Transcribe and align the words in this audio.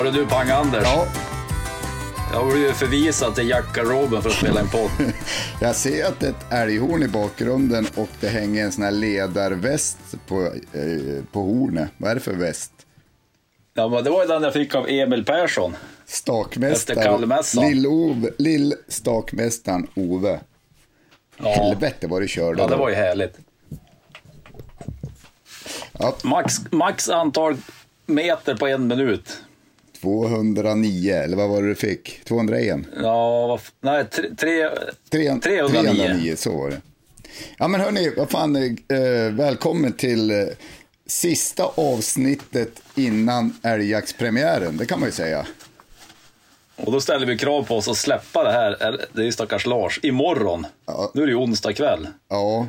Hörru 0.00 0.10
du 0.10 0.26
Pang-Anders. 0.26 0.82
Ja, 0.84 1.06
Jag 2.32 2.38
har 2.40 2.52
blivit 2.52 2.76
förvisad 2.76 3.34
till 3.34 3.48
jaktgarderoben 3.48 4.22
för 4.22 4.30
att 4.30 4.36
spela 4.36 4.60
en 4.60 4.68
podd. 4.68 4.90
jag 5.60 5.76
ser 5.76 6.04
att 6.04 6.20
det 6.20 6.26
är 6.26 6.30
ett 6.30 6.52
älghorn 6.52 7.02
i 7.02 7.08
bakgrunden 7.08 7.86
och 7.96 8.08
det 8.20 8.28
hänger 8.28 8.64
en 8.64 8.72
sån 8.72 8.84
här 8.84 8.90
ledarväst 8.90 9.98
på, 10.26 10.42
eh, 10.72 11.24
på 11.32 11.40
hornet. 11.40 11.90
Vad 11.96 12.10
är 12.10 12.14
det 12.14 12.20
för 12.20 12.32
väst? 12.32 12.72
Ja, 13.74 13.88
men 13.88 14.04
det 14.04 14.10
var 14.10 14.22
ju 14.22 14.28
den 14.28 14.42
jag 14.42 14.52
fick 14.52 14.74
av 14.74 14.88
Emil 14.88 15.24
Persson. 15.24 15.76
Stakmästaren. 16.06 17.20
Lill-Ove, 17.54 18.30
Lill-stakmästaren 18.38 19.86
Ove. 19.94 20.40
Ja, 21.36 21.48
Helvete 21.48 22.06
vad 22.06 22.22
du 22.22 22.28
körde 22.28 22.62
ja 22.62 22.68
det 22.68 22.74
då. 22.74 22.80
var 22.80 22.88
ju 22.88 22.94
härligt. 22.94 23.38
Ja, 25.92 26.16
Max, 26.22 26.54
max 26.70 27.08
antal 27.08 27.56
meter 28.06 28.54
på 28.54 28.66
en 28.66 28.86
minut. 28.86 29.42
209, 30.02 31.14
eller 31.14 31.36
vad 31.36 31.48
var 31.48 31.62
det 31.62 31.68
du 31.68 31.74
fick? 31.74 32.24
201? 32.24 32.80
Ja, 33.02 33.58
nej, 33.80 34.04
tre, 34.04 34.22
tre, 34.36 34.68
Tre- 35.10 35.38
309. 35.40 35.82
309, 35.82 36.36
så 36.36 36.58
var 36.58 36.70
det. 36.70 36.80
Ja 37.58 37.68
men 37.68 37.80
hörni, 37.80 38.12
vad 38.16 38.30
fan, 38.30 38.56
eh, 38.56 39.32
välkommen 39.32 39.92
till 39.92 40.30
eh, 40.30 40.46
sista 41.06 41.64
avsnittet 41.74 42.82
innan 42.94 43.58
älgjaktspremiären, 43.62 44.76
det 44.76 44.86
kan 44.86 45.00
man 45.00 45.08
ju 45.08 45.12
säga. 45.12 45.46
Och 46.76 46.92
då 46.92 47.00
ställer 47.00 47.26
vi 47.26 47.38
krav 47.38 47.62
på 47.62 47.76
oss 47.76 47.88
att 47.88 47.96
släppa 47.96 48.44
det 48.44 48.52
här, 48.52 48.76
det 49.12 49.20
är 49.20 49.24
ju 49.24 49.32
stackars 49.32 49.66
Lars, 49.66 50.00
imorgon. 50.02 50.66
Ja. 50.86 51.10
Nu 51.14 51.22
är 51.22 51.26
det 51.26 51.32
ju 51.32 51.38
onsdag 51.38 51.72
kväll. 51.72 52.08
Ja, 52.28 52.66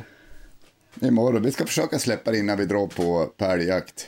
imorgon. 1.00 1.42
Vi 1.42 1.52
ska 1.52 1.66
försöka 1.66 1.98
släppa 1.98 2.30
det 2.30 2.38
innan 2.38 2.58
vi 2.58 2.64
drar 2.64 2.86
på, 2.86 3.30
på 3.36 3.44
älgjakt. 3.44 4.06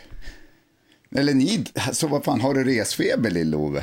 Eller 1.14 1.34
ni, 1.34 1.64
alltså 1.74 2.06
vad 2.06 2.24
fan, 2.24 2.40
har 2.40 2.54
du 2.54 2.64
resfeber 2.64 3.30
lill-Ove? 3.30 3.82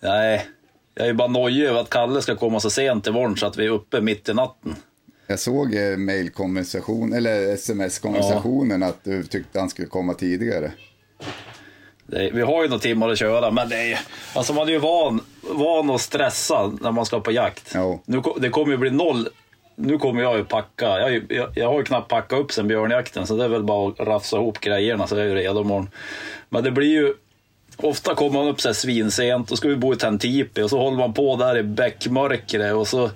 Nej, 0.00 0.46
jag 0.94 1.08
är 1.08 1.12
bara 1.12 1.28
nojig 1.28 1.64
över 1.64 1.80
att 1.80 1.90
Kalle 1.90 2.22
ska 2.22 2.36
komma 2.36 2.60
så 2.60 2.70
sent 2.70 3.06
imorgon 3.06 3.36
så 3.36 3.46
att 3.46 3.56
vi 3.56 3.66
är 3.66 3.70
uppe 3.70 4.00
mitt 4.00 4.28
i 4.28 4.34
natten. 4.34 4.76
Jag 5.26 5.38
såg 5.38 5.74
eh, 5.74 5.96
mailkonversation, 5.96 7.12
eller 7.12 7.54
sms-konversationen 7.54 8.82
att 8.82 9.04
du 9.04 9.24
tyckte 9.24 9.58
han 9.58 9.70
skulle 9.70 9.88
komma 9.88 10.14
tidigare. 10.14 10.72
Är, 12.12 12.32
vi 12.32 12.42
har 12.42 12.62
ju 12.62 12.68
några 12.68 12.80
timmar 12.80 13.08
att 13.08 13.18
köra, 13.18 13.50
men 13.50 13.68
det 13.68 13.92
är, 13.92 14.00
alltså 14.34 14.52
man 14.52 14.68
är 14.68 14.72
ju 14.72 14.78
van, 14.78 15.20
van 15.40 15.90
att 15.90 16.00
stressa 16.00 16.72
när 16.80 16.92
man 16.92 17.06
ska 17.06 17.20
på 17.20 17.32
jakt. 17.32 17.70
Ja. 17.74 18.00
Nu, 18.06 18.22
det 18.40 18.48
kommer 18.48 18.72
ju 18.72 18.78
bli 18.78 18.90
noll. 18.90 19.28
Nu 19.76 19.98
kommer 19.98 20.22
jag 20.22 20.36
ju 20.36 20.44
packa. 20.44 20.86
Jag, 20.86 21.22
jag, 21.32 21.48
jag 21.54 21.68
har 21.68 21.78
ju 21.78 21.84
knappt 21.84 22.08
packat 22.10 22.38
upp 22.38 22.52
sen 22.52 22.68
björnjakten, 22.68 23.26
så 23.26 23.36
det 23.36 23.44
är 23.44 23.48
väl 23.48 23.62
bara 23.64 23.88
att 23.88 24.00
rafsa 24.00 24.36
ihop 24.36 24.60
grejerna 24.60 25.06
så 25.06 25.14
jag 25.16 25.24
är 25.24 25.28
ju 25.28 25.34
redo 25.34 25.60
imorgon. 25.60 25.90
Men 26.48 26.64
det 26.64 26.70
blir 26.70 26.88
ju... 26.88 27.14
Ofta 27.76 28.14
kommer 28.14 28.38
man 28.38 28.48
upp 28.48 28.60
så 28.60 28.68
här 28.68 28.74
svinsent, 28.74 29.48
då 29.48 29.56
ska 29.56 29.68
vi 29.68 29.76
bo 29.76 29.92
i 29.92 29.96
Tentipi 29.96 30.62
och 30.62 30.70
så 30.70 30.78
håller 30.78 30.96
man 30.96 31.12
på 31.14 31.36
där 31.36 31.58
i 31.58 31.62
bäckmörkret 31.62 32.74
och 32.74 32.88
så 32.88 33.10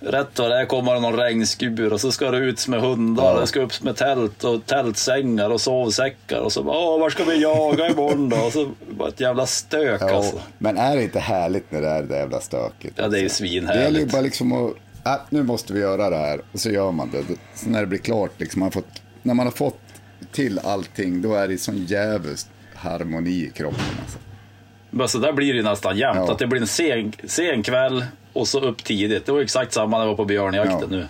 rätt 0.00 0.38
vad 0.38 0.50
det 0.50 0.56
är 0.60 0.66
kommer 0.66 0.94
det 0.94 1.00
någon 1.00 1.16
regnskur 1.16 1.92
och 1.92 2.00
så 2.00 2.12
ska 2.12 2.30
det 2.30 2.38
ut 2.38 2.68
med 2.68 2.80
hundar, 2.80 3.34
Ja. 3.34 3.40
det 3.40 3.46
ska 3.46 3.60
upp 3.60 3.82
med 3.82 3.96
tält 3.96 4.44
och 4.44 4.66
tältsängar 4.66 5.50
och 5.50 5.60
sovsäckar 5.60 6.40
och 6.40 6.52
så 6.52 6.62
bara, 6.62 6.98
var 6.98 7.10
ska 7.10 7.24
vi 7.24 7.42
jaga 7.42 7.88
imorgon 7.88 8.28
då? 8.28 8.36
Och 8.36 8.52
så 8.52 8.70
bara 8.90 9.08
ett 9.08 9.20
jävla 9.20 9.46
stök 9.46 10.02
Ja, 10.02 10.14
alltså. 10.16 10.40
Men 10.58 10.78
är 10.78 10.96
det 10.96 11.02
inte 11.02 11.20
härligt 11.20 11.72
när 11.72 11.80
det 11.80 11.88
är 11.88 12.02
det 12.02 12.16
jävla 12.16 12.40
stökigt? 12.40 12.94
Ja, 12.96 13.08
det 13.08 13.16
är 13.16 13.18
ju 13.18 13.24
alltså? 13.26 13.36
svinhärligt. 13.38 13.78
Det 13.80 13.84
gäller 13.84 14.00
ju 14.00 14.06
bara 14.06 14.22
liksom 14.22 14.52
att, 14.52 14.72
äh, 15.06 15.16
nu 15.30 15.42
måste 15.42 15.72
vi 15.72 15.80
göra 15.80 16.10
det 16.10 16.16
här. 16.16 16.40
Och 16.52 16.60
så 16.60 16.70
gör 16.70 16.92
man 16.92 17.10
det. 17.10 17.24
Så 17.54 17.68
när 17.70 17.80
det 17.80 17.86
blir 17.86 17.98
klart, 17.98 18.40
liksom, 18.40 18.60
man 18.60 18.70
fått, 18.72 19.02
när 19.22 19.34
man 19.34 19.46
har 19.46 19.52
fått 19.52 19.80
till 20.32 20.58
allting, 20.58 21.22
då 21.22 21.34
är 21.34 21.48
det 21.48 21.58
sån 21.58 21.76
djävulskt 21.84 22.50
harmoni 22.74 23.30
i 23.46 23.50
kroppen. 23.54 23.80
Alltså. 24.02 24.18
Men 24.90 25.08
så 25.08 25.18
där 25.18 25.32
blir 25.32 25.54
det 25.54 25.62
nästan 25.62 25.96
jämt. 25.98 26.16
Ja. 26.16 26.32
Att 26.32 26.38
det 26.38 26.46
blir 26.46 26.60
en 26.60 26.66
sen, 26.66 27.12
sen 27.24 27.62
kväll 27.62 28.04
och 28.32 28.48
så 28.48 28.60
upp 28.60 28.84
tidigt. 28.84 29.26
Det 29.26 29.32
var 29.32 29.40
exakt 29.40 29.72
samma 29.72 29.98
när 29.98 30.04
jag 30.04 30.10
var 30.10 30.16
på 30.16 30.24
björnjakten 30.24 30.78
Ja. 30.80 30.86
nu. 30.96 31.06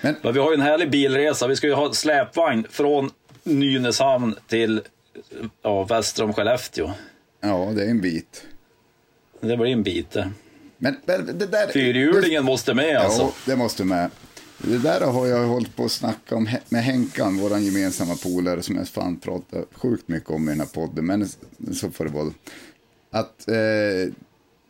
Men, 0.00 0.16
Men 0.22 0.34
vi 0.34 0.40
har 0.40 0.50
ju 0.50 0.54
en 0.54 0.60
härlig 0.60 0.90
bilresa. 0.90 1.46
Vi 1.46 1.56
ska 1.56 1.66
ju 1.66 1.72
ha 1.74 1.92
släpvagn 1.92 2.66
från 2.70 3.10
Nynäshamn 3.44 4.34
till 4.48 4.82
ja, 5.62 5.84
väster 5.84 6.24
om 6.24 6.32
Skellefteå. 6.32 6.90
ja, 7.40 7.72
det 7.76 7.84
är 7.84 7.90
en 7.90 8.00
bit. 8.00 8.42
Det 9.40 9.56
blir 9.56 9.66
en 9.72 9.82
bit 9.82 10.10
det. 10.10 10.30
Men, 10.78 10.96
men 11.04 11.26
det 11.38 11.46
där... 11.46 11.68
Fyrhjulingen 11.72 12.44
måste 12.44 12.74
med 12.74 12.96
alltså. 12.96 13.22
Ja, 13.22 13.32
det 13.46 13.56
måste 13.56 13.84
med. 13.84 14.10
Det 14.58 14.78
där 14.78 15.00
har 15.00 15.26
jag 15.26 15.46
hållit 15.46 15.76
på 15.76 15.84
att 15.84 15.92
snacka 15.92 16.36
om 16.36 16.48
med 16.68 16.84
Henkan, 16.84 17.38
vår 17.38 17.58
gemensamma 17.58 18.14
polare, 18.22 18.62
som 18.62 18.76
jag 18.76 18.88
fan 18.88 19.16
pratar 19.16 19.64
sjukt 19.72 20.08
mycket 20.08 20.30
om 20.30 20.48
i 20.48 20.52
den 20.52 20.60
här 20.60 20.66
podden, 20.66 21.06
men 21.06 21.28
så 21.74 21.90
får 21.90 22.04
det 22.04 22.10
vara. 22.10 22.32
Att 23.10 23.48
eh, 23.48 24.12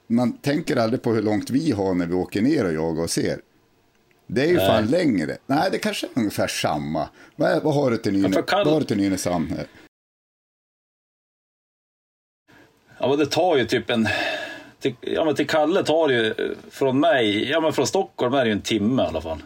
man 0.07 0.33
tänker 0.33 0.77
aldrig 0.77 1.03
på 1.03 1.13
hur 1.13 1.23
långt 1.23 1.51
vi 1.51 1.73
har 1.73 1.95
när 1.95 2.07
vi 2.07 2.15
åker 2.15 2.43
ner 2.43 2.65
och 2.65 2.73
jagar 2.73 3.03
och 3.03 3.11
ser. 3.11 3.41
Det 4.27 4.43
är 4.43 4.49
ju 4.49 4.57
Nej. 4.57 4.67
fan 4.67 4.87
längre. 4.87 5.37
Nej, 5.47 5.69
det 5.73 5.79
kanske 5.79 6.07
är 6.07 6.11
ungefär 6.15 6.47
samma. 6.47 7.09
Vad, 7.37 7.63
vad 7.63 7.75
har 7.75 7.91
du 7.91 7.97
till, 7.97 8.13
Nynä, 8.13 8.33
för 8.33 8.43
Kall- 8.43 8.65
vad 8.65 8.73
har 8.73 8.81
du 8.81 8.87
till 8.87 8.97
Nynäshamn? 8.97 9.51
här? 9.51 9.67
Ja, 12.99 13.09
men 13.09 13.19
det 13.19 13.27
tar 13.27 13.57
ju 13.57 13.65
typ 13.65 13.91
en... 13.91 14.09
Till, 14.87 15.13
ja, 15.15 15.25
men 15.25 15.35
till 15.35 15.47
Kalle 15.47 15.85
tar 15.85 16.09
det 16.09 16.15
ju 16.15 16.27
eh, 16.27 16.57
från 16.71 17.01
mig, 17.01 17.51
ja 17.51 17.61
men 17.61 17.73
från 17.73 17.87
Stockholm 17.87 18.35
är 18.35 18.39
det 18.39 18.47
ju 18.47 18.53
en 18.53 18.61
timme 18.61 19.03
i 19.03 19.07
alla 19.07 19.21
fall. 19.21 19.43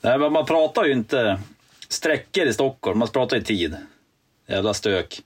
Nej, 0.00 0.18
men 0.18 0.32
man 0.32 0.46
pratar 0.46 0.84
ju 0.84 0.92
inte 0.92 1.40
sträckor 1.88 2.46
i 2.46 2.52
Stockholm, 2.52 2.98
man 2.98 3.08
pratar 3.08 3.36
ju 3.36 3.42
tid. 3.42 3.76
Jävla 4.46 4.74
stök. 4.74 5.22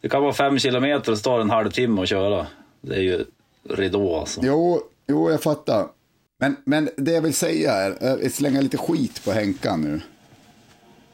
Det 0.00 0.08
kan 0.08 0.22
vara 0.22 0.32
fem 0.32 0.58
kilometer 0.58 1.12
och 1.12 1.18
så 1.18 1.22
tar 1.22 1.38
det 1.38 1.42
en 1.42 1.50
halvtimme 1.50 2.02
att 2.02 2.08
köra. 2.08 2.46
Det 2.80 2.94
är 2.94 3.00
ju 3.00 3.24
ridå 3.70 4.16
alltså. 4.16 4.40
Jo, 4.44 4.82
jo, 5.06 5.30
jag 5.30 5.42
fattar. 5.42 5.86
Men, 6.40 6.56
men 6.64 6.90
det 6.96 7.12
jag 7.12 7.22
vill 7.22 7.34
säga 7.34 7.72
är, 7.72 8.22
eh, 8.24 8.30
slänga 8.30 8.60
lite 8.60 8.78
skit 8.78 9.24
på 9.24 9.32
Henkan 9.32 9.80
nu. 9.80 10.00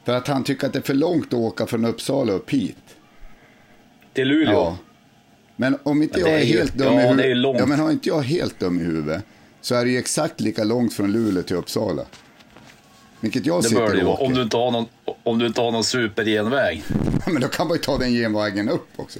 För 0.05 0.13
att 0.13 0.27
han 0.27 0.43
tycker 0.43 0.67
att 0.67 0.73
det 0.73 0.79
är 0.79 0.83
för 0.83 0.93
långt 0.93 1.27
att 1.27 1.39
åka 1.39 1.67
från 1.67 1.85
Uppsala 1.85 2.33
upp 2.33 2.49
hit. 2.49 2.77
Till 4.13 4.27
Luleå. 4.27 4.53
Ja. 4.53 4.77
Men 5.55 5.77
om 5.83 6.01
inte 6.03 6.19
Men 6.21 6.31
jag 6.31 6.39
det 6.39 6.43
är, 6.43 6.47
ju- 6.47 6.57
helt 6.57 6.73
dum 6.73 6.87
ja, 6.93 6.93
i 6.93 7.15
det 7.17 7.23
huvudet. 7.23 7.55
Ja, 7.59 7.65
men 7.65 7.79
har 7.79 7.91
inte 7.91 8.09
jag 8.09 8.21
helt 8.21 8.59
dum 8.59 8.79
i 8.79 8.83
huvudet 8.83 9.23
så 9.61 9.75
är 9.75 9.85
det 9.85 9.91
ju 9.91 9.97
exakt 9.97 10.41
lika 10.41 10.63
långt 10.63 10.93
från 10.93 11.11
Luleå 11.11 11.43
till 11.43 11.55
Uppsala. 11.55 12.05
Vilket 13.19 13.45
jag 13.45 13.63
Det 13.63 13.69
sitter 13.69 13.81
bör 13.87 13.95
det 13.95 14.05
och 14.05 14.13
åker. 14.13 14.25
om 14.25 14.33
du 14.33 14.41
inte 14.41 14.57
har 14.57 14.71
någon, 14.71 14.85
om 15.23 15.39
du 15.39 15.47
inte 15.47 15.61
har 15.61 15.71
någon 15.71 15.83
supergenväg. 15.83 16.83
men 17.27 17.41
då 17.41 17.47
kan 17.47 17.67
man 17.67 17.77
ju 17.77 17.83
ta 17.83 17.97
den 17.97 18.11
genvägen 18.11 18.69
upp 18.69 18.87
också. 18.95 19.19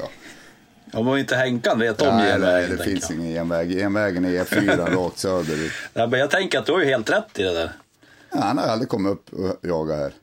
Om 0.93 1.05
man 1.05 1.19
inte 1.19 1.35
Henkan 1.35 1.79
vet 1.79 2.01
om 2.01 2.07
nej, 2.07 2.17
nej, 2.17 2.31
genvägen. 2.31 2.69
det 2.69 2.77
tänker 2.77 2.91
finns 2.91 3.09
jag. 3.09 3.19
ingen 3.19 3.33
genväg. 3.33 3.69
Genvägen 3.71 4.25
är 4.25 4.43
E4 4.43 4.95
rakt 4.95 5.17
söderut. 5.19 5.71
Ja, 5.93 6.07
men 6.07 6.19
jag 6.19 6.31
tänker 6.31 6.59
att 6.59 6.65
du 6.65 6.71
har 6.71 6.79
ju 6.79 6.85
helt 6.85 7.09
rätt 7.09 7.39
i 7.39 7.43
det 7.43 7.53
där. 7.53 7.71
Ja, 8.31 8.39
han 8.41 8.57
har 8.57 8.65
aldrig 8.65 8.89
kommit 8.89 9.11
upp 9.11 9.33
och 9.33 9.55
jagat 9.69 9.97
här. 9.97 10.13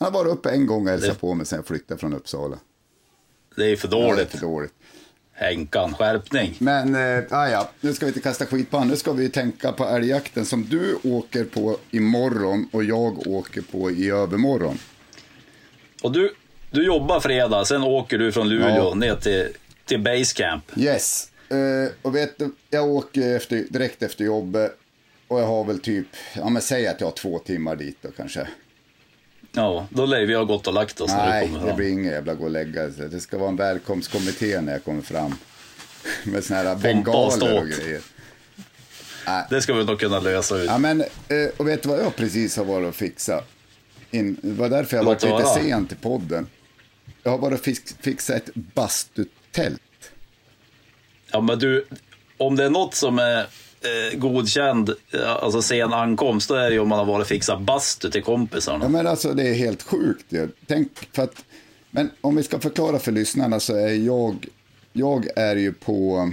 Han 0.00 0.12
har 0.12 0.24
varit 0.24 0.32
uppe 0.32 0.50
en 0.50 0.66
gång 0.66 0.84
och 0.84 0.90
hälsat 0.90 1.08
Det- 1.10 1.20
på 1.20 1.34
mig 1.34 1.46
sen 1.46 1.56
jag 1.56 1.66
flyttade 1.66 2.00
från 2.00 2.14
Uppsala. 2.14 2.56
Det 3.58 3.66
är 3.66 3.76
för 3.76 3.88
Ja, 3.92 3.96
det 3.98 4.04
är 4.04 4.08
dåligt. 4.10 4.30
för 4.30 4.38
dåligt. 4.38 4.72
Henkan, 5.32 5.94
skärpning. 5.94 6.54
Men, 6.58 6.94
eh, 6.94 7.24
ah, 7.30 7.48
ja, 7.48 7.70
nu 7.80 7.94
ska 7.94 8.06
vi 8.06 8.10
inte 8.10 8.20
kasta 8.20 8.46
skit 8.46 8.70
på 8.70 8.76
honom. 8.76 8.90
Nu 8.90 8.96
ska 8.96 9.12
vi 9.12 9.28
tänka 9.28 9.72
på 9.72 9.84
älgjakten 9.84 10.44
som 10.46 10.64
du 10.64 10.98
åker 11.04 11.44
på 11.44 11.76
imorgon 11.90 12.68
och 12.72 12.84
jag 12.84 13.26
åker 13.26 13.62
på 13.62 13.90
i 13.90 14.10
övermorgon. 14.10 14.78
Och 16.02 16.12
du, 16.12 16.34
du 16.70 16.84
jobbar 16.86 17.20
fredag, 17.20 17.64
sen 17.64 17.82
åker 17.82 18.18
du 18.18 18.32
från 18.32 18.48
Luleå 18.48 18.76
Ja. 18.76 18.94
ner 18.94 19.14
till, 19.16 19.48
till 19.84 20.00
Basecamp. 20.00 20.64
Yes. 20.78 21.30
Eh, 21.48 21.56
och 22.02 22.14
vet 22.14 22.38
du, 22.38 22.50
jag 22.70 22.88
åker 22.88 23.36
efter, 23.36 23.64
direkt 23.70 24.02
efter 24.02 24.24
jobbet 24.24 24.78
och 25.28 25.40
jag 25.40 25.46
har 25.46 25.64
väl 25.64 25.78
typ, 25.80 26.06
ja 26.36 26.48
men 26.48 26.62
säg 26.62 26.86
att 26.86 27.00
jag 27.00 27.06
har 27.06 27.12
två 27.12 27.38
timmar 27.38 27.76
dit 27.76 27.96
då 28.02 28.08
kanske. 28.16 28.48
Ja, 29.52 29.86
då 29.90 30.06
lär 30.06 30.26
vi 30.26 30.34
ha 30.34 30.44
gått 30.44 30.66
och 30.66 30.74
lagt 30.74 31.00
oss 31.00 31.10
när 31.10 31.42
du 31.42 31.48
Nej, 31.48 31.66
det 31.66 31.74
blir 31.74 31.88
inget 31.88 32.12
jävla 32.12 32.34
gå 32.34 32.44
och 32.44 32.50
lägga 32.50 32.92
sig. 32.92 33.08
Det 33.08 33.20
ska 33.20 33.38
vara 33.38 33.48
en 33.48 33.56
välkomstkommitté 33.56 34.60
när 34.60 34.72
jag 34.72 34.84
kommer 34.84 35.02
fram. 35.02 35.34
Med 36.24 36.44
såna 36.44 36.62
här 36.62 36.76
bengaler 36.76 37.58
och 37.60 37.68
grejer. 37.68 38.00
Det 39.50 39.62
ska 39.62 39.74
vi 39.74 39.84
nog 39.84 40.00
kunna 40.00 40.20
lösa 40.20 40.56
ut. 40.56 40.66
Ja, 40.66 40.78
men, 40.78 41.00
eh, 41.00 41.06
och 41.56 41.68
vet 41.68 41.82
du 41.82 41.88
vad 41.88 42.00
jag 42.00 42.16
precis 42.16 42.56
har 42.56 42.64
varit 42.64 42.88
och 42.88 42.94
fixat? 42.94 43.48
In, 44.10 44.38
det 44.42 44.52
var 44.52 44.68
därför 44.68 44.96
jag 44.96 45.04
Låt 45.04 45.24
varit 45.24 45.38
lite 45.38 45.68
sent 45.68 45.88
till 45.88 45.98
podden. 45.98 46.46
Jag 47.22 47.30
har 47.30 47.38
bara 47.38 47.56
fix, 47.56 47.96
fixat 48.00 48.36
ett 48.36 48.54
bastutält. 48.54 49.80
Ja, 51.32 51.40
men 51.40 51.58
du, 51.58 51.86
om 52.36 52.56
det 52.56 52.64
är 52.64 52.70
något 52.70 52.94
som 52.94 53.18
är 53.18 53.46
eh, 53.80 54.18
godkänd, 54.18 54.88
eh, 55.14 55.30
alltså 55.30 55.62
sen 55.62 55.92
ankomst, 55.92 56.48
då 56.48 56.54
är 56.54 56.68
det 56.68 56.72
ju 56.74 56.80
om 56.80 56.88
man 56.88 56.98
har 56.98 57.06
varit 57.06 57.22
och 57.22 57.28
fixat 57.28 57.60
bastu 57.60 58.10
till 58.10 58.22
kompisarna. 58.22 58.84
Ja, 58.84 58.88
men 58.88 59.06
alltså 59.06 59.32
det 59.34 59.48
är 59.48 59.54
helt 59.54 59.82
sjukt 59.82 60.24
ju. 60.28 60.48
Tänk 60.66 60.88
för 61.12 61.22
att, 61.22 61.44
men 61.90 62.10
om 62.20 62.36
vi 62.36 62.42
ska 62.42 62.60
förklara 62.60 62.98
för 62.98 63.12
lyssnarna 63.12 63.60
så 63.60 63.74
är 63.76 63.94
jag, 64.06 64.46
jag 64.92 65.26
är 65.36 65.56
ju 65.56 65.72
på, 65.72 66.32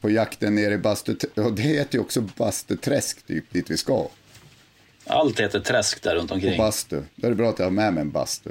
på 0.00 0.10
jakten 0.10 0.54
nere 0.54 0.74
i 0.74 0.78
bastu, 0.78 1.16
och 1.34 1.52
det 1.52 1.62
heter 1.62 1.94
ju 1.94 2.00
också 2.00 2.20
Bastuträsk 2.36 3.26
typ, 3.26 3.52
dit 3.52 3.70
vi 3.70 3.76
ska. 3.76 4.06
Allt 5.06 5.40
heter 5.40 5.60
träsk 5.60 6.02
där 6.02 6.14
runt 6.14 6.30
omkring. 6.30 6.58
bastu. 6.58 7.02
Då 7.14 7.26
är 7.26 7.30
det 7.30 7.36
bra 7.36 7.48
att 7.48 7.58
jag 7.58 7.66
har 7.66 7.70
med 7.70 7.94
mig 7.94 8.00
en 8.00 8.10
bastu. 8.10 8.50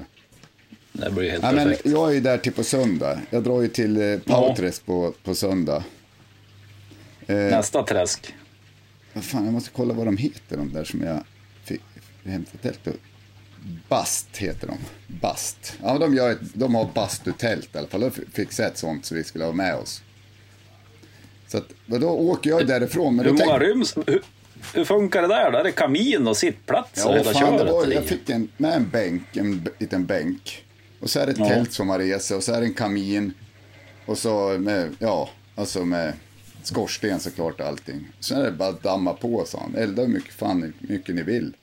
Det 0.92 1.12
blir 1.12 1.32
helt 1.32 1.44
Ja, 1.44 1.52
men 1.52 1.68
perfekt. 1.68 1.86
jag 1.86 2.10
är 2.10 2.14
ju 2.14 2.20
där 2.20 2.38
till 2.38 2.54
på 2.54 2.64
söndag. 2.64 3.20
Jag 3.30 3.44
drar 3.44 3.62
ju 3.62 3.68
till 3.68 4.02
eh, 4.14 4.20
Pauträsk 4.20 4.86
på, 4.86 5.14
på 5.24 5.36
söndag. 5.36 5.84
Eh, 7.28 7.36
Nästa 7.36 7.84
träsk. 7.84 8.34
vad 9.14 9.24
fan, 9.24 9.44
jag 9.46 9.54
måste 9.54 9.70
kolla 9.76 9.94
vad 9.94 10.06
de 10.08 10.18
heter, 10.18 10.58
de 10.58 10.74
där 10.74 10.84
som 10.84 11.02
jag 11.02 11.24
fick 11.64 11.82
hämtat 12.26 12.62
tält. 12.62 12.88
Bast 13.90 14.38
heter 14.38 14.68
de. 14.68 14.78
Bast. 15.08 15.78
Ja, 15.84 15.98
de, 15.98 16.16
gör 16.16 16.32
ett, 16.32 16.40
de 16.54 16.76
har 16.76 16.90
bastutält 16.94 17.76
i 17.76 17.78
alla 17.78 17.88
fall. 17.88 18.02
De 18.02 18.12
fick 18.12 18.60
ett 18.60 18.78
sånt 18.78 19.06
så 19.06 19.16
vi 19.16 19.24
skulle 19.24 19.46
ha 19.46 19.52
med 19.52 19.76
oss. 19.76 20.02
Så 21.48 21.58
att, 21.58 21.66
och 21.92 22.00
då 22.00 22.10
åker 22.10 22.50
jag 22.50 22.68
därifrån. 22.68 23.16
Men 23.16 23.26
Hur 23.26 23.32
då 23.34 23.46
många 23.46 23.60
tänk- 23.60 23.70
ryms? 23.70 23.98
Hur, 24.08 24.22
hur 24.74 24.86
funkar 24.86 25.22
det 25.22 25.28
där? 25.28 25.52
Där 25.52 25.60
är 25.60 25.64
det 25.64 25.72
kamin 25.72 26.28
och 26.28 26.38
sittplats 26.38 27.06
och 27.06 27.12
Ja, 27.12 27.18
hela 27.18 27.34
fan, 27.34 27.58
det 27.58 27.64
var, 27.72 27.88
jag 27.88 28.04
fick 28.04 28.30
en, 28.30 28.50
med 28.58 28.74
en 28.74 28.90
bänk, 28.90 29.38
en 29.38 29.68
liten 29.80 30.06
bänk. 30.06 30.66
Och 31.00 31.10
så 31.10 31.20
är 31.20 31.26
det 31.26 31.32
ett 31.32 31.38
Ja. 31.38 31.48
tält 31.50 31.74
som 31.74 31.88
man 31.88 31.98
reser 32.00 32.36
och 32.36 32.44
så 32.44 32.54
är 32.54 32.60
det 32.60 32.66
en 32.68 32.74
kamin. 32.74 33.34
Och 34.06 34.18
så 34.18 34.58
med, 34.60 34.96
ja, 35.00 35.30
alltså 35.56 35.86
med 35.86 36.14
skorsten 36.68 37.20
såklart 37.20 37.62
allting. 37.62 38.08
Sen 38.20 38.38
är 38.40 38.44
det 38.44 38.52
bara 38.52 38.70
att 38.70 38.84
damma 38.84 39.14
på, 39.14 39.44
sa 39.46 39.60
han. 39.60 39.76
Elda 39.76 40.02
hur 40.02 40.10
mycket, 40.10 40.34
fan, 40.34 40.74
mycket 40.80 41.16
ni 41.16 41.24
vill. 41.24 41.54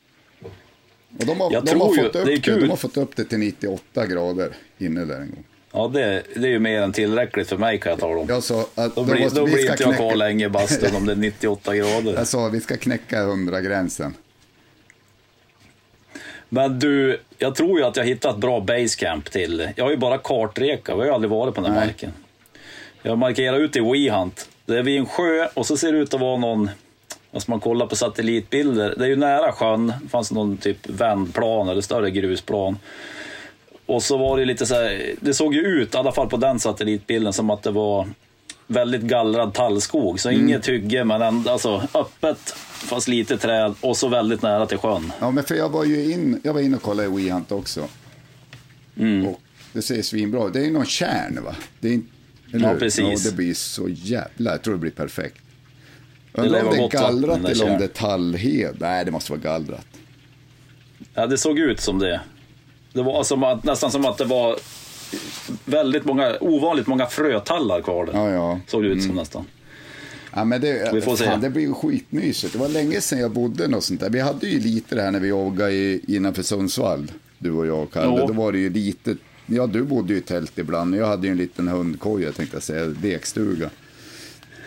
Och 1.19 1.27
de 1.27 1.41
har, 1.41 1.53
Jag 1.53 1.65
de 1.65 1.81
har, 1.81 1.95
ju- 1.97 2.03
fått 2.03 2.07
upp 2.07 2.13
det 2.13 2.25
det, 2.25 2.41
kul. 2.41 2.61
de 2.61 2.71
har 2.71 2.77
fått 2.77 2.97
upp 2.97 3.17
det 3.17 3.25
till 3.25 3.39
98 3.39 4.07
grader 4.07 4.53
inne 4.79 5.05
där 5.05 5.21
en 5.21 5.31
gång. 5.31 5.45
Ja, 5.73 5.89
det, 5.95 6.23
det 6.35 6.47
är 6.49 6.51
ju 6.51 6.59
mer 6.59 6.83
än 6.83 6.93
tillräckligt 6.93 7.49
för 7.49 7.57
mig 7.57 7.81
kan 7.81 7.91
jag 7.91 7.99
tala 8.01 8.21
om. 8.21 8.27
Jag 8.29 8.43
sa 8.43 8.67
att 8.75 8.95
Då 8.95 9.05
blir, 9.05 9.21
måste- 9.23 9.41
då 9.41 9.45
blir 9.47 9.59
inte 9.59 9.67
jag 9.73 9.79
knäcka- 9.79 9.97
kvar 9.97 10.15
länge 10.17 10.47
i 10.47 10.49
bastun 10.49 10.97
om 10.97 11.07
det 11.07 11.13
är 11.13 11.17
98 11.17 11.77
grader. 11.77 12.15
Jag 12.15 12.27
sa 12.27 12.49
vi 12.49 12.61
ska 12.61 12.77
knäcka 12.77 13.23
100-gränsen. 13.23 14.15
Men 16.49 16.79
du, 16.79 17.21
jag 17.39 17.55
tror 17.55 17.79
ju 17.79 17.85
att 17.87 17.97
jag 17.97 18.05
hittat 18.05 18.35
ett 18.35 18.41
bra 18.41 18.61
basecamp 18.61 19.31
till. 19.31 19.69
Jag 19.77 19.85
har 19.85 19.91
ju 19.91 19.97
bara 19.97 20.19
kartreka, 20.19 20.95
vi 20.95 20.99
har 21.01 21.07
ju 21.07 21.13
aldrig 21.13 21.31
varit 21.31 21.55
på 21.55 21.61
den 21.61 21.71
här 21.73 21.79
Nej. 21.79 21.87
marken. 21.89 22.13
Jag 23.03 23.19
markerar 23.19 23.59
ut 23.61 23.77
i 23.77 23.81
WeHunt. 23.81 24.49
Det 24.67 24.79
är 24.79 24.83
vid 24.83 24.99
en 24.99 25.07
sjö 25.07 25.49
och 25.55 25.67
så 25.67 25.77
ser 25.77 25.93
det 25.93 25.99
ut 25.99 26.15
att 26.15 26.21
vara 26.21 26.37
någon, 26.37 26.71
alltså 27.33 27.51
man 27.51 27.61
kollar 27.61 27.87
på 27.87 27.97
satellitbilder, 27.97 28.95
det 28.99 29.05
är 29.05 29.09
ju 29.09 29.17
nära 29.17 29.53
sjön, 29.53 29.93
det 30.03 30.09
fanns 30.09 30.33
någon 30.33 30.57
typ 30.57 30.89
vändplan 30.89 31.69
eller 31.69 31.81
större 31.81 32.11
grusplan. 32.11 32.79
Och 33.87 34.03
så 34.03 34.17
var 34.17 34.39
det 34.39 34.45
lite 34.45 34.67
så 34.67 34.75
här, 34.75 35.15
det 35.21 35.35
såg 35.35 35.55
ju 35.55 35.61
ut, 35.61 35.95
i 35.95 35.97
alla 35.97 36.13
fall 36.13 36.29
på 36.29 36.37
den 36.37 36.61
satellitbilden, 36.61 37.33
som 37.33 37.51
att 37.51 37.63
det 37.63 37.71
var 37.71 38.09
väldigt 38.67 39.03
gallrad 39.03 39.55
tallskog. 39.55 40.21
Så 40.21 40.31
inget 40.31 40.69
hygge, 40.69 41.05
men 41.05 41.23
ändå, 41.23 41.51
alltså 41.51 41.89
öppet, 41.95 42.55
fast 42.89 43.09
lite 43.09 43.39
träd 43.39 43.75
och 43.81 43.97
så 43.97 44.09
väldigt 44.09 44.43
nära 44.43 44.67
till 44.67 44.79
sjön. 44.79 45.13
Ja, 45.21 45.31
men 45.31 45.45
för 45.45 45.55
jag 45.55 45.69
var 45.69 45.85
ju 45.85 46.13
in, 46.13 46.41
jag 46.45 46.55
var 46.55 46.61
inne 46.61 46.77
och 46.77 46.83
kollade 46.83 47.09
i 47.09 47.25
WeHunt 47.25 47.53
också. 47.53 47.89
Mm. 48.99 49.27
Och 49.27 49.41
det 49.73 49.83
ser 49.83 50.03
svinbra 50.03 50.47
ut. 50.47 50.53
Det 50.53 50.67
är 50.67 50.71
någon 50.71 50.87
kärn 50.87 51.39
va? 51.45 51.55
Det 51.81 51.89
är 51.89 51.93
inte, 51.93 52.14
eller 52.55 52.67
Ja, 52.67 52.73
hur? 52.73 52.79
precis. 52.79 53.25
Ja, 53.25 53.31
det 53.31 53.37
blir 53.37 53.55
så 53.55 53.89
jävla, 53.89 54.51
jag 54.51 54.63
tror 54.63 54.75
det 54.75 54.81
blir 54.81 54.91
perfekt. 54.91 55.37
Undrar 56.33 56.65
om 56.65 56.71
det 56.77 56.83
är 56.85 56.89
gallrat 56.89 57.45
eller 57.45 57.73
om 57.73 57.79
det 57.79 57.85
är 57.85 57.89
tallhed. 57.89 58.77
Nej, 58.81 59.05
det 59.05 59.11
måste 59.11 59.33
vara 59.33 59.41
gallrat. 59.41 59.87
Ja, 61.15 61.27
det 61.27 61.39
såg 61.39 61.59
ut 61.59 61.81
som 61.81 61.99
det. 61.99 62.21
Det 62.93 63.03
var 63.03 63.25
som 63.25 63.43
att, 63.43 63.65
nästan 63.65 63.91
som 63.91 64.05
att 64.07 64.19
det 64.19 64.25
var 64.25 64.57
väldigt 65.65 66.05
många, 66.05 66.37
ovanligt 66.41 66.87
många 66.87 67.07
frötallar 67.07 67.81
kvar 67.83 68.07
där. 68.07 68.13
Ja, 68.13 68.31
ja. 68.31 68.61
Såg 68.67 68.83
det 68.83 68.89
ut 68.89 69.03
som 69.03 69.15
nästan. 69.17 69.45
Ja, 70.35 70.45
men 70.45 70.61
det, 70.61 70.91
Vi 70.95 71.01
får 71.01 71.17
se. 71.17 71.25
fan, 71.25 71.41
det 71.41 71.51
blir 71.51 71.63
ju 71.63 71.75
skitmysigt. 71.75 72.53
Det 72.53 72.59
var 72.59 72.69
länge 72.69 73.01
sedan 73.01 73.19
jag 73.19 73.31
bodde 73.31 73.69
något 73.69 73.85
sånt 73.85 74.01
där. 74.01 74.11
Vi 74.11 74.21
hade 74.21 74.47
ju 74.47 74.61
lite 74.61 74.95
det 74.95 75.03
här 75.03 75.11
när 75.11 75.21
vi 75.21 75.29
joggade 75.29 75.73
i, 75.73 76.01
innanför 76.09 76.43
Sundsvall. 76.43 77.13
Du 77.39 77.51
och 77.51 77.67
jag 77.67 77.83
och 77.83 77.93
Kalle. 77.93 78.27
Då 78.27 78.33
var 78.33 78.53
det 78.53 78.59
ju 78.59 78.71
lite, 78.71 79.17
ja 79.47 79.67
du 79.67 79.83
bodde 79.83 80.13
ju 80.13 80.19
i 80.19 80.23
tält 80.23 80.59
ibland. 80.59 80.95
Jag 80.97 81.07
hade 81.07 81.27
ju 81.27 81.31
en 81.31 81.37
liten 81.39 81.69
hundkoja 81.69 82.33
tänkte 82.33 82.57
jag 82.57 82.63
säga, 82.63 82.95
lekstuga. 83.03 83.71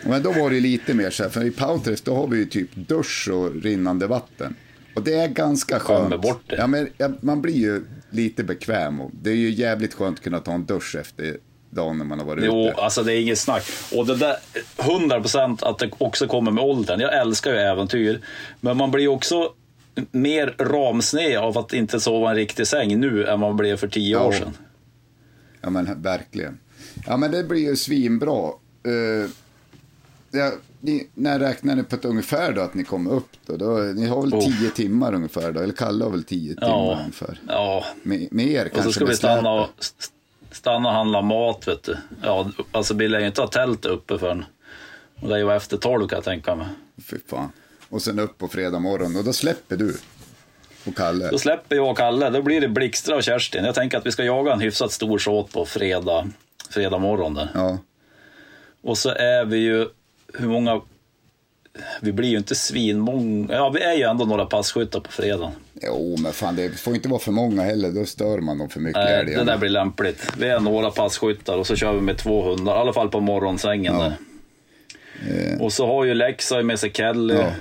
Men 0.04 0.22
då 0.22 0.32
var 0.32 0.50
det 0.50 0.60
lite 0.60 0.94
mer 0.94 1.10
så 1.10 1.22
här, 1.22 1.30
för 1.30 1.44
i 1.44 1.50
Pautres 1.50 2.00
då 2.00 2.14
har 2.14 2.26
vi 2.26 2.36
ju 2.38 2.46
typ 2.46 2.74
dusch 2.74 3.28
och 3.32 3.62
rinnande 3.62 4.06
vatten. 4.06 4.54
Och 4.94 5.02
det 5.02 5.14
är 5.14 5.28
ganska 5.28 5.78
skönt. 5.80 6.22
bort 6.22 6.42
det. 6.46 6.56
Ja, 6.56 6.66
men, 6.66 6.88
ja, 6.98 7.08
man 7.20 7.42
blir 7.42 7.56
ju 7.56 7.84
lite 8.10 8.44
bekväm. 8.44 9.00
Och 9.00 9.10
det 9.22 9.30
är 9.30 9.34
ju 9.34 9.50
jävligt 9.50 9.94
skönt 9.94 10.18
att 10.18 10.24
kunna 10.24 10.40
ta 10.40 10.52
en 10.52 10.64
dusch 10.64 10.96
efter 11.00 11.36
dagen 11.70 11.98
när 11.98 12.04
man 12.04 12.18
har 12.18 12.26
varit 12.26 12.44
Jo, 12.44 12.68
ute. 12.68 12.74
alltså 12.80 13.02
det 13.02 13.14
är 13.14 13.20
inget 13.20 13.38
snack. 13.38 13.62
Och 13.94 14.06
det 14.06 14.16
där, 14.16 14.36
100% 14.76 15.58
att 15.64 15.78
det 15.78 15.90
också 15.98 16.26
kommer 16.26 16.50
med 16.50 16.64
åldern. 16.64 17.00
Jag 17.00 17.18
älskar 17.20 17.52
ju 17.52 17.58
äventyr. 17.58 18.20
Men 18.60 18.76
man 18.76 18.90
blir 18.90 19.08
också 19.08 19.52
mer 20.10 20.54
ramsned 20.58 21.38
av 21.38 21.58
att 21.58 21.72
inte 21.72 22.00
sova 22.00 22.30
en 22.30 22.36
riktig 22.36 22.66
säng 22.66 23.00
nu 23.00 23.26
än 23.26 23.40
man 23.40 23.56
blev 23.56 23.76
för 23.76 23.88
tio 23.88 24.12
Ja. 24.12 24.24
år 24.24 24.32
sedan. 24.32 24.52
Ja 25.60 25.70
men 25.70 26.02
verkligen. 26.02 26.58
Ja 27.06 27.16
men 27.16 27.30
det 27.30 27.44
blir 27.44 27.60
ju 27.60 27.76
svinbra. 27.76 28.52
Uh, 28.86 29.30
ja, 30.30 30.52
ni, 30.80 31.08
när 31.14 31.38
räknar 31.38 31.76
ni 31.76 31.82
på 31.82 31.96
ett 31.96 32.04
ungefär 32.04 32.52
då 32.52 32.60
att 32.60 32.74
ni 32.74 32.84
kommer 32.84 33.10
upp 33.12 33.30
då? 33.46 33.56
då 33.56 33.76
ni 33.76 34.06
har 34.06 34.22
väl 34.22 34.34
Oh. 34.34 34.40
tio 34.40 34.70
timmar 34.70 35.14
ungefär 35.14 35.52
då? 35.52 35.60
Eller 35.60 35.74
Kalle 35.74 36.04
har 36.04 36.10
väl 36.10 36.24
tio 36.24 36.54
timmar 36.54 36.68
Ja, 36.68 36.98
ungefär? 37.00 37.40
ja. 37.48 37.84
Med, 38.02 38.28
med 38.30 38.46
er 38.46 38.66
Och 38.66 38.72
kanske 38.72 38.88
så 38.88 38.92
ska 38.92 39.04
vi 39.04 39.16
stanna 39.16 39.50
och, 39.52 39.68
stanna 40.50 40.88
och 40.88 40.94
handla 40.94 41.22
mat, 41.22 41.68
vet 41.68 41.82
du. 41.82 41.96
Ja, 42.22 42.50
alltså 42.72 42.94
vi 42.94 43.08
lär 43.08 43.20
ju 43.20 43.26
inte 43.26 43.40
ha 43.40 43.48
tält 43.48 43.84
uppe 43.84 44.18
förrän 44.18 44.44
och 45.20 45.28
det 45.28 45.34
är 45.34 45.38
ju 45.38 45.52
efter 45.52 45.76
tolv 45.76 46.08
kan 46.08 46.16
jag 46.16 46.24
tänka 46.24 46.54
mig. 46.54 46.66
Fy 47.02 47.16
fan. 47.26 47.48
Och 47.88 48.02
sen 48.02 48.18
upp 48.18 48.38
på 48.38 48.48
fredag 48.48 48.78
morgon 48.78 49.16
och 49.16 49.24
då 49.24 49.32
släpper 49.32 49.76
du. 49.76 49.96
Och 50.88 50.96
Kalle. 50.96 51.30
Då 51.30 51.38
släpper 51.38 51.76
jag 51.76 51.90
och 51.90 51.96
Kalle, 51.96 52.30
då 52.30 52.42
blir 52.42 52.60
det 52.60 52.68
Blixtra 52.68 53.16
och 53.16 53.22
Kerstin. 53.22 53.64
Jag 53.64 53.74
tänker 53.74 53.98
att 53.98 54.06
vi 54.06 54.12
ska 54.12 54.24
jaga 54.24 54.52
en 54.52 54.60
hyfsat 54.60 54.92
stor 54.92 55.18
såt 55.18 55.52
på 55.52 55.64
fredag, 55.64 56.28
fredag 56.70 56.98
morgon 56.98 57.34
där. 57.34 57.48
Ja. 57.54 57.78
Och 58.82 58.98
så 58.98 59.08
är 59.10 59.44
vi 59.44 59.56
ju, 59.56 59.86
hur 60.34 60.48
många, 60.48 60.80
vi 62.00 62.12
blir 62.12 62.28
ju 62.28 62.36
inte 62.38 62.54
svinmånga, 62.54 63.54
ja 63.54 63.70
vi 63.70 63.80
är 63.80 63.94
ju 63.94 64.02
ändå 64.02 64.24
några 64.24 64.46
passkyttar 64.46 65.00
på 65.00 65.12
fredagen. 65.12 65.52
Jo 65.82 66.16
men 66.18 66.32
fan 66.32 66.56
det 66.56 66.80
får 66.80 66.94
inte 66.94 67.08
vara 67.08 67.20
för 67.20 67.32
många 67.32 67.62
heller. 67.62 67.90
Då 67.90 68.04
stör 68.04 68.38
man 68.38 68.58
dem 68.58 68.68
för 68.68 68.80
mycket. 68.80 69.04
Nej, 69.04 69.24
det 69.24 69.44
där 69.44 69.58
blir 69.58 69.70
lämpligt. 69.70 70.32
Vi 70.38 70.48
är 70.48 70.60
några 70.60 70.90
passkyttar 70.90 71.56
och 71.56 71.66
så 71.66 71.76
kör 71.76 71.92
vi 71.92 72.00
med 72.00 72.18
två 72.18 72.42
hundar, 72.42 72.76
i 72.76 72.78
alla 72.78 72.92
fall 72.92 73.08
på 73.08 73.20
morgonsängen 73.20 73.94
Ja. 73.94 74.02
där. 74.02 74.16
Och 75.60 75.72
så 75.72 75.86
har 75.86 76.04
ju 76.04 76.14
Lexa 76.14 76.62
med 76.62 76.78
sig 76.78 76.92
Kelly 76.94 77.34
Ja. 77.34 77.52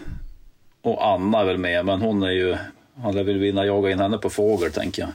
och 0.81 1.07
Anna 1.07 1.39
är 1.39 1.45
väl 1.45 1.57
med, 1.57 1.85
men 1.85 2.01
hon 2.01 2.23
är 2.23 2.31
ju, 2.31 2.57
han 3.01 3.15
väl 3.15 3.37
vinna 3.37 3.65
jaga 3.65 3.91
in 3.91 3.99
henne 3.99 4.17
på 4.17 4.29
fågel 4.29 4.71
tänker 4.71 5.01
jag. 5.01 5.11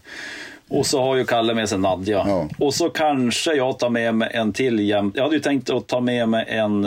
Och 0.78 0.86
så 0.86 1.02
har 1.02 1.16
ju 1.16 1.24
Kalle 1.24 1.54
med 1.54 1.68
sig 1.68 1.78
Nadja. 1.78 2.24
Ja. 2.26 2.48
Och 2.58 2.74
så 2.74 2.90
kanske 2.90 3.54
jag 3.54 3.78
tar 3.78 3.90
med 3.90 4.14
mig 4.14 4.30
en 4.32 4.52
till 4.52 4.80
jämt. 4.80 5.16
Jag 5.16 5.22
hade 5.22 5.36
ju 5.36 5.42
tänkt 5.42 5.70
att 5.70 5.86
ta 5.86 6.00
med 6.00 6.28
mig 6.28 6.44
en, 6.48 6.84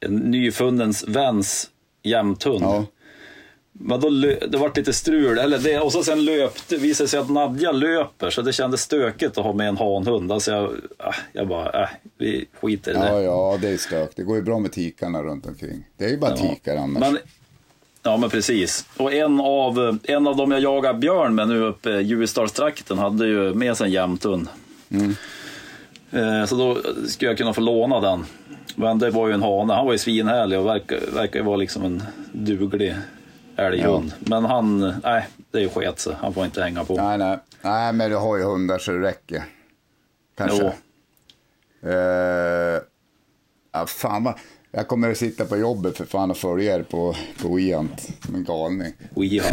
en 0.00 0.16
nyfunnens 0.16 1.08
väns 1.08 1.70
jämthund. 2.02 2.62
Ja. 2.62 2.86
Men 3.72 4.00
då, 4.00 4.10
det 4.48 4.58
vart 4.58 4.76
lite 4.76 4.92
strul, 4.92 5.38
eller 5.38 5.58
det, 5.58 5.80
och 5.80 5.92
så 5.92 6.02
sen 6.02 6.24
löpte, 6.24 6.76
visade 6.76 7.08
sig 7.08 7.20
att 7.20 7.30
Nadja 7.30 7.72
löper 7.72 8.30
så 8.30 8.42
det 8.42 8.52
kändes 8.52 8.80
stökigt 8.80 9.38
att 9.38 9.44
ha 9.44 9.52
med 9.52 9.68
en 9.68 9.76
hanhund. 9.76 10.32
Alltså 10.32 10.50
jag, 10.50 10.70
ah, 10.98 11.14
jag 11.32 11.48
bara, 11.48 11.82
äh, 11.82 11.88
vi 12.18 12.46
skiter 12.60 12.90
i 12.90 12.94
det. 12.94 13.06
Ja, 13.06 13.20
ja, 13.20 13.58
det 13.60 13.68
är 13.68 13.76
stök. 13.76 14.10
Det 14.16 14.22
går 14.22 14.36
ju 14.36 14.42
bra 14.42 14.58
med 14.58 14.72
tikarna 14.72 15.22
runt 15.22 15.46
omkring. 15.46 15.84
Det 15.96 16.04
är 16.04 16.08
ju 16.08 16.18
bara 16.18 16.36
tikar 16.36 16.76
annars. 16.76 17.00
Men, 17.00 17.18
ja 18.02 18.16
men 18.16 18.30
precis. 18.30 18.86
Och 18.96 19.12
en 19.12 19.40
av, 19.40 19.98
en 20.02 20.26
av 20.26 20.36
dem 20.36 20.50
jag 20.50 20.60
jagar 20.60 20.94
björn 20.94 21.34
med 21.34 21.48
nu 21.48 21.60
uppe 21.62 21.90
i 21.90 22.02
Ljusdalstrakten 22.02 22.98
hade 22.98 23.26
ju 23.26 23.54
med 23.54 23.76
sig 23.76 23.86
en 23.86 23.92
jämthund. 23.92 24.48
Mm. 24.90 25.14
Eh, 26.10 26.44
Så 26.46 26.54
då 26.56 26.78
skulle 27.08 27.30
jag 27.30 27.38
kunna 27.38 27.52
få 27.52 27.60
låna 27.60 28.00
den. 28.00 28.24
Men 28.76 28.98
det 28.98 29.10
var 29.10 29.28
ju 29.28 29.34
en 29.34 29.42
hane, 29.42 29.74
han 29.74 29.86
var 29.86 29.92
ju 29.92 29.98
svinhärlig 29.98 30.58
och 30.58 30.66
verkar, 30.66 30.98
verkar 31.14 31.38
ju 31.40 31.44
vara 31.44 31.56
liksom 31.56 31.84
en 31.84 32.02
duglig 32.32 32.94
älghund. 33.56 34.12
Men 34.18 34.44
han, 34.44 34.94
nej, 35.04 35.26
det 35.50 35.58
är 35.58 35.62
ju 35.62 35.68
sket 35.68 35.98
sig. 35.98 36.16
Han 36.20 36.34
får 36.34 36.44
inte 36.44 36.62
hänga 36.62 36.84
på. 36.84 36.96
Nej, 36.96 37.18
nej. 37.18 37.38
Nej, 37.62 37.92
men 37.92 38.10
du 38.10 38.16
har 38.16 38.36
ju 38.36 38.42
hundar 38.44 38.78
så 38.78 38.92
det 38.92 38.98
räcker. 39.02 39.42
Kanske. 40.36 40.72
Jo. 41.82 41.88
Eh, 41.90 42.80
ja, 43.72 43.86
fan 43.86 44.24
vad... 44.24 44.34
Jag 44.74 44.88
kommer 44.88 45.10
att 45.10 45.16
sitta 45.18 45.44
på 45.44 45.56
jobbet 45.56 45.96
för 45.96 46.04
fan 46.04 46.30
och 46.30 46.36
följa 46.36 46.74
er 46.76 46.82
på, 46.82 47.16
på 47.42 47.56
Weant 47.56 48.08
som 48.26 48.34
en 48.34 48.44
galning. 48.44 48.92
Skiva. 49.14 49.44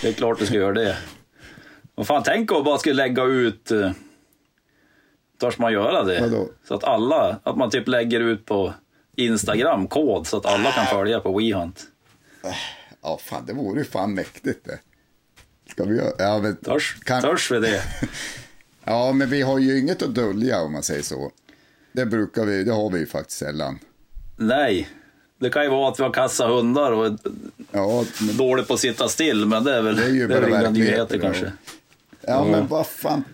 Det 0.00 0.08
är 0.08 0.12
klart 0.12 0.38
du 0.38 0.46
ska 0.46 0.54
göra 0.54 0.72
det. 0.72 0.96
Vad 1.94 2.06
fan, 2.06 2.22
tänk 2.26 2.52
om 2.52 2.64
bara 2.64 2.78
skulle 2.78 2.94
lägga 2.94 3.24
ut... 3.24 3.70
eh, 3.70 3.90
Törs 5.40 5.58
man 5.58 5.72
göra 5.72 6.04
det? 6.04 6.20
Vadå? 6.20 6.48
Så 6.68 6.74
att 6.74 6.84
alla, 6.84 7.40
att 7.42 7.56
man 7.56 7.70
typ 7.70 7.88
lägger 7.88 8.20
ut 8.20 8.44
på 8.46 8.74
Instagram 9.16 9.88
kod 9.88 10.26
så 10.26 10.36
att 10.36 10.46
alla 10.46 10.72
kan 10.72 10.86
följa 10.86 11.20
på 11.20 11.38
WeHunt. 11.38 11.82
Ja, 13.02 13.18
fan 13.22 13.46
det 13.46 13.52
vore 13.52 13.78
ju 13.78 13.84
fan 13.84 14.14
mäktigt 14.14 14.64
det. 14.64 14.78
Ska 15.70 15.84
vi 15.84 15.96
göra? 15.96 16.12
Ja, 16.18 16.38
men, 16.38 16.56
Törs, 16.56 16.96
kan- 17.04 17.22
törs 17.22 17.50
vi 17.50 17.58
det? 17.60 17.82
ja, 18.84 19.12
men 19.12 19.30
vi 19.30 19.42
har 19.42 19.58
ju 19.58 19.78
inget 19.78 20.02
att 20.02 20.14
dölja 20.14 20.60
om 20.60 20.72
man 20.72 20.82
säger 20.82 21.02
så. 21.02 21.30
Det 21.92 22.06
brukar 22.06 22.44
vi, 22.44 22.64
det 22.64 22.72
har 22.72 22.90
vi 22.90 22.98
ju 22.98 23.06
faktiskt 23.06 23.38
sällan. 23.38 23.78
Nej. 24.38 24.88
Det 25.40 25.50
kan 25.50 25.62
ju 25.62 25.68
vara 25.70 25.88
att 25.88 25.98
vi 25.98 26.02
har 26.02 26.12
kassa 26.12 26.46
hundar 26.48 26.92
och 26.92 27.06
är 27.06 27.16
Ja, 27.72 28.04
men, 28.20 28.36
dåligt 28.36 28.68
på 28.68 28.74
att 28.74 28.80
sitta 28.80 29.08
still, 29.08 29.46
men 29.46 29.64
det 29.64 29.74
är 29.74 29.82
väl, 29.82 29.96
Det 29.96 30.04
är 30.04 30.08
ju 30.08 30.26
det 30.28 30.34
är 30.34 30.48
inga 30.48 30.70
nyheter 30.70 31.18
kanske. 31.18 31.52
ja, 32.20 32.44
men 32.44 32.66
vad 32.66 32.86
fan. 32.86 33.24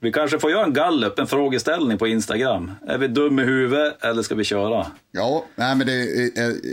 Vi 0.00 0.12
kanske 0.12 0.38
får 0.38 0.50
göra 0.50 0.64
en 0.64 0.72
gallup, 0.72 1.18
en 1.18 1.26
frågeställning 1.26 1.98
på 1.98 2.06
Instagram. 2.06 2.70
Är 2.86 2.98
vi 2.98 3.08
dum 3.08 3.38
i 3.38 3.42
huvudet 3.42 4.04
eller 4.04 4.22
ska 4.22 4.34
vi 4.34 4.44
köra? 4.44 4.86
Ja, 5.10 5.44
nej, 5.56 5.76
men 5.76 5.86
det, 5.86 6.04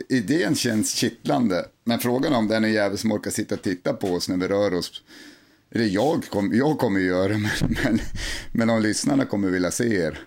idén 0.10 0.56
känns 0.56 0.96
kittlande. 0.96 1.66
Men 1.84 2.00
frågan 2.00 2.34
om 2.34 2.48
den 2.48 2.64
är 2.64 2.68
jävel 2.70 2.98
som 2.98 3.12
orkar 3.12 3.32
sitta 3.32 3.56
och 3.56 3.62
titta 3.62 3.94
på 3.94 4.08
oss 4.08 4.30
när 4.30 4.38
vi 4.38 4.48
rör 4.48 4.74
oss. 4.74 5.02
Eller 5.72 5.86
jag, 5.86 6.26
kom, 6.30 6.52
jag 6.54 6.78
kommer 6.78 7.00
ju 7.00 7.06
göra 7.06 7.28
det, 7.28 7.38
men, 7.38 7.76
men, 7.84 8.00
men 8.52 8.70
om 8.70 8.82
lyssnarna 8.82 9.26
kommer 9.26 9.50
vilja 9.50 9.72
se 9.72 9.96
er. 9.96 10.20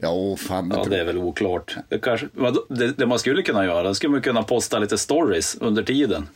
Ja, 0.00 0.10
åh, 0.10 0.36
fan. 0.36 0.72
Ja, 0.76 0.84
det 0.90 1.00
är 1.00 1.04
väl 1.04 1.18
oklart. 1.18 1.76
Det, 1.88 1.98
kanske, 1.98 2.28
det, 2.68 2.92
det 2.92 3.06
man 3.06 3.18
skulle 3.18 3.42
kunna 3.42 3.64
göra, 3.64 3.88
det 3.88 3.94
skulle 3.94 4.10
man 4.10 4.22
kunna 4.22 4.42
posta 4.42 4.78
lite 4.78 4.98
stories 4.98 5.56
under 5.60 5.82
tiden. 5.82 6.28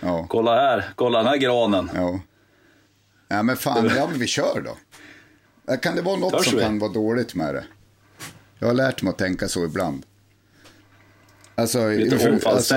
ja, 0.00 0.26
Kolla 0.28 0.54
här, 0.54 0.84
kolla 0.94 1.18
den 1.18 1.26
här 1.26 1.36
granen. 1.36 1.90
ja. 1.94 2.20
ja, 3.28 3.42
men 3.42 3.56
fan, 3.56 3.90
ja, 3.96 4.06
men 4.10 4.18
vi 4.18 4.26
kör 4.26 4.64
då. 4.64 4.76
Kan 5.76 5.96
det 5.96 6.02
vara 6.02 6.16
något 6.16 6.32
Törs 6.32 6.46
som 6.46 6.56
vi? 6.58 6.62
kan 6.64 6.78
vara 6.78 6.92
dåligt 6.92 7.34
med 7.34 7.54
det? 7.54 7.64
Jag 8.58 8.66
har 8.66 8.74
lärt 8.74 9.02
mig 9.02 9.10
att 9.10 9.18
tänka 9.18 9.48
så 9.48 9.64
ibland. 9.64 10.02
Alltså, 11.58 11.88
Lite 11.88 12.40
alltså 12.48 12.74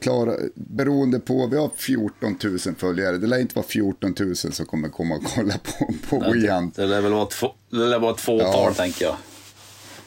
klara, 0.00 0.34
beroende 0.54 1.20
på, 1.20 1.46
vi 1.46 1.56
har 1.56 1.70
14 1.76 2.36
000 2.44 2.58
följare. 2.78 3.18
Det 3.18 3.26
lär 3.26 3.38
inte 3.38 3.54
vara 3.54 3.66
14 3.66 4.14
000 4.20 4.36
som 4.36 4.66
kommer 4.66 4.88
komma 4.88 5.14
och 5.14 5.24
kolla 5.34 5.54
på, 5.58 5.92
på 6.08 6.30
Wehunt. 6.32 6.76
Det 6.76 6.86
lär 6.86 7.00
väl 7.00 7.12
vara 7.12 7.22
ett, 7.22 7.32
få- 7.34 7.54
det 7.70 7.76
lär 7.76 7.98
vara 7.98 8.12
ett 8.14 8.20
fåtal, 8.20 8.48
Ja. 8.68 8.74
tänker 8.74 9.04
jag. 9.04 9.16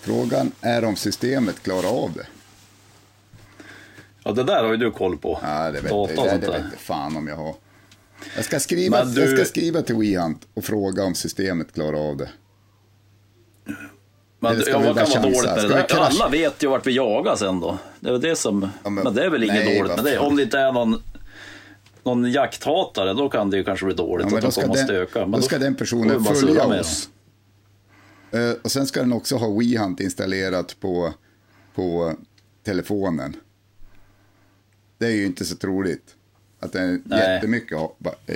Frågan 0.04 0.52
är 0.62 0.84
om 0.86 0.96
systemet 0.96 1.64
klarar 1.64 2.04
av 2.04 2.14
det. 2.14 2.26
Ja, 4.24 4.32
det 4.32 4.44
där 4.44 4.64
har 4.64 4.72
ju 4.72 4.78
du 4.78 4.92
koll 4.92 5.18
på. 5.18 5.40
Ja, 5.44 5.72
det 5.72 5.82
vet, 5.82 5.84
Data 5.84 5.96
och 5.96 6.08
det, 6.08 6.16
sånt 6.16 6.30
det 6.42 6.48
där. 6.48 6.54
vet 6.54 6.66
jag 6.72 6.80
fan 6.80 7.18
om 7.18 7.28
jag 7.28 7.36
har. 7.36 7.56
Jag 8.36 8.46
ska 8.46 8.60
skriva, 8.60 9.06
du- 9.06 9.22
jag 9.22 9.38
ska 9.38 9.46
skriva 9.46 9.82
till 9.82 9.96
Wehunt 9.96 10.48
och 10.54 10.64
fråga 10.64 11.04
om 11.04 11.16
systemet 11.16 11.74
klarar 11.74 12.10
av 12.10 12.18
det. 12.18 12.30
Men 14.40 14.64
ja, 14.68 14.80
vad 14.80 14.96
kan 14.96 15.22
vara 15.22 15.22
dåligt 15.22 15.44
med 15.46 15.56
det 15.64 15.68
där? 15.68 15.96
Alla 16.00 16.30
vet 16.30 16.64
ju 16.64 16.68
vart 16.68 16.88
vi 16.88 16.92
jagar 16.96 17.36
sen 17.36 17.60
då. 17.60 17.78
Det 18.00 18.10
är 18.10 18.18
det 18.18 18.36
som... 18.36 18.70
Ja, 18.84 18.90
men, 18.90 19.04
men- 19.04 19.14
det 19.14 19.24
är 19.26 19.30
väl 19.30 19.44
inget 19.44 19.66
nej, 19.66 19.80
dåligt 19.80 19.96
med 19.96 20.06
det. 20.06 20.20
Om 20.20 20.36
det 20.36 20.44
inte 20.44 20.60
är 20.60 20.72
någon, 20.72 21.02
någon 22.04 22.32
jakthatare, 22.32 23.14
då 23.14 23.30
kan 23.30 23.50
det 23.50 23.58
ju 23.58 23.64
kanske 23.64 23.86
bli 23.86 23.96
dåligt 23.96 24.28
Ja, 24.32 24.38
att 24.38 24.44
då 24.44 24.50
de 24.50 24.62
kommer 24.62 24.76
den, 24.76 24.86
stöka. 24.86 25.20
Men 25.20 25.32
då 25.32 25.42
ska 25.42 25.58
den 25.58 25.76
personen 25.76 26.24
följa 26.24 26.68
med 26.68 26.80
oss. 26.80 27.10
Eh, 28.34 28.52
och 28.62 28.72
sen 28.72 28.88
ska 28.88 29.00
den 29.00 29.14
också 29.14 29.36
ha 29.36 29.60
WeHunt 29.60 30.00
installerat 30.00 30.80
på, 30.80 31.14
på 31.76 32.16
telefonen. 32.64 33.36
Det 34.98 35.06
är 35.06 35.12
ju 35.12 35.26
inte 35.26 35.46
så 35.46 35.56
troligt. 35.56 36.16
Att 36.60 36.74
det 36.74 36.80
är 36.80 37.00
Nej. 37.06 37.20
jättemycket, 37.20 37.78
eh, 38.26 38.36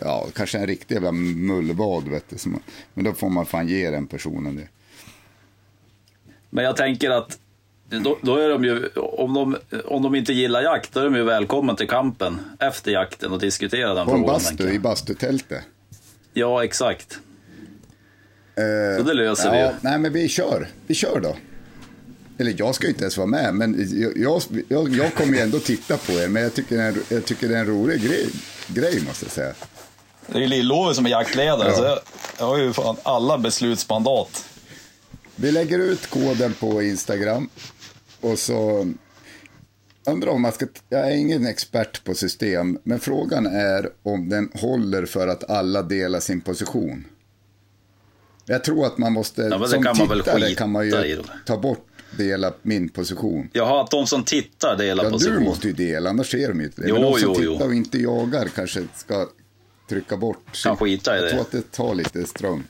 ja, 0.00 0.26
kanske 0.34 0.58
en 0.58 0.66
riktig 0.66 0.94
jävla 0.94 1.12
mullvad, 1.12 2.08
vet 2.08 2.24
du. 2.28 2.36
Men 2.94 3.04
då 3.04 3.12
får 3.12 3.28
man 3.30 3.46
fan 3.46 3.68
ge 3.68 3.90
den 3.90 4.06
personen 4.06 4.56
det. 4.56 4.68
Men 6.50 6.64
jag 6.64 6.76
tänker 6.76 7.10
att 7.10 7.38
då, 7.88 8.18
då 8.22 8.36
är 8.36 8.48
de 8.48 8.64
ju, 8.64 8.86
om 8.96 9.34
de, 9.34 9.56
om 9.84 10.02
de 10.02 10.14
inte 10.14 10.32
gillar 10.32 10.62
jakt, 10.62 10.92
då 10.92 11.00
är 11.00 11.04
de 11.04 11.14
ju 11.14 11.22
välkomna 11.22 11.74
till 11.76 11.88
kampen 11.88 12.38
efter 12.58 12.90
jakten 12.90 13.32
och 13.32 13.38
diskutera 13.40 13.94
den 13.94 14.06
På 14.06 14.12
en 14.12 14.18
frågan. 14.18 14.34
bastu, 14.34 14.70
i 14.70 14.78
bastutältet. 14.78 15.64
Ja, 16.32 16.64
exakt. 16.64 17.20
Eh, 18.60 18.96
Så 18.98 19.02
det 19.02 19.14
löser 19.14 19.54
ja, 19.54 19.68
vi. 19.82 19.88
Nej, 19.88 19.98
men 19.98 20.12
vi 20.12 20.28
kör. 20.28 20.68
Vi 20.86 20.94
kör 20.94 21.20
då. 21.20 21.36
Eller 22.38 22.54
jag 22.58 22.74
ska 22.74 22.84
ju 22.84 22.90
inte 22.90 23.02
ens 23.04 23.16
vara 23.16 23.26
med, 23.26 23.54
men 23.54 23.86
jag, 24.16 24.42
jag, 24.68 24.94
jag, 24.96 25.14
kommer 25.14 25.34
ju 25.34 25.38
ändå 25.40 25.58
titta 25.58 25.96
på 25.96 26.12
er. 26.12 26.28
Men 26.28 26.42
jag 26.42 26.54
tycker, 26.54 26.76
det 26.76 26.82
är 26.82 26.88
en- 26.88 27.02
jag 27.08 27.24
tycker 27.24 27.48
det 27.48 27.54
är 27.56 27.60
en 27.60 27.66
rolig 27.66 28.02
grej, 28.02 28.26
grej 28.66 29.02
måste 29.06 29.24
jag 29.24 29.32
säga. 29.32 29.52
Det 30.26 30.38
är 30.38 30.42
ju 30.42 30.46
Lill-Ove 30.48 30.94
som 30.94 31.06
är 31.06 31.10
jaktledare, 31.10 31.68
Ja. 31.68 31.76
så 31.76 31.84
jag, 31.84 31.98
jag 32.38 32.46
har 32.46 32.58
ju 32.58 32.72
fan 32.72 32.96
alla 33.02 33.38
beslutsmandat. 33.38 34.44
Vi 35.36 35.52
lägger 35.52 35.78
ut 35.78 36.06
koden 36.06 36.54
på 36.60 36.82
Instagram. 36.82 37.48
Och 38.20 38.38
så 38.38 38.86
undrar 40.06 40.28
om 40.32 40.42
man 40.42 40.52
ska, 40.52 40.66
jag 40.88 41.00
är 41.08 41.14
ingen 41.16 41.46
expert 41.46 42.04
på 42.04 42.14
system, 42.14 42.78
men 42.84 43.00
frågan 43.00 43.46
är 43.46 43.88
om 44.02 44.28
den 44.28 44.50
håller 44.54 45.06
för 45.06 45.28
att 45.28 45.50
alla 45.50 45.82
delar 45.82 46.20
sin 46.20 46.40
position. 46.40 47.04
Jag 48.46 48.64
tror 48.64 48.86
att 48.86 48.98
man 48.98 49.12
måste, 49.12 49.42
det 49.48 49.68
som 49.68 49.82
kan 49.82 49.96
man 49.98 50.08
tittare 50.18 50.40
skita 50.40 50.54
kan 50.58 50.70
man 50.70 50.86
ju 50.86 51.22
ta 51.46 51.56
bort 51.56 51.86
dela 52.18 52.52
min 52.62 52.88
position. 52.88 53.48
Jaha, 53.52 53.80
att 53.84 53.90
de 53.90 54.06
som 54.06 54.24
tittar 54.24 54.76
delar 54.76 55.04
Ja, 55.04 55.10
position. 55.10 55.34
du 55.38 55.44
måste 55.44 55.66
ju 55.66 55.72
dela, 55.72 56.10
annars 56.10 56.30
ser 56.30 56.48
de 56.48 56.60
ju 56.60 56.66
inte 56.66 56.82
det. 56.82 56.88
Jo, 56.88 56.94
Men 56.94 57.02
de 57.02 57.12
som 57.12 57.22
jo, 57.28 57.34
tittar 57.34 57.44
jo. 57.64 57.66
och 57.66 57.74
inte 57.74 57.98
jagar 57.98 58.48
kanske 58.54 58.82
ska 58.96 59.28
trycka 59.88 60.16
bort. 60.16 60.62
Kan 60.64 60.76
skita 60.76 61.14
i 61.14 61.16
Jag 61.16 61.24
det. 61.26 61.30
tror 61.30 61.40
att 61.40 61.50
det 61.52 61.70
tar 61.72 61.94
lite 61.94 62.24
ström 62.26 62.64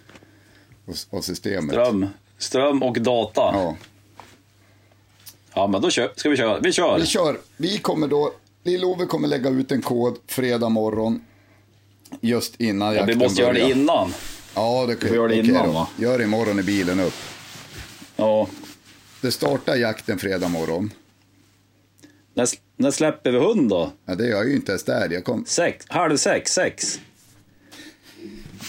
av- 1.11 1.21
systemet. 1.21 1.71
Ström, 1.75 2.07
ström 2.39 2.83
och 2.83 3.01
data. 3.01 3.41
Ja, 3.41 3.77
Ja. 5.55 5.67
men 5.67 5.83
då 5.83 5.91
kör, 5.91 6.13
ska 6.17 6.29
vi 6.29 6.37
köra. 6.37 6.61
Vi 6.61 6.73
kör. 6.73 6.99
Vi 6.99 7.07
kör. 7.07 7.39
Vi 7.57 7.79
kommer 7.79 8.07
då, 8.09 8.33
Lill-Ove 8.65 9.07
kommer 9.07 9.29
lägga 9.29 9.51
ut 9.51 9.73
en 9.73 9.83
kod 9.83 10.17
fredag 10.27 10.69
morgon. 10.69 11.25
Just 12.21 12.61
innan 12.61 12.95
Ja, 12.95 13.05
vi 13.05 13.15
måste 13.15 13.43
göra 13.43 13.53
det 13.53 13.61
börjar. 13.61 13.77
innan. 13.77 14.13
Ja, 14.55 14.87
det 14.89 14.97
kan 14.97 15.11
Vi 15.11 15.17
gör 15.17 15.29
det 15.29 15.35
okej 15.41 15.51
innan, 15.51 15.75
va? 15.75 15.89
Gör 15.99 16.19
det 16.19 16.25
imorgon 16.25 16.59
i 16.59 16.63
bilen 16.63 17.01
upp. 17.01 17.15
Ja. 18.17 18.49
Det 19.21 19.31
startar 19.33 19.77
jakten 19.77 20.19
fredag 20.19 20.49
morgon. 20.49 20.93
När, 22.35 22.49
när 22.77 22.91
släpper 22.91 23.31
vi 23.31 23.39
hund 23.39 23.71
då? 23.71 23.93
Ja, 24.07 24.15
det 24.15 24.25
är 24.25 24.31
jag 24.31 24.49
ju 24.49 24.57
inte 24.57 24.73
ens 24.73 24.85
där. 24.85 25.09
Jag 25.13 25.25
kom, 25.25 25.45
Sex, 25.47 25.85
halv 25.89 26.17
sex, 26.17 26.53
sex. 26.55 27.01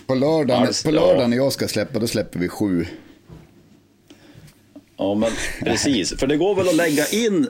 på 0.08 0.16
lördagen, 0.16 0.68
Alltså, 0.68 0.90
på 0.90 0.96
ja. 0.96 1.02
lördagen 1.02 1.30
när 1.30 1.38
jag 1.38 1.54
ska 1.54 1.68
släppa, 1.68 2.00
då 2.00 2.08
släpper 2.08 2.40
vi 2.40 2.50
sju. 2.50 2.86
Ja, 4.98 5.16
men 5.16 5.32
precis. 5.60 6.14
För 6.20 6.28
det 6.28 6.38
går 6.38 6.56
väl 6.56 6.68
att 6.70 6.76
lägga 6.76 7.08
in 7.08 7.48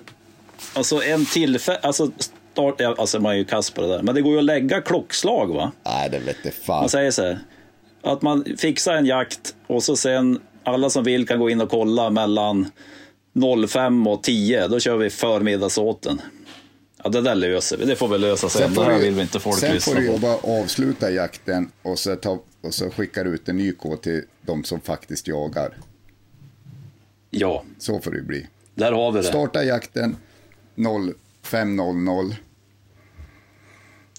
alltså 0.74 1.04
en 1.04 1.26
tillfälle, 1.26 1.80
alltså 1.80 2.12
start, 2.52 2.76
ja, 2.78 2.96
alltså 2.98 3.20
man 3.20 3.32
är 3.32 3.36
ju 3.38 3.46
kass 3.46 3.72
på 3.72 3.82
det 3.82 3.88
där, 3.88 4.02
men 4.04 4.16
det 4.16 4.22
går 4.22 4.32
ju 4.34 4.38
att 4.40 4.44
lägga 4.46 4.82
klockslag 4.82 5.48
va? 5.54 5.72
Nej, 5.86 6.10
det 6.10 6.20
vet 6.20 6.38
det 6.44 6.52
fan. 6.52 6.80
Man 6.80 6.90
säger 6.90 7.12
så 7.12 7.22
här, 7.24 7.40
att 8.02 8.22
man 8.22 8.46
fixar 8.58 8.94
en 8.94 9.06
jakt 9.06 9.56
och 9.68 9.84
så 9.84 9.96
sen 9.96 10.40
alla 10.64 10.90
som 10.90 11.04
vill 11.04 11.28
kan 11.28 11.40
gå 11.40 11.50
in 11.50 11.62
och 11.62 11.70
kolla 11.70 12.10
mellan 12.10 12.68
05 13.68 14.08
och 14.08 14.24
10, 14.24 14.68
då 14.68 14.80
kör 14.80 14.98
vi 14.98 15.10
förmiddagsåten. 15.10 16.22
Ja, 17.04 17.10
det 17.10 17.22
där 17.22 17.36
löser 17.36 17.78
vi. 17.78 17.86
Det 17.86 17.96
får 17.96 18.08
vi 18.08 18.18
lösa 18.18 18.50
sen. 18.50 18.74
Det 18.74 18.84
här 18.84 19.00
vill 19.00 19.14
vi 19.14 19.22
inte 19.22 19.40
folk 19.40 19.58
sen 19.60 19.80
får 19.82 19.96
du 19.96 20.06
jobba 20.06 20.36
avsluta 20.36 21.12
jakten 21.12 21.72
och 21.82 22.00
så, 22.00 22.16
ta, 22.16 22.40
och 22.62 22.74
så 22.74 22.90
skickar 22.90 23.24
du 23.24 23.30
ut 23.30 23.50
en 23.50 23.58
ny 23.58 23.72
kod 23.72 24.02
till 24.02 24.24
de 24.42 24.64
som 24.64 24.82
faktiskt 24.82 25.28
jagar. 25.28 25.74
Ja, 27.30 27.64
Så 27.78 28.00
får 28.00 28.12
det 28.12 28.22
bli. 28.22 28.48
där 28.76 28.92
har 28.92 29.12
vi 29.12 29.18
det. 29.22 29.24
Starta 29.28 29.64
jakten 29.64 30.16
05.00 30.76 32.34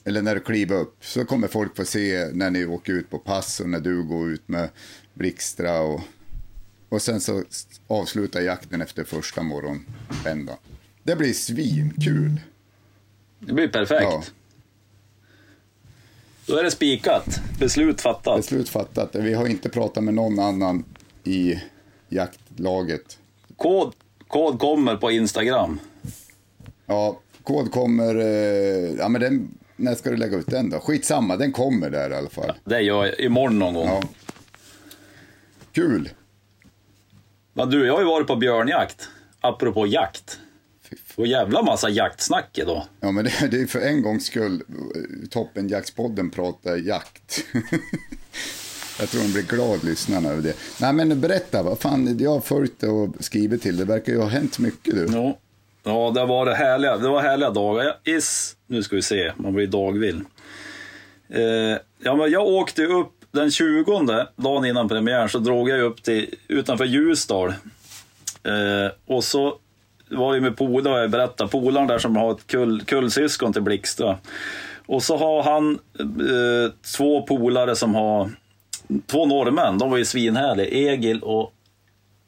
eller 0.05 0.23
när 0.23 0.35
du 0.35 0.41
kliver 0.41 0.77
upp, 0.77 0.97
så 1.01 1.25
kommer 1.25 1.49
folk 1.49 1.77
få 1.77 1.85
se 1.85 2.31
när 2.33 2.51
ni 2.51 2.67
åker 2.67 2.93
ut 2.93 3.11
på 3.11 3.19
pass 3.19 3.61
och 3.61 3.69
när 3.69 3.81
du 3.81 4.03
går 4.03 4.31
ut 4.31 4.49
med 4.49 4.69
Blixtra 5.15 5.81
och, 5.81 6.01
och 6.89 7.03
sen 7.03 7.21
så 7.21 7.45
avslutar 7.87 8.41
jakten 8.41 8.83
efter 8.83 9.05
första 9.05 9.43
morgonvändan. 9.43 10.57
Det 11.03 11.17
blir 11.17 11.33
svinkul. 11.33 12.41
Det 13.39 13.53
blir 13.53 13.69
perfekt. 13.69 14.03
Ja. 14.03 14.23
Då 16.47 16.57
är 16.57 16.63
det 16.63 16.71
spikat. 16.71 17.41
Beslut 17.59 18.01
fattat. 18.01 18.37
Beslut 18.37 18.69
fattat. 18.69 19.15
Vi 19.15 19.35
har 19.35 19.47
inte 19.47 19.69
pratat 19.69 20.05
med 20.05 20.15
någon 20.15 20.39
annan 20.39 20.85
i 21.25 21.61
jaktlaget. 22.09 23.19
Kod, 23.57 23.95
kod 24.29 24.59
kommer 24.59 24.97
på 24.97 25.11
Instagram. 25.11 25.81
Ja, 26.87 27.21
kod 27.43 27.73
kommer... 27.73 28.15
Eh, 28.17 28.95
ja, 28.99 29.09
men 29.09 29.21
den, 29.21 29.49
när 29.77 29.95
ska 29.95 30.11
du 30.11 30.17
lägga 30.17 30.37
ut 30.37 30.47
den 30.47 30.71
då? 30.71 30.81
Skitsamma, 30.81 31.37
den 31.37 31.53
kommer 31.53 31.91
där 31.91 32.11
i 32.11 32.15
alla 32.15 32.31
fall. 32.31 32.53
Det 32.65 32.81
gör 32.81 33.07
jag 33.07 33.21
imorgon 33.21 33.59
någon 33.59 33.75
gång. 33.75 33.87
Ja. 33.87 34.03
Kul! 35.73 36.09
Men 37.53 37.71
du, 37.71 37.87
jag 37.87 37.93
har 37.93 38.01
ju 38.01 38.07
varit 38.07 38.27
på 38.27 38.37
björnjakt. 38.37 39.09
Apropå 39.41 39.87
jakt. 39.87 40.39
Och 41.17 41.27
jävla 41.27 41.63
massa 41.63 41.89
jaktsnack 41.89 42.59
idag. 42.59 42.85
Ja, 43.01 43.13
men 43.13 43.25
det, 43.25 43.49
det 43.51 43.61
är 43.61 43.67
för 43.67 43.81
en 43.81 44.03
gångs 44.03 44.27
skull 44.27 44.63
eh, 44.71 45.29
Toppenjaktspodden 45.31 46.31
pratar 46.31 46.77
jakt. 46.77 47.45
Jag 49.01 49.09
tror 49.09 49.23
de 49.23 49.33
blir 49.33 49.43
glad 49.43 49.85
lyssnarna 49.85 50.29
över 50.29 50.43
det. 50.43 50.55
Nej, 50.81 50.93
men 50.93 51.21
berätta, 51.21 51.63
vad 51.63 51.79
fan, 51.79 52.19
jag 52.19 52.31
har 52.31 52.41
följt 52.41 52.83
och 52.83 53.09
skrivit 53.21 53.63
till. 53.63 53.77
Det 53.77 53.85
verkar 53.85 54.13
ju 54.13 54.19
ha 54.19 54.29
hänt 54.29 54.59
mycket 54.59 54.95
du. 54.95 55.09
Ja, 55.13 55.39
ja 55.85 56.11
det 56.15 56.27
var 56.27 56.47
det 56.47 56.55
härliga. 56.55 56.97
Det 56.97 57.09
var 57.09 57.21
härliga 57.21 57.51
dagar. 57.51 57.97
Is, 58.05 58.57
nu 58.67 58.83
ska 58.83 58.97
vi 58.97 59.03
se, 59.03 59.33
man 59.37 59.55
blir 59.55 59.67
dagvill. 59.67 60.21
Eh, 61.29 61.79
ja, 62.03 62.17
men 62.17 62.31
jag 62.31 62.47
åkte 62.47 62.85
upp 62.85 63.13
den 63.31 63.51
20, 63.51 64.27
dagen 64.37 64.65
innan 64.65 64.89
premiären, 64.89 65.29
så 65.29 65.39
drog 65.39 65.69
jag 65.69 65.81
upp 65.81 66.03
till 66.03 66.35
utanför 66.49 66.85
Ljusdal. 66.85 67.49
Eh, 68.45 68.93
och 69.07 69.25
så 69.25 69.59
var 70.11 70.33
vi 70.33 70.41
med 70.41 70.57
polare, 70.57 71.01
jag 71.01 71.11
berättade, 71.11 71.51
polaren 71.51 71.89
där 71.89 71.99
som 71.99 72.17
har 72.17 72.33
ett 72.33 72.47
kull, 72.47 72.85
kullsyskon 72.85 73.53
till 73.53 73.63
Blixtra. 73.63 74.19
Och 74.87 75.03
så 75.03 75.17
har 75.17 75.43
han 75.43 75.79
eh, 75.99 76.73
två 76.97 77.23
polare 77.23 77.77
som 77.77 77.95
har, 77.95 78.31
två 79.07 79.27
norrmän, 79.27 79.79
de 79.79 79.91
var 79.91 79.99
ju 79.99 80.05
svinhärliga, 80.05 80.67
Egil 80.67 81.23
och 81.23 81.53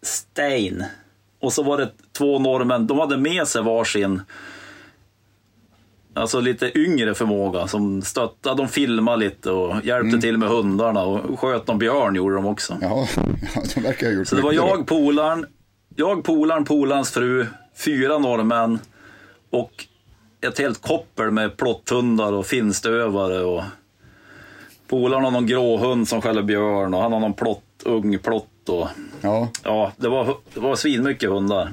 Stein. 0.03 0.85
Och 1.45 1.53
så 1.53 1.63
var 1.63 1.79
det 1.79 1.91
två 2.19 2.39
norrmän, 2.39 2.87
de 2.87 2.99
hade 2.99 3.17
med 3.17 3.49
sig 3.49 3.63
varsin 3.63 4.23
Alltså 6.17 6.41
lite 6.41 6.79
yngre 6.79 7.15
förmåga 7.15 7.69
som 7.69 8.03
stöttade, 8.03 8.63
de 8.63 8.69
filmade 8.69 9.17
lite 9.17 9.51
och 9.51 9.85
hjälpte 9.85 10.21
till 10.21 10.39
med 10.39 10.49
hundarna 10.49 11.03
och 11.03 11.41
sköt 11.41 11.67
någon 11.67 11.79
björn 11.79 12.15
gjorde 12.15 12.35
de 12.35 12.47
också. 12.47 12.79
Ja, 12.81 13.09
de 13.75 13.81
verkar 13.81 14.07
ha 14.07 14.13
gjort 14.13 14.29
Så 14.29 14.37
det 14.37 14.43
var 14.43 14.53
jag, 14.53 14.87
polaren, 14.87 15.47
jag, 15.97 16.25
polaren, 16.25 16.65
polarns 16.65 17.11
fru, 17.11 17.47
fyra 17.85 18.19
norrmän 18.19 18.79
och 19.51 19.71
ett 20.47 20.59
helt 20.59 20.83
koppel 20.83 21.31
med 21.31 21.57
plotthundar 21.57 22.33
och 22.33 22.47
finstövare 22.47 23.41
och 23.41 23.63
polaren 24.89 25.25
har 25.25 25.31
någon 25.31 25.47
gråhund 25.47 26.09
som 26.09 26.23
skäller 26.23 26.43
björn 26.43 26.95
och 26.95 27.03
han 27.03 27.13
har 27.13 27.21
någon 27.21 27.35
plott, 27.35 27.83
ung 27.85 28.19
plott 28.19 28.69
och 28.69 28.89
Ja, 29.25 29.51
Ja, 29.65 29.93
det 29.97 30.09
var, 30.09 30.37
det 30.55 30.61
var 30.61 30.77
svinmycket 30.77 31.31
hundar. 31.31 31.73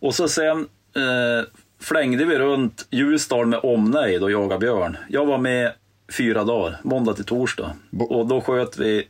Och 0.00 0.14
så 0.14 0.28
sen 0.28 0.58
eh, 0.96 1.46
flängde 1.80 2.24
vi 2.24 2.38
runt 2.38 2.86
Ljusdal 2.90 3.46
med 3.46 3.60
omnejd 3.62 4.22
och 4.22 4.30
jagade 4.30 4.58
björn. 4.60 4.96
Jag 5.08 5.26
var 5.26 5.38
med 5.38 5.72
fyra 6.16 6.44
dagar, 6.44 6.80
måndag 6.82 7.14
till 7.14 7.24
torsdag. 7.24 7.72
Bo- 7.90 8.04
Och 8.04 8.26
då 8.26 8.40
sköt 8.40 8.78
vi, 8.78 9.08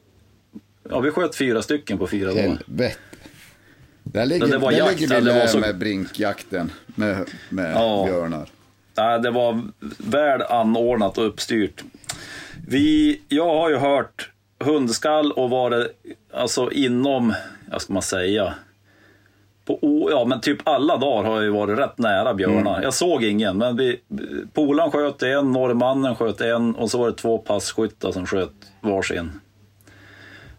ja 0.90 1.00
vi 1.00 1.10
sköt 1.10 1.36
fyra 1.36 1.62
stycken 1.62 1.98
på 1.98 2.06
fyra 2.06 2.28
dagar. 2.28 2.42
helvete. 2.42 2.96
Där 4.02 4.26
ligger, 4.26 4.46
det 4.46 4.58
var 4.58 4.70
där 4.70 4.78
jakt, 4.78 5.00
ligger 5.00 5.20
vi 5.20 5.26
det 5.26 5.38
var 5.38 5.46
så- 5.46 5.58
med 5.58 5.78
brinkjakten 5.78 6.72
med, 6.86 7.26
med 7.48 7.72
Ja. 7.74 8.04
björnar. 8.06 8.48
Nej, 8.96 9.20
det 9.20 9.30
var 9.30 9.62
väl 9.98 10.42
anordnat 10.42 11.18
och 11.18 11.26
uppstyrt. 11.26 11.84
Vi, 12.68 13.20
jag 13.28 13.54
har 13.54 13.70
ju 13.70 13.76
hört 13.76 14.30
hundskall 14.64 15.32
och 15.32 15.50
varit 15.50 15.86
alltså 16.32 16.72
inom, 16.72 17.34
vad 17.70 17.82
ska 17.82 17.92
man 17.92 18.02
säga, 18.02 18.54
på, 19.64 20.08
ja 20.12 20.24
men 20.24 20.40
typ 20.40 20.68
alla 20.68 20.96
dagar 20.96 21.28
har 21.30 21.36
jag 21.36 21.44
ju 21.44 21.50
varit 21.50 21.78
rätt 21.78 21.98
nära 21.98 22.34
björnar. 22.34 22.82
Jag 22.82 22.94
såg 22.94 23.24
ingen, 23.24 23.58
men 23.58 23.76
vi, 23.76 24.00
polaren 24.54 24.90
sköt 24.90 25.22
en, 25.22 25.52
norrmannen 25.52 26.16
sköt 26.16 26.40
en 26.40 26.74
och 26.74 26.90
så 26.90 26.98
var 26.98 27.06
det 27.06 27.16
två 27.16 27.38
passkyttar 27.38 28.12
som 28.12 28.26
sköt 28.26 28.52
varsin. 28.80 29.30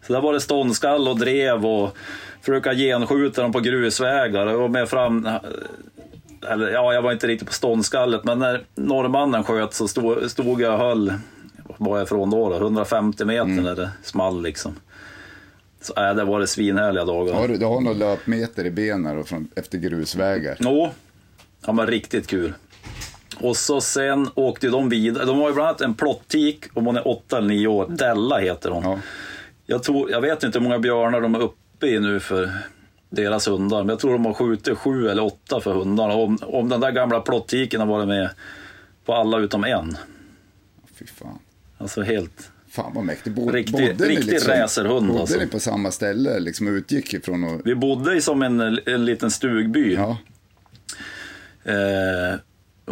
Så 0.07 0.13
där 0.13 0.21
var 0.21 0.33
det 0.33 0.39
ståndskall 0.39 1.07
och 1.07 1.19
drev 1.19 1.65
och 1.65 1.97
försöka 2.41 2.73
genskjuta 2.73 3.41
dem 3.41 3.51
på 3.51 3.59
grusvägar. 3.59 4.47
Jag 4.47 4.57
var 4.57 4.69
med 4.69 4.89
fram, 4.89 5.27
eller 6.49 6.69
ja, 6.69 6.93
jag 6.93 7.01
var 7.01 7.11
inte 7.11 7.27
riktigt 7.27 7.47
på 7.47 7.53
ståndskallet, 7.53 8.23
men 8.23 8.39
när 8.39 8.63
norrmannen 8.75 9.43
sköt 9.43 9.73
så 9.73 9.87
stod, 9.87 10.31
stod 10.31 10.61
jag 10.61 10.73
och 10.73 10.79
höll, 10.79 11.13
var 11.77 11.97
jag 11.97 12.05
ifrån 12.05 12.29
då, 12.29 12.49
då? 12.49 12.55
150 12.55 13.25
meter 13.25 13.61
när 13.61 13.75
det 13.75 13.89
small 14.03 14.41
liksom. 14.41 14.75
Så 15.81 15.93
äh, 15.97 16.15
det 16.15 16.23
var 16.23 16.39
det 16.39 16.47
svinhärliga 16.47 17.05
dagar. 17.05 17.33
Har 17.33 17.47
du, 17.47 17.57
du 17.57 17.65
har 17.65 17.81
några 17.81 17.97
löpmeter 17.97 18.65
i 18.65 18.71
benen 18.71 19.17
då, 19.17 19.23
från, 19.23 19.49
efter 19.55 19.77
grusvägar. 19.77 20.57
Jo, 20.59 20.89
ja, 21.65 21.73
men 21.73 21.87
riktigt 21.87 22.27
kul. 22.27 22.53
Och 23.39 23.57
så 23.57 23.81
sen 23.81 24.29
åkte 24.35 24.67
de 24.67 24.89
vidare. 24.89 25.25
De 25.25 25.39
har 25.39 25.47
ju 25.47 25.53
bland 25.53 25.69
annat 25.69 25.81
en 25.81 25.93
plottik, 25.93 26.65
om 26.73 26.85
hon 26.85 26.97
är 26.97 27.07
8 27.07 27.37
eller 27.37 27.47
9 27.47 27.67
år. 27.67 27.87
Della 27.89 28.39
heter 28.39 28.69
hon. 28.69 28.83
Ja. 28.83 28.99
Jag, 29.65 29.83
tror, 29.83 30.11
jag 30.11 30.21
vet 30.21 30.43
inte 30.43 30.59
hur 30.59 30.63
många 30.63 30.79
björnar 30.79 31.21
de 31.21 31.35
är 31.35 31.41
uppe 31.41 31.87
i 31.87 31.99
nu 31.99 32.19
för 32.19 32.51
deras 33.09 33.47
hundar. 33.47 33.77
Men 33.77 33.89
jag 33.89 33.99
tror 33.99 34.11
de 34.11 34.25
har 34.25 34.33
skjutit 34.33 34.77
sju 34.77 35.07
eller 35.07 35.23
åtta 35.23 35.61
för 35.61 35.73
hundarna. 35.73 36.13
Om, 36.13 36.37
om 36.41 36.69
den 36.69 36.79
där 36.79 36.91
gamla 36.91 37.21
plottiken 37.21 37.79
har 37.79 37.87
varit 37.87 38.07
med 38.07 38.29
på 39.05 39.13
alla 39.13 39.39
utom 39.39 39.63
en. 39.63 39.97
Fy 40.95 41.05
fan. 41.05 41.39
Alltså 41.77 42.01
helt... 42.01 42.51
Fan 42.71 42.91
vad 42.95 43.03
mäktigt. 43.03 43.35
Bo, 43.35 43.49
Riktig- 43.51 43.71
bodde 43.73 44.05
riktig 44.09 44.35
racerhund, 44.49 45.07
Bodde 45.07 45.19
alltså. 45.21 45.39
ni 45.39 45.47
på 45.47 45.59
samma 45.59 45.91
ställe 45.91 46.39
liksom 46.39 46.67
utgick 46.67 47.13
ifrån 47.13 47.43
och... 47.43 47.61
Vi 47.65 47.75
bodde 47.75 48.15
i 48.15 48.21
som 48.21 48.41
en, 48.41 48.59
en 48.85 49.05
liten 49.05 49.31
stugby. 49.31 49.93
Ja, 49.93 50.17
Eh, 51.63 52.39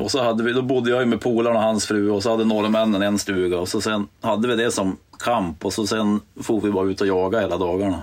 och 0.01 0.11
så 0.11 0.23
hade 0.23 0.43
vi, 0.43 0.53
då 0.53 0.61
bodde 0.61 0.89
jag 0.91 1.07
med 1.07 1.21
polaren 1.21 1.55
och 1.57 1.61
hans 1.63 1.85
fru 1.85 2.09
och 2.09 2.23
så 2.23 2.31
hade 2.31 2.45
norrmännen 2.45 3.01
en 3.01 3.19
stuga 3.19 3.57
och 3.59 3.67
så 3.69 3.81
sen 3.81 4.07
hade 4.21 4.47
vi 4.47 4.55
det 4.55 4.71
som 4.71 4.97
kamp 5.19 5.65
och 5.65 5.73
så 5.73 5.87
sen 5.87 6.19
får 6.43 6.61
vi 6.61 6.71
bara 6.71 6.89
ut 6.89 7.01
och 7.01 7.07
jaga 7.07 7.39
hela 7.39 7.57
dagarna. 7.57 8.01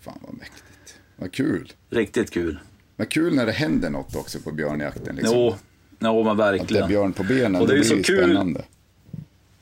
fan 0.00 0.18
vad 0.22 0.34
mäktigt. 0.34 0.96
Vad 1.16 1.32
kul. 1.32 1.72
Riktigt 1.90 2.30
kul. 2.30 2.58
Vad 2.96 3.08
kul 3.08 3.34
när 3.34 3.46
det 3.46 3.52
händer 3.52 3.90
något 3.90 4.16
också 4.16 4.38
på 4.38 4.52
björnjakten. 4.52 5.16
Liksom. 5.16 5.36
Jo, 5.38 5.54
jo 6.00 6.22
men 6.22 6.32
Att 6.32 6.38
det 6.38 6.44
är 6.44 6.52
verkligen. 6.52 6.88
björn 6.88 7.12
på 7.12 7.22
benen, 7.22 7.62
Och 7.62 7.68
det 7.68 7.74
är 7.74 7.78
det 7.78 7.84
ju 7.84 7.94
blir 7.94 8.04
så 8.04 8.12
ju 8.12 8.16
kul. 8.18 8.24
spännande. 8.30 8.64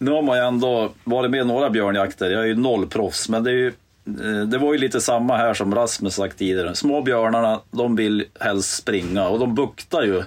Nu 0.03 0.11
har 0.11 0.23
man 0.23 0.39
ju 0.39 0.45
ändå 0.45 0.93
varit 1.05 1.31
med 1.31 1.41
i 1.41 1.45
några 1.45 1.71
björnjakter. 1.71 2.31
Jag 2.31 2.43
är 2.43 2.47
ju 2.47 2.55
noll 2.55 2.87
proffs, 2.87 3.29
men 3.29 3.45
det, 3.45 3.51
är 3.51 3.55
ju, 3.55 3.67
eh, 4.07 4.47
det 4.47 4.59
var 4.59 4.73
ju 4.73 4.79
lite 4.79 5.01
samma 5.01 5.37
här 5.37 5.55
som 5.55 5.75
Rasmus 5.75 6.15
sagt 6.15 6.39
tidigare. 6.39 6.75
Små 6.75 7.03
björnarna, 7.03 7.61
de 7.71 7.97
vill 7.97 8.25
helst 8.41 8.77
springa 8.77 9.29
och 9.29 9.39
de 9.39 9.55
buktar 9.55 10.03
ju. 10.03 10.23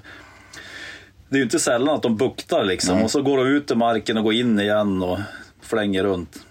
Det 1.29 1.35
är 1.35 1.38
ju 1.38 1.43
inte 1.43 1.59
sällan 1.59 1.95
att 1.95 2.03
de 2.03 2.17
buktar 2.17 2.63
liksom 2.63 2.95
Nej. 2.95 3.03
och 3.03 3.11
så 3.11 3.21
går 3.21 3.38
de 3.38 3.47
ut 3.47 3.71
i 3.71 3.75
marken 3.75 4.17
och 4.17 4.23
går 4.23 4.33
in 4.33 4.59
igen 4.59 5.03
och 5.03 5.19
flänger 5.61 6.03
runt. 6.03 6.44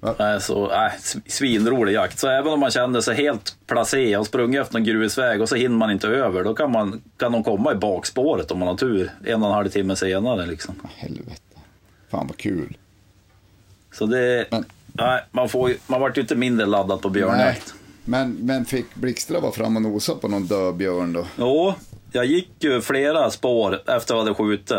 Ja. 0.00 0.40
Så, 0.40 0.68
sv- 0.70 1.20
svinrolig 1.26 1.92
jakt. 1.92 2.18
Så 2.18 2.28
även 2.28 2.52
om 2.52 2.60
man 2.60 2.70
känner 2.70 3.00
sig 3.00 3.16
helt 3.16 3.56
placé 3.66 4.16
och 4.16 4.26
sprungit 4.26 4.60
efter 4.60 4.76
en 4.78 4.84
grusväg 4.84 5.40
och 5.42 5.48
så 5.48 5.54
hinner 5.54 5.76
man 5.76 5.90
inte 5.90 6.08
över, 6.08 6.44
då 6.44 6.54
kan, 6.54 6.72
man, 6.72 7.02
kan 7.16 7.32
de 7.32 7.44
komma 7.44 7.72
i 7.72 7.74
bakspåret 7.74 8.50
om 8.50 8.58
man 8.58 8.68
har 8.68 8.76
tur 8.76 9.10
en 9.24 9.42
och 9.42 9.48
en 9.48 9.54
halv 9.54 9.68
timme 9.68 9.96
senare. 9.96 10.46
Liksom. 10.46 10.74
Helvete. 10.96 11.40
Fan 12.10 12.26
vad 12.26 12.36
kul. 12.36 12.76
Så 13.92 14.06
det... 14.06 14.46
Men- 14.50 14.64
nej, 14.92 15.24
man, 15.30 15.48
får, 15.48 15.72
man 15.86 16.00
vart 16.00 16.16
ju 16.16 16.20
inte 16.20 16.34
mindre 16.36 16.66
laddad 16.66 17.02
på 17.02 17.08
björnjakt. 17.10 17.74
Men, 18.04 18.32
men 18.40 18.64
fick 18.64 18.94
Blixtra 18.94 19.40
vara 19.40 19.52
fram 19.52 19.76
och 19.76 19.82
nosa 19.82 20.14
på 20.14 20.28
någon 20.28 20.46
död 20.46 20.74
björn 20.74 21.12
då? 21.12 21.26
Jo, 21.38 21.74
jag 22.12 22.24
gick 22.26 22.50
ju 22.60 22.80
flera 22.80 23.30
spår 23.30 23.74
efter 23.74 23.94
att 23.96 24.10
jag 24.10 24.18
hade 24.18 24.34
skjutit. 24.34 24.72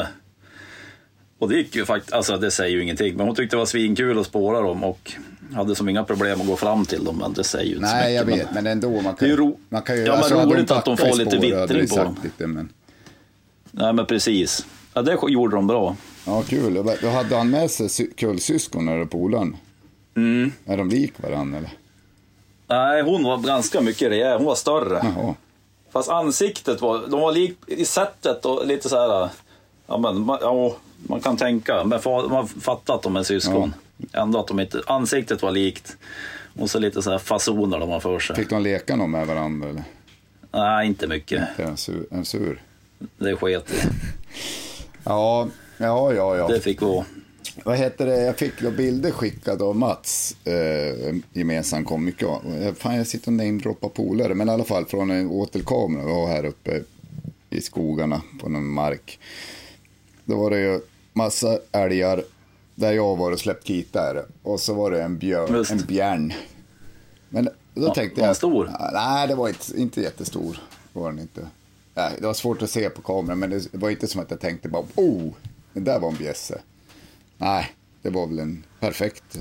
Och 1.39 1.49
det 1.49 1.55
gick 1.55 1.75
ju 1.75 1.85
faktiskt, 1.85 2.13
alltså 2.13 2.37
det 2.37 2.51
säger 2.51 2.75
ju 2.75 2.83
ingenting, 2.83 3.17
men 3.17 3.25
hon 3.25 3.35
tyckte 3.35 3.55
det 3.55 3.57
var 3.59 3.65
svinkul 3.65 4.19
att 4.19 4.25
spåra 4.25 4.61
dem 4.61 4.83
och 4.83 5.11
hade 5.53 5.75
som 5.75 5.89
inga 5.89 6.03
problem 6.03 6.41
att 6.41 6.47
gå 6.47 6.55
fram 6.55 6.85
till 6.85 7.03
dem, 7.05 7.17
men 7.17 7.33
det 7.33 7.43
säger 7.43 7.65
ju 7.69 7.75
inte 7.75 7.87
så 7.87 7.93
Nej, 7.95 8.25
mycket. 8.25 8.37
jag 8.37 8.37
vet, 8.37 8.45
men... 8.53 8.63
men 8.63 8.71
ändå. 8.71 8.89
Man 9.01 9.15
Det 9.19 9.25
är 9.25 9.29
kan, 9.29 9.37
ro- 9.37 9.59
man 9.69 9.81
kan 9.81 9.95
ju, 9.95 10.01
Ja, 10.01 10.07
men 10.11 10.17
alltså, 10.17 10.35
hade 10.37 10.53
roligt 10.55 10.71
att 10.71 10.85
de 10.85 10.97
får 10.97 11.17
lite 11.17 11.37
vittring 11.37 11.79
vi 11.81 11.87
på 11.87 11.95
dem. 11.95 12.15
Lite, 12.23 12.47
men... 12.47 12.69
Nej, 13.71 13.93
men 13.93 14.05
precis. 14.05 14.65
Ja, 14.93 15.01
det 15.01 15.17
gjorde 15.27 15.55
de 15.55 15.67
bra. 15.67 15.95
Ja, 16.25 16.41
kul. 16.47 16.73
Då 17.01 17.09
hade 17.09 17.35
han 17.35 17.49
med 17.49 17.71
sig 17.71 17.89
sy- 17.89 18.11
kullsyskon 18.15 18.87
eller 18.89 19.05
polaren? 19.05 19.57
Mm. 20.15 20.51
Är 20.65 20.77
de 20.77 20.89
lik 20.89 21.13
varandra 21.17 21.57
eller? 21.57 21.69
Nej, 22.67 23.01
hon 23.01 23.23
var 23.23 23.37
ganska 23.37 23.81
mycket 23.81 24.09
rejäl, 24.11 24.37
hon 24.37 24.45
var 24.45 24.55
större. 24.55 25.01
Jaha. 25.15 25.33
Fast 25.91 26.09
ansiktet 26.09 26.81
var, 26.81 27.07
de 27.07 27.19
var 27.19 27.31
lik 27.31 27.57
i 27.67 27.85
sättet 27.85 28.45
och 28.45 28.67
lite 28.67 28.89
så 28.89 28.95
här. 28.95 29.29
Ja, 29.87 29.97
men 29.97 30.27
ja, 30.41 30.75
man 30.97 31.21
kan 31.21 31.37
tänka, 31.37 31.83
men 31.83 32.01
man 32.05 32.47
fattar 32.47 32.95
att 32.95 33.01
de 33.01 33.15
är 33.15 33.23
syskon. 33.23 33.73
Ändå 34.13 34.39
att 34.39 34.47
de 34.47 34.59
inte, 34.59 34.81
ansiktet 34.87 35.41
var 35.41 35.51
likt. 35.51 35.97
Och 36.59 36.69
så 36.69 36.79
lite 36.79 37.01
så 37.01 37.11
här 37.11 37.17
fasoner 37.17 37.79
de 37.79 37.89
har 37.89 37.99
för 37.99 38.19
sig. 38.19 38.35
Fick 38.35 38.49
de 38.49 38.63
leka 38.63 38.95
någon 38.95 39.11
med 39.11 39.27
varandra 39.27 39.69
eller? 39.69 39.83
Nej, 40.51 40.87
inte 40.87 41.07
mycket. 41.07 41.59
Är 41.59 41.63
en 41.63 41.77
sur. 41.77 42.05
En 42.11 42.25
sur. 42.25 42.61
Det 43.17 43.35
sket. 43.35 43.73
Ja, 45.03 45.47
ja, 45.77 46.13
ja. 46.13 46.37
ja. 46.37 46.47
Det 46.47 46.59
fick 46.59 46.79
gå. 46.79 47.05
Vad 47.63 47.77
heter 47.77 48.05
det? 48.05 48.21
Jag 48.21 48.37
fick 48.37 48.61
då 48.61 48.71
bilder 48.71 49.11
skickade 49.11 49.63
av 49.63 49.75
Mats, 49.75 50.35
eh, 50.43 51.15
gemensam 51.33 51.85
komiker. 51.85 52.39
Eh, 52.61 52.73
Fan, 52.73 52.95
jag 52.95 53.07
sitter 53.07 53.27
och 53.27 53.33
namedroppar 53.33 53.89
polare, 53.89 54.35
men 54.35 54.49
i 54.49 54.51
alla 54.51 54.63
fall 54.63 54.85
från 54.85 55.11
en 55.11 55.27
åtelkamera 55.27 56.05
vi 56.05 56.11
har 56.11 56.27
här 56.27 56.45
uppe 56.45 56.81
i 57.49 57.61
skogarna 57.61 58.21
på 58.41 58.49
någon 58.49 58.67
mark. 58.67 59.19
Då 60.27 60.37
var 60.37 60.49
det 60.49 60.59
ju 60.59 60.81
massa 61.13 61.59
älgar 61.71 62.23
där 62.75 62.91
jag 62.93 63.15
var 63.15 63.31
och 63.31 63.39
släppt 63.39 63.63
kit 63.63 63.93
där. 63.93 64.25
Och 64.43 64.59
så 64.59 64.73
var 64.73 64.91
det 64.91 65.03
en, 65.03 65.17
björn, 65.17 65.53
Just. 65.53 65.71
en 65.71 65.85
björn. 65.85 66.33
Men 67.29 67.45
då 67.73 67.87
Ja, 67.87 67.93
tänkte 67.93 68.21
var 68.21 68.27
jag... 68.27 68.35
stor? 68.35 68.71
Nej, 68.93 69.27
det 69.27 69.35
var 69.35 69.47
inte, 69.49 69.79
inte 69.81 70.01
jättestor. 70.01 70.57
Var 70.93 71.09
den 71.11 71.19
inte. 71.19 71.47
Nej, 71.93 72.11
det 72.19 72.27
var 72.27 72.33
svårt 72.33 72.61
att 72.61 72.69
se 72.69 72.89
på 72.89 73.01
kameran, 73.01 73.39
men 73.39 73.49
det 73.49 73.73
var 73.73 73.89
inte 73.89 74.07
som 74.07 74.21
att 74.21 74.31
jag 74.31 74.39
tänkte 74.39 74.69
bara 74.69 74.83
oh, 74.95 75.33
det 75.73 75.79
där 75.79 75.99
var 75.99 76.09
en 76.09 76.15
bjässe. 76.17 76.61
Nej, 77.37 77.71
det 78.01 78.09
var 78.09 78.27
väl 78.27 78.39
en 78.39 78.63
perfekt, 78.79 79.39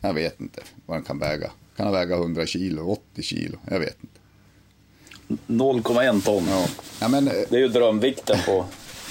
jag 0.00 0.14
vet 0.14 0.40
inte 0.40 0.62
vad 0.86 0.96
den 0.96 1.04
kan 1.04 1.18
väga. 1.18 1.50
Kan 1.76 1.86
den 1.86 1.92
väga 1.94 2.16
100 2.16 2.46
kilo, 2.46 2.88
80 3.12 3.22
kilo, 3.22 3.58
jag 3.70 3.80
vet 3.80 3.96
inte. 4.02 4.20
0,1 5.46 6.24
ton. 6.24 6.46
Ja, 6.48 6.66
ja 7.00 7.08
men, 7.08 7.24
Det 7.24 7.52
är 7.52 7.58
ju 7.58 7.68
drömvikten 7.68 8.38
på. 8.46 8.64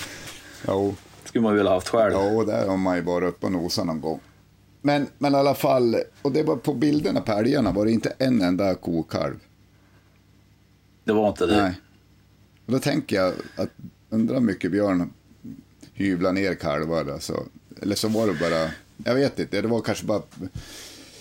jo, 0.67 0.95
skulle 1.25 1.41
man 1.41 1.55
vilja 1.55 1.71
haft 1.71 1.89
själv. 1.89 2.13
jo, 2.15 2.43
där 2.43 2.67
har 2.67 2.77
man 2.77 2.95
ju 2.95 3.01
varit 3.01 3.29
uppe 3.29 3.45
och 3.45 3.51
nosat 3.51 3.85
någon 3.85 4.01
gång. 4.01 4.19
Men, 4.81 5.07
men 5.17 5.33
i 5.33 5.37
alla 5.37 5.55
fall, 5.55 5.97
och 6.21 6.31
det 6.31 6.43
var 6.43 6.55
på 6.55 6.73
bilderna 6.73 7.21
på 7.21 7.31
älgarna 7.31 7.71
var 7.71 7.85
det 7.85 7.91
inte 7.91 8.13
en 8.17 8.41
enda 8.41 8.75
kokalv. 8.75 9.35
Det 11.03 11.13
var 11.13 11.27
inte 11.27 11.45
det. 11.45 11.61
Nej. 11.61 11.73
Och 12.65 12.71
då 12.71 12.79
tänker 12.79 13.15
jag 13.15 13.33
att 13.55 13.69
undrar 14.09 14.39
mycket 14.39 14.71
björn 14.71 15.13
hyvlar 15.93 16.33
ner 16.33 16.55
kalvar. 16.55 17.11
Alltså. 17.13 17.43
Eller 17.81 17.95
så 17.95 18.07
var 18.07 18.27
det 18.27 18.33
bara, 18.33 18.71
jag 19.05 19.15
vet 19.15 19.39
inte, 19.39 19.61
det 19.61 19.67
var 19.67 19.81
kanske 19.81 20.05
bara 20.05 20.21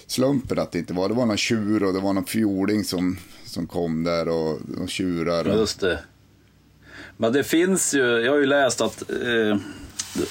slumpen 0.07 0.59
att 0.59 0.73
det 0.73 0.79
inte 0.79 0.93
var. 0.93 1.09
Det 1.09 1.15
var 1.15 1.27
någon 1.27 1.37
tjur 1.37 1.83
och 1.83 1.93
det 1.93 2.01
var 2.01 2.13
någon 2.13 2.25
fjording 2.25 2.85
som, 2.85 3.19
som 3.45 3.67
kom 3.67 4.05
där 4.05 4.29
och, 4.29 4.61
och 4.83 4.89
tjurar. 4.89 5.49
Och, 5.49 5.57
Just 5.57 5.81
det. 5.81 5.99
Men 7.17 7.33
det 7.33 7.45
finns 7.45 7.95
ju, 7.95 8.03
jag 8.05 8.33
har 8.33 8.39
ju 8.39 8.47
läst 8.47 8.81
att 8.81 9.11
eh, 9.11 9.59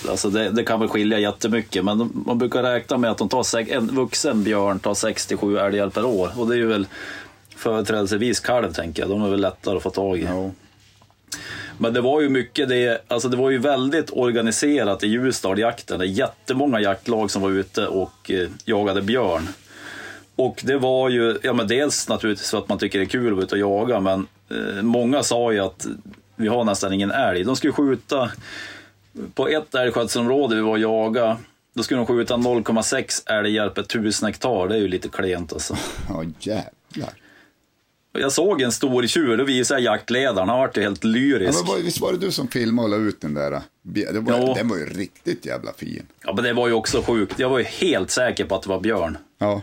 alltså 0.10 0.30
det, 0.30 0.50
det 0.50 0.63
kan 0.63 0.80
väl 0.80 0.90
skilja 0.90 1.20
jättemycket, 1.20 1.86
men 1.86 2.12
man 2.26 2.38
brukar 2.38 2.63
räkna 2.63 2.98
med 2.98 3.12
att 3.12 3.18
de 3.18 3.30
tar, 3.30 3.72
en 3.72 3.88
vuxen 3.88 4.44
björn 4.44 4.80
tar 4.80 4.94
67 4.94 5.58
älgar 5.58 5.90
per 5.90 6.06
år. 6.06 6.32
Och 6.36 6.48
det 6.48 6.56
är 6.56 6.58
ju 6.58 6.68
väl 6.68 6.88
företrädelsevis 7.56 8.40
kalv, 8.40 8.74
tänker 8.74 9.02
jag. 9.02 9.10
De 9.10 9.24
är 9.24 9.30
väl 9.30 9.42
lättare 9.42 9.78
att 9.78 9.84
få 9.84 9.90
tag 9.90 10.18
i. 10.18 10.24
ja, 10.24 10.52
Men 11.78 11.94
det 11.94 12.02
var 12.02 12.22
ju 12.22 12.30
mycket 12.30 12.70
det, 12.70 13.02
alltså 13.08 13.30
det 13.30 13.38
var 13.38 13.50
ju 13.50 13.58
väldigt 13.58 14.10
organiserat 14.12 15.04
i 15.04 15.08
Ljusdal, 15.08 15.60
jakten. 15.60 16.00
Det 16.00 16.06
är 16.06 16.08
jättemånga 16.08 16.80
jaktlag 16.80 17.32
som 17.32 17.42
var 17.42 17.50
ute 17.50 17.88
och 17.88 18.32
eh, 18.32 18.50
jagade 18.66 19.02
björn. 19.02 19.48
Och 20.36 20.62
det 20.63 20.78
var 20.78 21.10
ju, 21.10 21.38
ja 21.44 21.54
men 21.54 21.68
dels 21.68 22.10
naturligtvis 22.10 22.52
för 22.52 22.58
att 22.58 22.70
man 22.70 22.78
tycker 22.78 23.00
det 23.00 23.06
är 23.06 23.10
kul 23.10 23.28
att 23.28 23.34
vara 23.34 23.44
ute 23.44 23.56
och 23.56 23.62
jaga, 23.62 24.00
men 24.00 24.28
eh, 24.50 24.82
många 24.82 25.24
sa 25.24 25.52
ju 25.52 25.60
att 25.60 25.88
vi 26.36 26.48
har 26.48 26.63
nästan 26.63 26.94
ingen 26.94 27.12
älg. 27.12 27.44
De 27.44 27.56
skulle 27.56 27.74
skjuta, 27.74 28.32
på 29.34 29.47
ett 29.47 29.75
älgskötselområde 29.75 30.56
vi 30.56 30.62
var 30.62 30.71
och 30.71 30.80
jaga, 30.80 31.38
då 31.73 31.84
skulle 31.84 31.97
de 31.99 32.06
skjuta 32.08 32.36
0,6 32.38 33.30
älgar 33.32 33.69
per 33.69 33.84
tusen 33.84 34.25
hektar. 34.27 34.67
Det 34.67 34.75
är 34.75 34.80
ju 34.80 34.88
lite 34.88 35.10
klent 35.10 35.53
alltså. 35.53 35.77
ja 36.10 36.23
jävlar. 36.39 37.13
Jag 38.19 38.32
såg 38.32 38.62
en 38.62 38.71
stor 38.71 39.08
tjur, 39.08 39.38
då 39.38 39.43
visade 39.43 39.82
jag 39.82 39.93
jaktledaren, 39.95 40.49
han 40.49 40.60
vart 40.60 40.77
ju 40.77 40.82
helt 40.82 41.03
Ja, 41.03 41.10
lyrisk. 41.10 41.60
men 41.60 41.67
var, 41.75 41.82
visst 41.82 42.01
var 42.01 42.12
det 42.12 42.17
du 42.17 42.32
som 42.32 42.47
filmade 42.47 42.84
och 42.86 42.89
la 43.01 43.08
ut 43.08 43.21
den 43.21 43.34
där? 43.34 43.62
Det 43.82 44.19
var, 44.19 44.34
Ja. 44.39 44.53
Den 44.53 44.67
var 44.69 44.77
ju 44.77 44.86
riktigt 44.86 45.45
jävla 45.45 45.73
fin. 45.73 46.06
Ja, 46.23 46.34
men 46.34 46.43
det 46.43 46.53
var 46.53 46.67
ju 46.67 46.73
också 46.73 47.01
sjukt. 47.01 47.39
Jag 47.39 47.49
var 47.49 47.58
ju 47.60 47.63
helt 47.65 48.12
säker 48.12 48.45
på 48.45 48.56
att 48.56 48.62
det 48.63 48.69
var 48.69 48.80
björn. 48.80 49.17
Ja, 49.38 49.62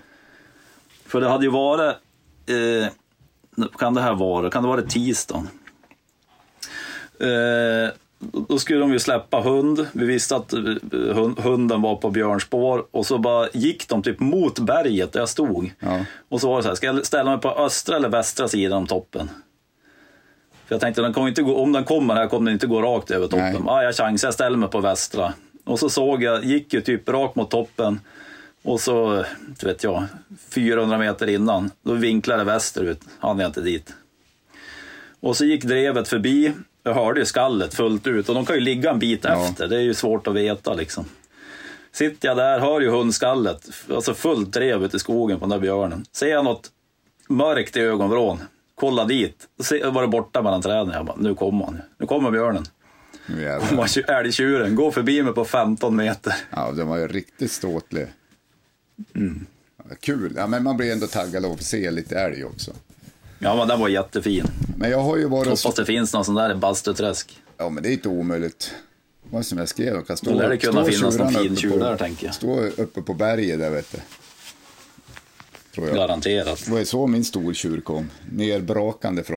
För 1.07 1.21
det 1.21 1.29
hade 1.29 1.45
ju 1.45 1.51
varit, 1.51 1.95
eh, 2.47 3.67
kan 3.79 3.95
det 3.95 4.01
här 4.01 4.15
vara, 4.15 4.51
kan 4.51 4.63
det 4.63 4.69
vara 4.69 4.83
tisdagen? 4.83 5.49
Eh, 7.21 7.91
då 8.49 8.59
skulle 8.59 8.81
de 8.81 8.93
ju 8.93 8.99
släppa 8.99 9.41
hund. 9.41 9.87
Vi 9.93 10.07
visste 10.07 10.37
att 10.37 10.53
eh, 10.53 10.61
hund, 10.93 11.39
hunden 11.39 11.83
var 11.83 11.97
på 11.97 12.11
björnspår 12.11 12.87
och 12.91 13.07
så 13.07 13.19
bara 13.19 13.49
gick 13.53 13.89
de 13.89 14.03
typ 14.03 14.21
mot 14.21 14.59
berget 14.59 15.13
där 15.13 15.21
jag 15.21 15.29
stod. 15.29 15.71
Ja. 15.79 16.05
Och 16.29 16.41
så 16.41 16.49
var 16.49 16.57
det 16.57 16.63
så 16.63 16.69
här, 16.69 16.77
ska 16.77 16.87
jag 16.87 17.07
ställa 17.07 17.31
mig 17.31 17.41
på 17.41 17.51
östra 17.51 17.97
eller 17.97 18.09
västra 18.09 18.49
sidan 18.49 18.79
om 18.79 18.87
toppen? 18.87 19.31
För 20.67 20.75
jag 20.75 20.81
tänkte, 20.81 21.03
den 21.03 21.13
kommer 21.13 21.29
inte 21.29 21.43
gå, 21.43 21.57
om 21.57 21.73
den 21.73 21.85
kommer 21.85 22.15
här 22.15 22.27
kommer 22.27 22.45
den 22.45 22.53
inte 22.53 22.67
gå 22.67 22.83
rakt 22.83 23.11
över 23.11 23.27
toppen. 23.27 23.53
Nej. 23.53 23.63
Ah, 23.67 23.83
jag 23.83 23.95
chansar, 23.95 24.29
jag 24.29 24.35
ställer 24.35 24.57
mig 24.57 24.69
på 24.69 24.81
västra. 24.81 25.33
Och 25.65 25.79
så 25.79 25.91
såg 25.91 26.23
jag, 26.23 26.45
gick 26.45 26.75
ju 26.75 26.81
typ 26.81 27.09
rakt 27.09 27.37
mot 27.37 27.51
toppen. 27.51 28.01
Och 28.63 28.81
så, 28.81 29.25
vet 29.63 29.85
jag, 29.85 30.05
400 30.49 30.99
meter 30.99 31.27
innan, 31.27 31.71
då 31.83 31.93
vinklade 31.93 32.45
västerut. 32.45 33.01
Han 33.19 33.39
jag 33.39 33.49
inte 33.49 33.61
dit. 33.61 33.95
Och 35.21 35.37
så 35.37 35.45
gick 35.45 35.65
drevet 35.65 36.09
förbi. 36.09 36.53
Jag 36.87 36.95
hörde 36.95 37.21
ju 37.21 37.27
skallet 37.27 37.75
fullt 37.75 38.07
ut 38.07 38.29
och 38.29 38.35
de 38.35 38.47
kan 38.47 38.55
ju 38.57 38.61
ligga 38.61 38.91
en 38.91 38.99
bit 38.99 39.21
Ja. 39.25 39.45
efter. 39.49 39.69
Det 39.69 39.77
är 39.77 39.81
ju 39.81 39.95
svårt 39.95 40.27
att 40.27 40.35
veta 40.35 40.75
liksom. 40.75 41.05
Sitter 41.93 42.29
jag 42.29 42.37
där, 42.37 42.59
hör 42.61 42.81
ju 42.81 42.91
hundskallet, 42.91 43.69
alltså 43.91 44.15
fullt 44.15 44.53
drev 44.53 44.85
ute 44.85 44.97
i 44.97 45.01
skogen 45.01 45.39
på 45.39 45.45
den 45.45 45.51
där 45.51 45.59
björnen. 45.59 46.05
Ser 46.13 46.27
jag 46.29 46.45
något 46.45 46.71
mörkt 47.29 47.77
i 47.77 47.81
ögonvrån, 47.81 48.41
kolla 48.75 49.05
dit. 49.05 49.49
Då 49.83 49.91
var 49.91 50.03
det 50.03 50.09
borta 50.09 50.43
mellan 50.43 50.63
träden. 50.63 50.91
Jag 50.95 51.07
bara, 51.07 51.17
nu 51.17 51.35
kommer 51.35 51.65
han. 51.65 51.83
Nu 51.99 52.07
kommer 52.07 52.31
björnen. 52.31 52.65
Älgtjuren, 54.09 54.75
går 54.75 54.91
förbi 54.91 55.23
mig 55.23 55.33
på 55.35 55.45
15 55.45 55.97
meter. 55.97 56.35
Ja, 56.51 56.73
den 56.73 56.89
var 56.89 56.97
ju 56.97 57.09
riktigt 57.09 57.53
ståtlig. 57.53 58.07
Mm. 59.15 59.47
Kul. 60.01 60.33
Ja, 60.37 60.47
men 60.47 60.63
man 60.63 60.77
blir 60.77 60.93
ändå 60.93 61.07
taggad 61.07 61.45
av 61.45 61.53
att 61.53 61.63
se 61.63 61.91
lite 61.91 62.19
älg 62.19 62.45
också. 62.45 62.73
Ja, 63.39 63.57
men 63.57 63.69
den 63.69 63.81
var 63.81 63.89
jättefin. 63.89 64.47
Men 64.77 64.91
jag 64.91 64.99
har 64.99 65.17
ju 65.17 65.29
varit. 65.29 65.49
Hoppas 65.49 65.75
det 65.75 65.87
finns 65.87 66.13
någon 66.15 66.25
sån 66.25 66.35
där 66.35 66.53
i 66.53 66.55
Bastuträsk. 66.55 67.43
Ja, 67.57 67.69
men 67.69 67.83
det 67.83 67.89
är 67.89 67.93
inte 67.93 68.09
omöjligt. 68.09 68.75
Vad 69.31 69.47
som 69.47 69.59
jag 69.59 69.69
skrev, 69.69 70.05
kan 70.05 70.17
stå, 70.17 70.31
Då 70.31 70.39
lär 70.39 70.49
det 70.49 70.57
kunna 70.57 70.85
finnas 70.85 71.19
någon 71.19 71.33
fin 71.33 71.57
tjur 71.57 71.79
där, 71.79 71.97
tänker 71.97 72.27
jag. 72.27 72.35
Stå 72.35 72.61
uppe 72.61 73.03
på 73.03 73.15
berget 73.15 73.59
där, 73.59 73.71
vet 73.71 73.93
du. 73.93 73.99
Tror 75.75 75.87
jag. 75.87 75.97
Garanterat. 75.97 76.65
Det 76.65 76.71
var 76.71 76.79
ju 76.79 76.85
så 76.85 77.07
min 77.07 77.25
stortjur 77.25 77.81
kom. 77.81 78.11
Nerbrakande 78.33 79.25
från... 79.25 79.37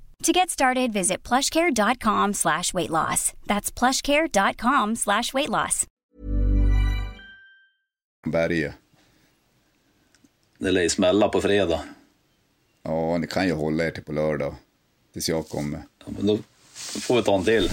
To 0.21 0.31
get 0.31 0.49
started, 0.49 0.93
visit 0.93 1.23
plushcare.com 1.29 2.33
slash 2.33 2.73
weight 2.73 2.89
loss. 2.89 3.33
That's 3.47 3.71
plushcare.com 3.79 4.95
slash 4.95 5.33
weight 5.33 5.49
loss. 5.49 5.87
berget. 8.25 8.73
Det 10.59 10.71
lär 10.71 10.81
ju 10.81 10.89
smälla 10.89 11.27
på 11.29 11.41
fredag. 11.41 11.79
Ja, 12.83 13.17
ni 13.17 13.27
kan 13.27 13.47
ju 13.47 13.53
hålla 13.53 13.83
er 13.85 13.91
till 13.91 14.03
på 14.03 14.11
lördag. 14.11 14.55
Tills 15.13 15.29
jag 15.29 15.49
kommer. 15.49 15.79
Ja, 16.05 16.05
men 16.17 16.27
då 16.27 16.37
får 16.99 17.15
vi 17.15 17.23
ta 17.23 17.35
en 17.35 17.43
till. 17.45 17.69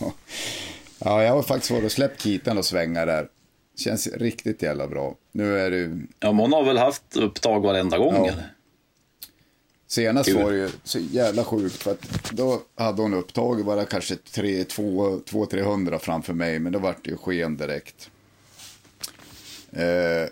ja, 0.98 1.22
jag 1.22 1.32
har 1.32 1.42
faktiskt 1.42 1.70
varit 1.70 1.84
och 1.84 1.92
släppt 1.92 2.22
kitan 2.22 2.58
och 2.58 2.64
svänga 2.64 3.04
där. 3.04 3.28
Känns 3.76 4.06
riktigt 4.06 4.62
jävla 4.62 4.88
bra. 4.88 5.14
Nu 5.32 5.58
är 5.58 5.70
det 5.70 5.78
Ja, 6.20 6.32
men 6.32 6.38
hon 6.38 6.52
har 6.52 6.64
väl 6.64 6.78
haft 6.78 7.16
upptag 7.16 7.60
varenda 7.60 7.98
gång 7.98 8.14
Ja. 8.14 8.26
eller? 8.32 8.52
Senast 9.88 10.28
Kul. 10.28 10.42
var 10.42 10.52
det 10.52 10.58
ju 10.58 10.70
så 10.84 10.98
jävla 10.98 11.44
sjukt 11.44 11.82
för 11.82 11.90
att 11.90 12.30
då 12.30 12.62
hade 12.74 13.02
hon 13.02 13.14
upptag 13.14 13.64
bara 13.64 13.84
kanske 13.84 14.14
200-300 14.14 15.98
framför 15.98 16.32
mig 16.32 16.58
men 16.58 16.72
då 16.72 16.78
vart 16.78 17.04
det 17.04 17.10
ju 17.10 17.16
sken 17.16 17.56
direkt. 17.56 18.10
Eh, 19.72 20.28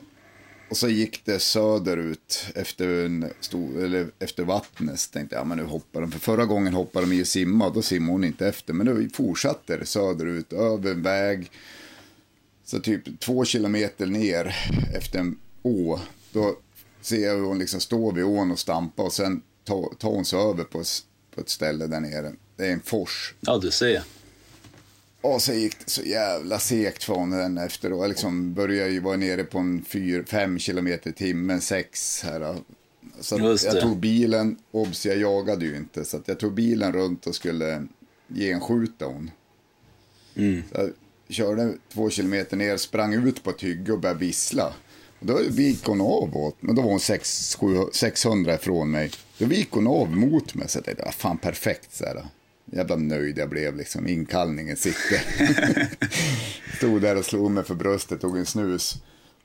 och 0.70 0.76
så 0.76 0.88
gick 0.88 1.22
det 1.24 1.38
söderut 1.38 2.46
efter, 2.54 3.04
en 3.04 3.30
stor, 3.40 3.84
eller 3.84 4.06
efter 4.18 4.44
vattnet. 4.44 5.00
Så 5.00 5.12
tänkte 5.12 5.34
jag, 5.34 5.40
ja 5.40 5.44
men 5.44 5.58
nu 5.58 5.64
hoppar 5.64 6.00
de. 6.00 6.12
För 6.12 6.18
förra 6.18 6.44
gången 6.44 6.74
hoppade 6.74 7.06
de 7.06 7.12
i 7.12 7.22
och 7.22 7.26
simma 7.26 7.66
och 7.66 7.74
då 7.74 7.82
simmade 7.82 8.12
hon 8.12 8.24
inte 8.24 8.48
efter. 8.48 8.72
Men 8.72 8.86
nu 8.86 9.10
fortsatte 9.14 9.76
det 9.76 9.86
söderut, 9.86 10.52
över 10.52 10.90
en 10.90 11.02
väg. 11.02 11.50
Så 12.64 12.80
typ 12.80 13.20
två 13.20 13.44
kilometer 13.44 14.06
ner 14.06 14.56
efter 14.96 15.18
en 15.18 15.38
å. 15.62 16.00
Då 16.32 16.56
ser 17.06 17.26
jag 17.26 17.36
hur 17.36 17.44
hon 17.44 17.58
liksom 17.58 17.80
står 17.80 18.12
vid 18.12 18.24
ån 18.24 18.50
och 18.50 18.58
stampar 18.58 19.04
och 19.04 19.12
sen 19.12 19.42
tar, 19.64 19.94
tar 19.98 20.10
hon 20.10 20.24
sig 20.24 20.38
över 20.38 20.64
på, 20.64 20.82
på 21.34 21.40
ett 21.40 21.48
ställe 21.48 21.86
där 21.86 22.00
nere. 22.00 22.32
Det 22.56 22.66
är 22.66 22.72
en 22.72 22.80
fors. 22.80 23.34
Ja, 23.40 23.58
du 23.58 23.70
ser. 23.70 24.02
Och 25.20 25.42
så 25.42 25.52
gick 25.52 25.78
det 25.84 25.90
så 25.90 26.02
jävla 26.02 26.58
segt 26.58 27.04
från 27.04 27.30
den 27.30 27.58
efter 27.58 27.90
då. 27.90 27.96
Jag 27.96 28.08
liksom 28.08 28.54
började 28.54 28.90
ju 28.90 29.00
vara 29.00 29.16
nere 29.16 29.44
på 29.44 29.58
en 29.58 29.84
4-5 29.84 30.58
kilometer 30.58 31.10
i 31.10 31.12
timmen, 31.12 31.60
6 31.60 32.22
här. 32.22 32.40
då. 32.40 32.56
Så 33.20 33.56
jag 33.64 33.80
tog 33.80 33.96
bilen, 33.96 34.58
obs 34.70 35.06
jag 35.06 35.16
jagade 35.16 35.64
ju 35.64 35.76
inte. 35.76 36.04
Så 36.04 36.22
jag 36.26 36.38
tog 36.38 36.54
bilen 36.54 36.92
runt 36.92 37.26
och 37.26 37.34
skulle 37.34 37.86
genskjuta 38.28 39.04
hon. 39.04 39.30
Mm. 40.34 40.62
Så 40.72 40.80
jag 40.80 40.92
körde 41.28 41.74
två 41.92 42.10
kilometer 42.10 42.56
ner, 42.56 42.76
sprang 42.76 43.14
ut 43.14 43.42
på 43.42 43.50
ett 43.50 43.62
hygge 43.62 43.92
och 43.92 44.00
började 44.00 44.20
vissla. 44.20 44.72
Då 45.20 45.40
gick 45.42 45.86
hon 45.86 46.00
av 46.00 46.36
åt 46.36 46.56
men 46.60 46.74
då 46.74 46.82
var 46.82 46.90
hon 46.90 47.00
6, 47.00 47.56
7, 47.60 47.66
600 47.92 48.54
ifrån 48.54 48.90
mig. 48.90 49.10
Då 49.38 49.46
gick 49.46 49.70
hon 49.70 49.86
av 49.86 50.16
mot 50.16 50.54
mig 50.54 50.68
så 50.68 50.78
jag 50.78 50.84
tänkte, 50.84 51.04
"Ah, 51.04 51.12
fan 51.12 51.38
perfekt 51.38 51.94
så 51.96 52.04
här. 52.04 52.26
Jävla 52.72 52.96
nöjd 52.96 53.38
jag 53.38 53.48
blev 53.48 53.76
liksom, 53.76 54.08
inkallningen 54.08 54.76
sitter. 54.76 55.20
Stod 56.76 57.02
där 57.02 57.16
och 57.16 57.24
slog 57.24 57.50
mig 57.50 57.64
för 57.64 57.74
bröstet, 57.74 58.20
tog 58.20 58.38
en 58.38 58.46
snus. 58.46 58.94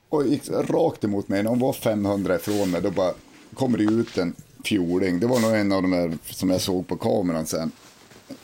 Och 0.08 0.26
gick 0.26 0.48
rakt 0.50 1.04
emot 1.04 1.28
mig, 1.28 1.42
när 1.42 1.50
hon 1.50 1.58
var 1.58 1.72
500 1.72 2.34
ifrån 2.36 2.70
mig, 2.70 2.82
då 2.82 2.90
bara 2.90 3.14
kommer 3.54 3.78
det 3.78 3.84
ut 3.84 4.18
en 4.18 4.34
fjoling. 4.64 5.20
Det 5.20 5.26
var 5.26 5.40
nog 5.40 5.52
en 5.54 5.72
av 5.72 5.82
de 5.82 5.90
där 5.90 6.18
som 6.30 6.50
jag 6.50 6.60
såg 6.60 6.88
på 6.88 6.96
kameran 6.96 7.46
sen. 7.46 7.72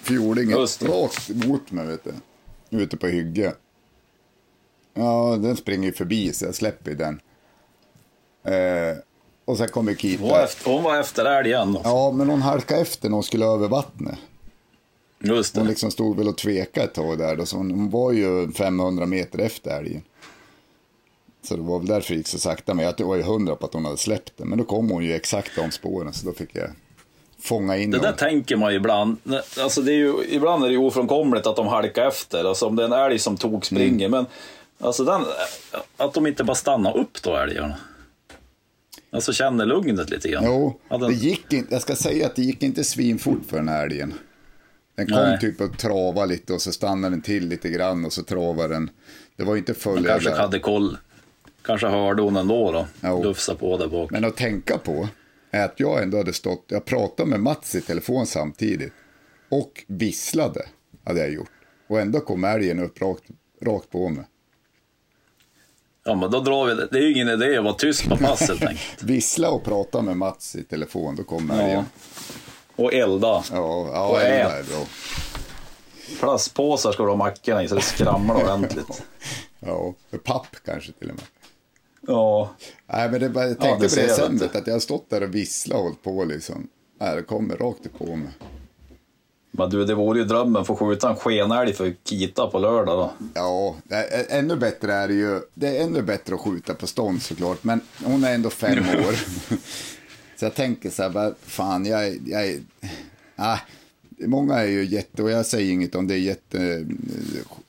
Fjolingen 0.02 0.58
rakt 0.82 1.30
emot 1.30 1.72
mig, 1.72 1.86
vet 1.86 2.04
du. 2.04 2.12
Ute 2.78 2.96
på 2.96 3.06
hygge. 3.06 3.52
Ja, 4.98 5.36
den 5.36 5.56
springer 5.56 5.86
ju 5.86 5.92
förbi 5.92 6.32
så 6.32 6.44
jag 6.44 6.54
släpper 6.54 6.90
den. 6.94 7.20
Eh, 8.44 8.98
och 9.44 9.58
sen 9.58 9.68
kommer 9.68 9.92
Hon 10.18 10.28
var 10.28 10.36
Kita. 10.36 10.44
efter, 10.44 10.70
hon 10.70 10.82
var 10.82 11.00
efter 11.00 11.24
älgen. 11.24 11.78
Ja, 11.84 12.12
men 12.12 12.30
hon 12.30 12.42
halkade 12.42 12.80
efter 12.80 13.08
när 13.08 13.14
hon 13.14 13.22
skulle 13.22 13.46
över 13.46 13.68
vattnet. 13.68 14.18
Just 15.20 15.54
det. 15.54 15.60
Hon 15.60 15.68
liksom 15.68 15.90
stod 15.90 16.16
väl 16.16 16.28
och 16.28 16.38
tvekade 16.38 16.86
ett 16.86 16.94
tag 16.94 17.18
där. 17.18 17.36
Då, 17.36 17.46
så 17.46 17.56
hon, 17.56 17.70
hon 17.70 17.90
var 17.90 18.12
ju 18.12 18.52
500 18.52 19.06
meter 19.06 19.38
efter 19.38 19.78
älgen. 19.78 20.02
Så 21.42 21.56
det 21.56 21.62
var 21.62 21.78
väl 21.78 21.88
därför 21.88 22.12
det 22.12 22.18
gick 22.18 22.26
så 22.28 22.38
sakta. 22.38 22.74
Men 22.74 22.84
jag 22.84 23.06
var 23.06 23.16
ju 23.16 23.22
hundra 23.22 23.56
på 23.56 23.66
att 23.66 23.74
hon 23.74 23.84
hade 23.84 23.96
släppt 23.96 24.32
den. 24.36 24.48
Men 24.48 24.58
då 24.58 24.64
kom 24.64 24.90
hon 24.90 25.04
ju 25.04 25.14
exakt 25.14 25.58
om 25.58 25.70
spåren. 25.70 26.12
Så 26.12 26.26
då 26.26 26.32
fick 26.32 26.56
jag 26.56 26.70
fånga 27.40 27.76
in 27.76 27.90
Det 27.90 27.96
där 27.98 28.04
honom. 28.04 28.18
tänker 28.18 28.56
man 28.56 28.70
ju 28.70 28.76
ibland. 28.76 29.16
Alltså 29.60 29.82
det 29.82 29.92
är 29.92 29.96
ju, 29.96 30.14
ibland 30.28 30.64
är 30.64 30.68
det 30.68 30.72
ju 30.74 30.78
ofrånkomligt 30.80 31.46
att 31.46 31.56
de 31.56 31.66
halkar 31.66 32.06
efter. 32.08 32.44
Alltså 32.44 32.66
om 32.66 32.76
det 32.76 32.82
är 32.82 32.86
en 32.86 32.92
älg 32.92 33.18
som 33.18 33.36
tog 33.36 33.66
springer. 33.66 34.06
Mm. 34.06 34.10
Men 34.10 34.26
alltså 34.78 35.04
den, 35.04 35.24
att 35.96 36.14
de 36.14 36.26
inte 36.26 36.44
bara 36.44 36.54
stannar 36.54 36.96
upp 36.96 37.22
då 37.22 37.36
älgarna. 37.36 37.76
Alltså 39.10 39.32
känner 39.32 39.66
lugnet 39.66 40.10
lite 40.10 40.28
grann. 40.28 40.44
Jo, 40.46 40.80
Ja, 40.88 40.98
den- 40.98 41.08
det 41.10 41.14
gick 41.16 41.52
inte, 41.52 41.74
jag 41.74 41.82
ska 41.82 41.96
säga 41.96 42.26
att 42.26 42.36
det 42.36 42.42
gick 42.42 42.62
inte 42.62 42.84
svinfort 42.84 43.40
för 43.48 43.56
den 43.56 43.68
här 43.68 43.84
älgen. 43.86 44.14
Den 44.94 45.06
kom 45.06 45.16
Nej. 45.16 45.38
typ 45.40 45.60
och 45.60 45.78
trava 45.78 46.24
lite 46.24 46.52
och 46.52 46.62
så 46.62 46.72
stannade 46.72 47.14
den 47.14 47.22
till 47.22 47.48
lite 47.48 47.68
grann 47.68 48.04
och 48.04 48.12
så 48.12 48.22
travade 48.22 48.74
den. 48.74 48.90
Det 49.36 49.44
var 49.44 49.56
inte 49.56 49.74
full 49.74 50.04
kanske 50.06 50.28
jävla- 50.28 50.42
hade 50.42 50.58
koll. 50.58 50.96
Kanske 51.62 51.86
hörde 51.86 52.22
hon 52.22 52.36
ändå 52.36 52.72
då. 52.72 52.86
Jo. 53.02 53.22
Lufsa 53.22 53.54
på 53.54 53.76
där 53.78 53.88
bak. 53.88 54.10
Men 54.10 54.24
att 54.24 54.36
tänka 54.36 54.78
på 54.78 55.08
är 55.50 55.64
att 55.64 55.80
jag 55.80 56.02
ändå 56.02 56.16
hade 56.16 56.32
stått, 56.32 56.64
jag 56.68 56.84
pratade 56.84 57.30
med 57.30 57.40
Mats 57.40 57.74
i 57.74 57.80
telefon 57.80 58.26
samtidigt 58.26 58.92
och 59.48 59.84
visslade 59.86 60.66
hade 61.04 61.20
jag 61.20 61.32
gjort. 61.32 61.50
Och 61.88 62.00
ändå 62.00 62.20
kom 62.20 62.44
älgen 62.44 62.78
upp 62.78 63.00
rakt, 63.02 63.24
rakt 63.62 63.90
på 63.90 64.08
mig. 64.08 64.24
Ja 66.08 66.14
men 66.14 66.30
då 66.30 66.40
drar 66.40 66.66
vi 66.66 66.74
det. 66.74 66.88
Det 66.90 66.98
är 66.98 67.02
ju 67.02 67.12
ingen 67.12 67.28
idé 67.28 67.56
att 67.58 67.64
vara 67.64 67.74
tyst 67.74 68.08
på 68.08 68.16
pass 68.16 68.40
helt 68.40 68.62
enkelt. 68.62 69.02
Vissla 69.02 69.50
och 69.50 69.64
prata 69.64 70.02
med 70.02 70.16
Mats 70.16 70.56
i 70.56 70.64
telefon, 70.64 71.16
då 71.16 71.22
kom 71.24 71.50
älgen. 71.50 71.70
Ja. 71.70 71.84
Och 72.76 72.92
elda. 72.94 73.26
Ja, 73.52 73.88
ja, 73.92 74.08
Och 74.08 74.16
ja 74.16 74.22
ät. 74.22 74.52
är 74.52 74.62
bra. 74.62 74.86
Plastpåsar 76.20 76.92
ska 76.92 77.02
du 77.02 77.08
ha 77.08 77.16
mackorna 77.16 77.62
i 77.62 77.68
så 77.68 77.74
det 77.74 77.80
skramlar 77.80 78.34
ordentligt. 78.44 79.02
Ja, 79.60 79.94
papp 80.24 80.46
kanske 80.64 80.92
till 80.92 81.10
och 81.10 81.14
med. 81.16 81.24
Ja. 82.06 82.50
Nej, 82.92 83.10
men 83.10 83.20
det 83.20 83.26
jag 83.40 83.50
Ja, 83.50 83.54
tänkte 83.54 83.86
det 83.86 84.02
på 84.02 84.06
det 84.08 84.14
sen, 84.14 84.50
att 84.54 84.66
jag 84.66 84.74
har 84.74 84.80
stått 84.80 85.10
där 85.10 85.22
och 85.22 85.34
visslat 85.34 85.76
och 85.78 85.82
hållit 85.84 86.02
på 86.02 86.24
liksom. 86.24 86.68
Nej, 87.00 87.16
det 87.16 87.22
kommer 87.22 87.56
rakt 87.56 87.98
på 87.98 88.16
mig. 88.16 88.28
Men 89.50 89.70
du, 89.70 89.84
det 89.84 89.94
vore 89.94 90.18
ju 90.18 90.24
drömmen 90.24 90.56
att 90.60 90.66
få 90.66 90.76
skjuta 90.76 91.10
en 91.10 91.16
skenälg 91.16 91.72
för 91.72 91.94
Kita 92.04 92.46
på 92.46 92.58
lördag 92.58 92.98
då. 92.98 93.26
Ja, 93.34 93.76
är, 93.88 94.26
ännu 94.28 94.56
bättre 94.56 94.92
är 94.94 95.08
det 95.08 95.14
ju. 95.14 95.40
Det 95.54 95.78
är 95.78 95.84
ännu 95.84 96.02
bättre 96.02 96.34
att 96.34 96.40
skjuta 96.40 96.74
på 96.74 96.86
stånd 96.86 97.22
såklart, 97.22 97.64
men 97.64 97.80
hon 98.04 98.24
är 98.24 98.34
ändå 98.34 98.50
fem 98.50 98.78
år. 98.78 99.14
så 100.36 100.44
jag 100.44 100.54
tänker 100.54 100.90
så 100.90 101.02
här, 101.02 101.10
vad 101.10 101.34
fan, 101.42 101.86
jag, 101.86 102.06
är- 102.06 102.18
jag. 102.24 102.62
Ah, 103.36 103.58
många 104.18 104.54
är 104.54 104.66
ju 104.66 104.84
jätte, 104.84 105.22
och 105.22 105.30
jag 105.30 105.46
säger 105.46 105.72
inget 105.72 105.94
om 105.94 106.06
det 106.06 106.14
är 106.14 106.18
jätte, 106.18 106.86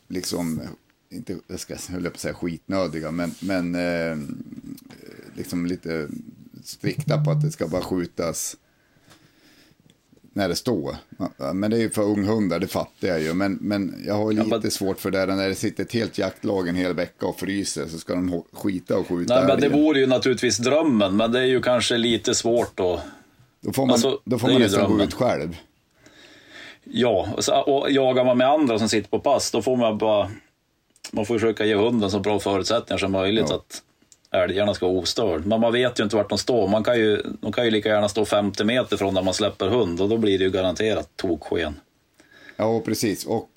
liksom, 0.07 0.61
inte, 1.09 1.37
jag 1.47 1.59
ska 1.59 1.75
höll 1.89 2.03
jag 2.03 2.13
på 2.13 2.17
att 2.17 2.21
säga 2.21 2.33
skitnödiga, 2.33 3.11
men, 3.11 3.31
men 3.39 3.75
eh, 3.75 4.17
liksom 5.35 5.65
lite 5.65 6.07
strikta 6.63 7.23
på 7.23 7.31
att 7.31 7.41
det 7.41 7.51
ska 7.51 7.67
bara 7.67 7.81
skjutas 7.81 8.55
när 10.39 10.49
det 10.49 10.55
står. 10.55 10.95
Ja, 11.37 11.53
Men 11.53 11.71
det 11.71 11.77
är 11.77 11.81
ju 11.81 11.89
för 11.89 12.01
unghundar, 12.01 12.59
det 12.59 12.67
fattar 12.67 13.07
jag 13.07 13.21
ju. 13.21 13.33
Men, 13.33 13.57
men 13.61 14.03
jag 14.07 14.13
har 14.13 14.33
lite 14.33 14.59
men- 14.61 14.71
svårt 14.71 14.99
för 14.99 15.11
det 15.11 15.25
där 15.25 15.35
när 15.35 15.49
det 15.49 15.55
sitter 15.55 15.83
ett 15.83 15.93
helt 15.93 16.17
jaktlag 16.17 16.67
en 16.67 16.75
hel 16.75 16.93
vecka 16.93 17.25
och 17.25 17.39
fryser 17.39 17.85
så 17.85 17.97
ska 17.97 18.15
de 18.15 18.43
skita 18.53 18.97
och 18.97 19.07
skjuta 19.07 19.35
Nej, 19.35 19.47
men 19.47 19.61
det 19.61 19.69
vore 19.69 19.99
ju 19.99 20.07
naturligtvis 20.07 20.57
drömmen, 20.57 21.17
men 21.17 21.31
det 21.31 21.39
är 21.39 21.45
ju 21.45 21.61
kanske 21.61 21.97
lite 21.97 22.35
svårt 22.35 22.77
då. 22.77 23.01
Då 23.61 23.73
får 23.73 23.85
man, 23.85 23.93
alltså, 23.93 24.19
då 24.25 24.39
får 24.39 24.47
man 24.47 24.61
nästan 24.61 24.97
gå 24.97 25.03
ut 25.03 25.13
själv. 25.13 25.57
Ja, 26.83 27.27
och, 27.37 27.43
så, 27.43 27.53
och 27.53 27.91
jagar 27.91 28.25
man 28.25 28.37
med 28.37 28.47
andra 28.49 28.79
som 28.79 28.89
sitter 28.89 29.09
på 29.09 29.19
pass, 29.19 29.51
då 29.51 29.61
får 29.61 29.77
man 29.77 29.97
bara... 29.97 30.29
Man 31.11 31.25
får 31.25 31.35
försöka 31.35 31.65
ge 31.65 31.75
hunden 31.75 32.11
så 32.11 32.19
bra 32.19 32.39
förutsättningar 32.39 32.97
som 32.97 33.11
möjligt 33.11 33.45
Ja. 33.49 33.55
att 33.55 33.81
älgarna 34.31 34.73
ska 34.73 34.87
vara 34.87 34.97
ostörd. 34.97 35.45
Men 35.45 35.61
man 35.61 35.73
vet 35.73 35.99
ju 35.99 36.03
inte 36.03 36.15
vart 36.15 36.29
de 36.29 36.37
står. 36.37 36.67
Man 36.67 36.83
kan 36.83 36.99
ju, 36.99 37.21
de 37.41 37.51
kan 37.51 37.65
ju 37.65 37.71
lika 37.71 37.89
gärna 37.89 38.09
stå 38.09 38.25
50 38.25 38.63
meter 38.63 38.97
från 38.97 39.13
där 39.13 39.21
man 39.21 39.33
släpper 39.33 39.67
hund 39.67 40.01
och 40.01 40.09
då 40.09 40.17
blir 40.17 40.37
det 40.39 40.43
ju 40.43 40.51
garanterat 40.51 41.09
toksken. 41.15 41.79
Ja, 42.55 42.81
precis. 42.85 43.25
Och 43.25 43.49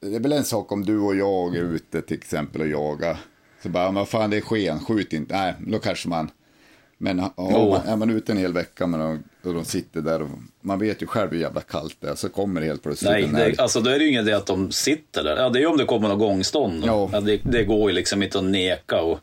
det 0.00 0.16
är 0.16 0.20
väl 0.20 0.32
en 0.32 0.44
sak 0.44 0.72
om 0.72 0.84
du 0.84 0.98
och 0.98 1.16
jag 1.16 1.56
är 1.56 1.62
ute 1.62 2.02
till 2.02 2.16
exempel 2.16 2.60
och 2.60 2.68
jagar. 2.68 3.16
Så 3.62 3.68
bara, 3.68 3.90
vad 3.90 4.08
fan 4.08 4.30
det 4.30 4.36
är 4.36 4.40
sken, 4.40 4.80
skjut 4.80 5.12
inte. 5.12 5.36
Nej, 5.36 5.54
då 5.66 5.78
kanske 5.78 6.08
man... 6.08 6.30
Men 6.98 7.18
ja, 7.18 7.32
man, 7.36 7.92
är 7.92 7.96
man 7.96 8.10
ute 8.10 8.32
en 8.32 8.38
hel 8.38 8.52
vecka 8.52 8.86
med 8.86 9.00
dem, 9.00 9.22
och 9.44 9.54
de 9.54 9.64
sitter 9.64 10.00
där 10.00 10.22
och 10.22 10.28
man 10.60 10.78
vet 10.78 11.02
ju 11.02 11.06
själv 11.06 11.30
hur 11.30 11.38
jävla 11.38 11.60
kallt 11.60 11.96
det 12.00 12.08
är. 12.08 12.14
Så 12.14 12.28
kommer 12.28 12.60
det 12.60 12.66
helt 12.66 12.82
plötsligt 12.82 13.10
Nej, 13.10 13.28
det, 13.32 13.62
alltså 13.62 13.80
då 13.80 13.90
är 13.90 13.98
det 13.98 14.04
ju 14.04 14.10
ingen 14.10 14.22
idé 14.22 14.32
att 14.32 14.46
de 14.46 14.72
sitter 14.72 15.24
där. 15.24 15.36
Ja, 15.36 15.48
det 15.48 15.58
är 15.58 15.60
ju 15.60 15.66
om 15.66 15.76
det 15.76 15.84
kommer 15.84 16.08
någon 16.08 16.18
gångstånd. 16.18 16.84
Ja. 16.86 17.08
Ja, 17.12 17.20
det, 17.20 17.40
det 17.42 17.64
går 17.64 17.90
ju 17.90 17.94
liksom 17.94 18.22
inte 18.22 18.38
att 18.38 18.44
neka 18.44 19.00
och 19.00 19.18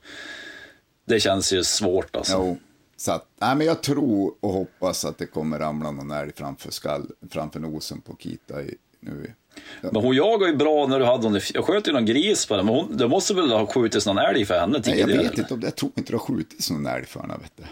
det 1.06 1.20
känns 1.20 1.54
ju 1.54 1.64
svårt 1.64 2.16
alltså. 2.16 2.34
Jo, 2.34 2.58
så 2.98 3.12
att, 3.12 3.28
nej, 3.42 3.56
men 3.56 3.68
jag 3.68 3.84
tror 3.84 4.34
och 4.40 4.54
hoppas 4.54 5.06
att 5.06 5.18
det 5.18 5.26
kommer 5.26 5.60
ramla 5.60 5.92
någon 5.92 6.12
älg 6.12 6.32
framför, 6.36 6.72
skall, 6.72 7.08
framför 7.30 7.60
nosen 7.60 8.02
på 8.02 8.16
Kita 8.16 8.62
i, 8.62 8.76
nu. 9.00 9.34
Men 9.82 9.96
hon 9.96 10.16
jagar 10.16 10.48
ju 10.48 10.56
bra 10.56 10.88
när 10.88 11.00
du 11.00 11.06
hade 11.06 11.28
hon 11.28 11.40
Jag 11.54 11.66
sköt 11.66 11.88
ju 11.88 11.92
någon 11.92 12.06
gris 12.06 12.46
på 12.46 12.56
den, 12.56 12.66
men 12.66 12.76
hon, 12.76 12.98
det 12.98 13.08
måste 13.08 13.34
väl 13.34 13.52
ha 13.52 13.68
skjutits 13.68 14.06
någon 14.06 14.18
älg 14.18 14.46
för 14.46 14.60
henne 14.60 14.74
Nej, 14.74 14.82
tidigare? 14.84 15.12
jag 15.12 15.18
vet 15.18 15.32
eller? 15.32 15.40
inte, 15.40 15.54
om- 15.54 15.62
jag 15.62 15.76
tror 15.76 15.92
inte 15.96 16.12
det 16.12 16.18
har 16.18 16.26
skjutits 16.26 16.72
någon 16.72 16.86
älg 16.86 17.06
för 17.06 17.20
henne, 17.20 17.34
vet 17.42 17.52
du. 17.58 17.64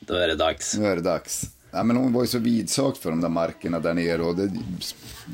Då 0.00 0.14
är 0.14 0.28
det 0.28 0.34
dags. 0.34 0.76
Nu 0.76 0.86
är 0.86 0.96
det 0.96 1.02
dags. 1.02 1.50
Ja, 1.70 1.82
men 1.82 1.96
hon 1.96 2.12
var 2.12 2.20
ju 2.22 2.26
så 2.26 2.38
vidsökt 2.38 2.98
för 2.98 3.10
de 3.10 3.20
där 3.20 3.28
markerna 3.28 3.80
där 3.80 3.94
nere. 3.94 4.22
Och 4.22 4.36
det, 4.36 4.52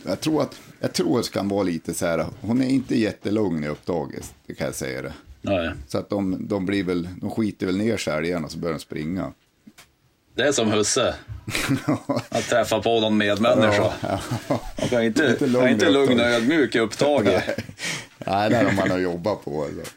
jag, 0.06 0.20
tror 0.20 0.42
att, 0.42 0.60
jag 0.80 0.92
tror 0.92 1.18
att 1.18 1.24
det 1.24 1.30
kan 1.32 1.48
vara 1.48 1.62
lite 1.62 1.94
så 1.94 2.06
här, 2.06 2.26
hon 2.40 2.62
är 2.62 2.68
inte 2.68 2.98
jättelugn 2.98 3.64
i 3.64 3.68
upptaget, 3.68 4.34
det 4.46 4.54
kan 4.54 4.66
jag 4.66 4.74
säga 4.74 5.02
det. 5.02 5.12
Nej. 5.42 5.70
Så 5.88 5.98
att 5.98 6.10
de, 6.10 6.48
de, 6.48 6.66
blir 6.66 6.84
väl, 6.84 7.08
de 7.20 7.30
skiter 7.30 7.66
väl 7.66 7.76
ner 7.76 7.96
sig 7.96 8.14
älgarna 8.18 8.48
så 8.48 8.58
börjar 8.58 8.74
de 8.74 8.80
springa. 8.80 9.32
Det 10.34 10.42
är 10.42 10.52
som 10.52 10.70
husse. 10.70 11.14
Att 12.28 12.48
träffa 12.48 12.82
på 12.82 13.00
någon 13.00 13.18
medmänniska. 13.18 13.92
Man 14.78 14.88
kan 14.90 15.02
inte, 15.02 15.28
Lite 15.28 15.46
lugn 15.46 15.64
kan 15.64 15.72
inte 15.72 15.90
lugn 15.90 16.20
och 16.20 16.26
ödmjuk 16.26 16.74
i 16.74 16.78
upptaget. 16.78 17.44
Nej, 18.26 18.50
det 18.50 18.56
är 18.56 18.64
de 18.64 18.76
man 18.76 18.90
har 18.90 18.98
jobbat 18.98 19.44
på. 19.44 19.62
Alltså. 19.64 19.92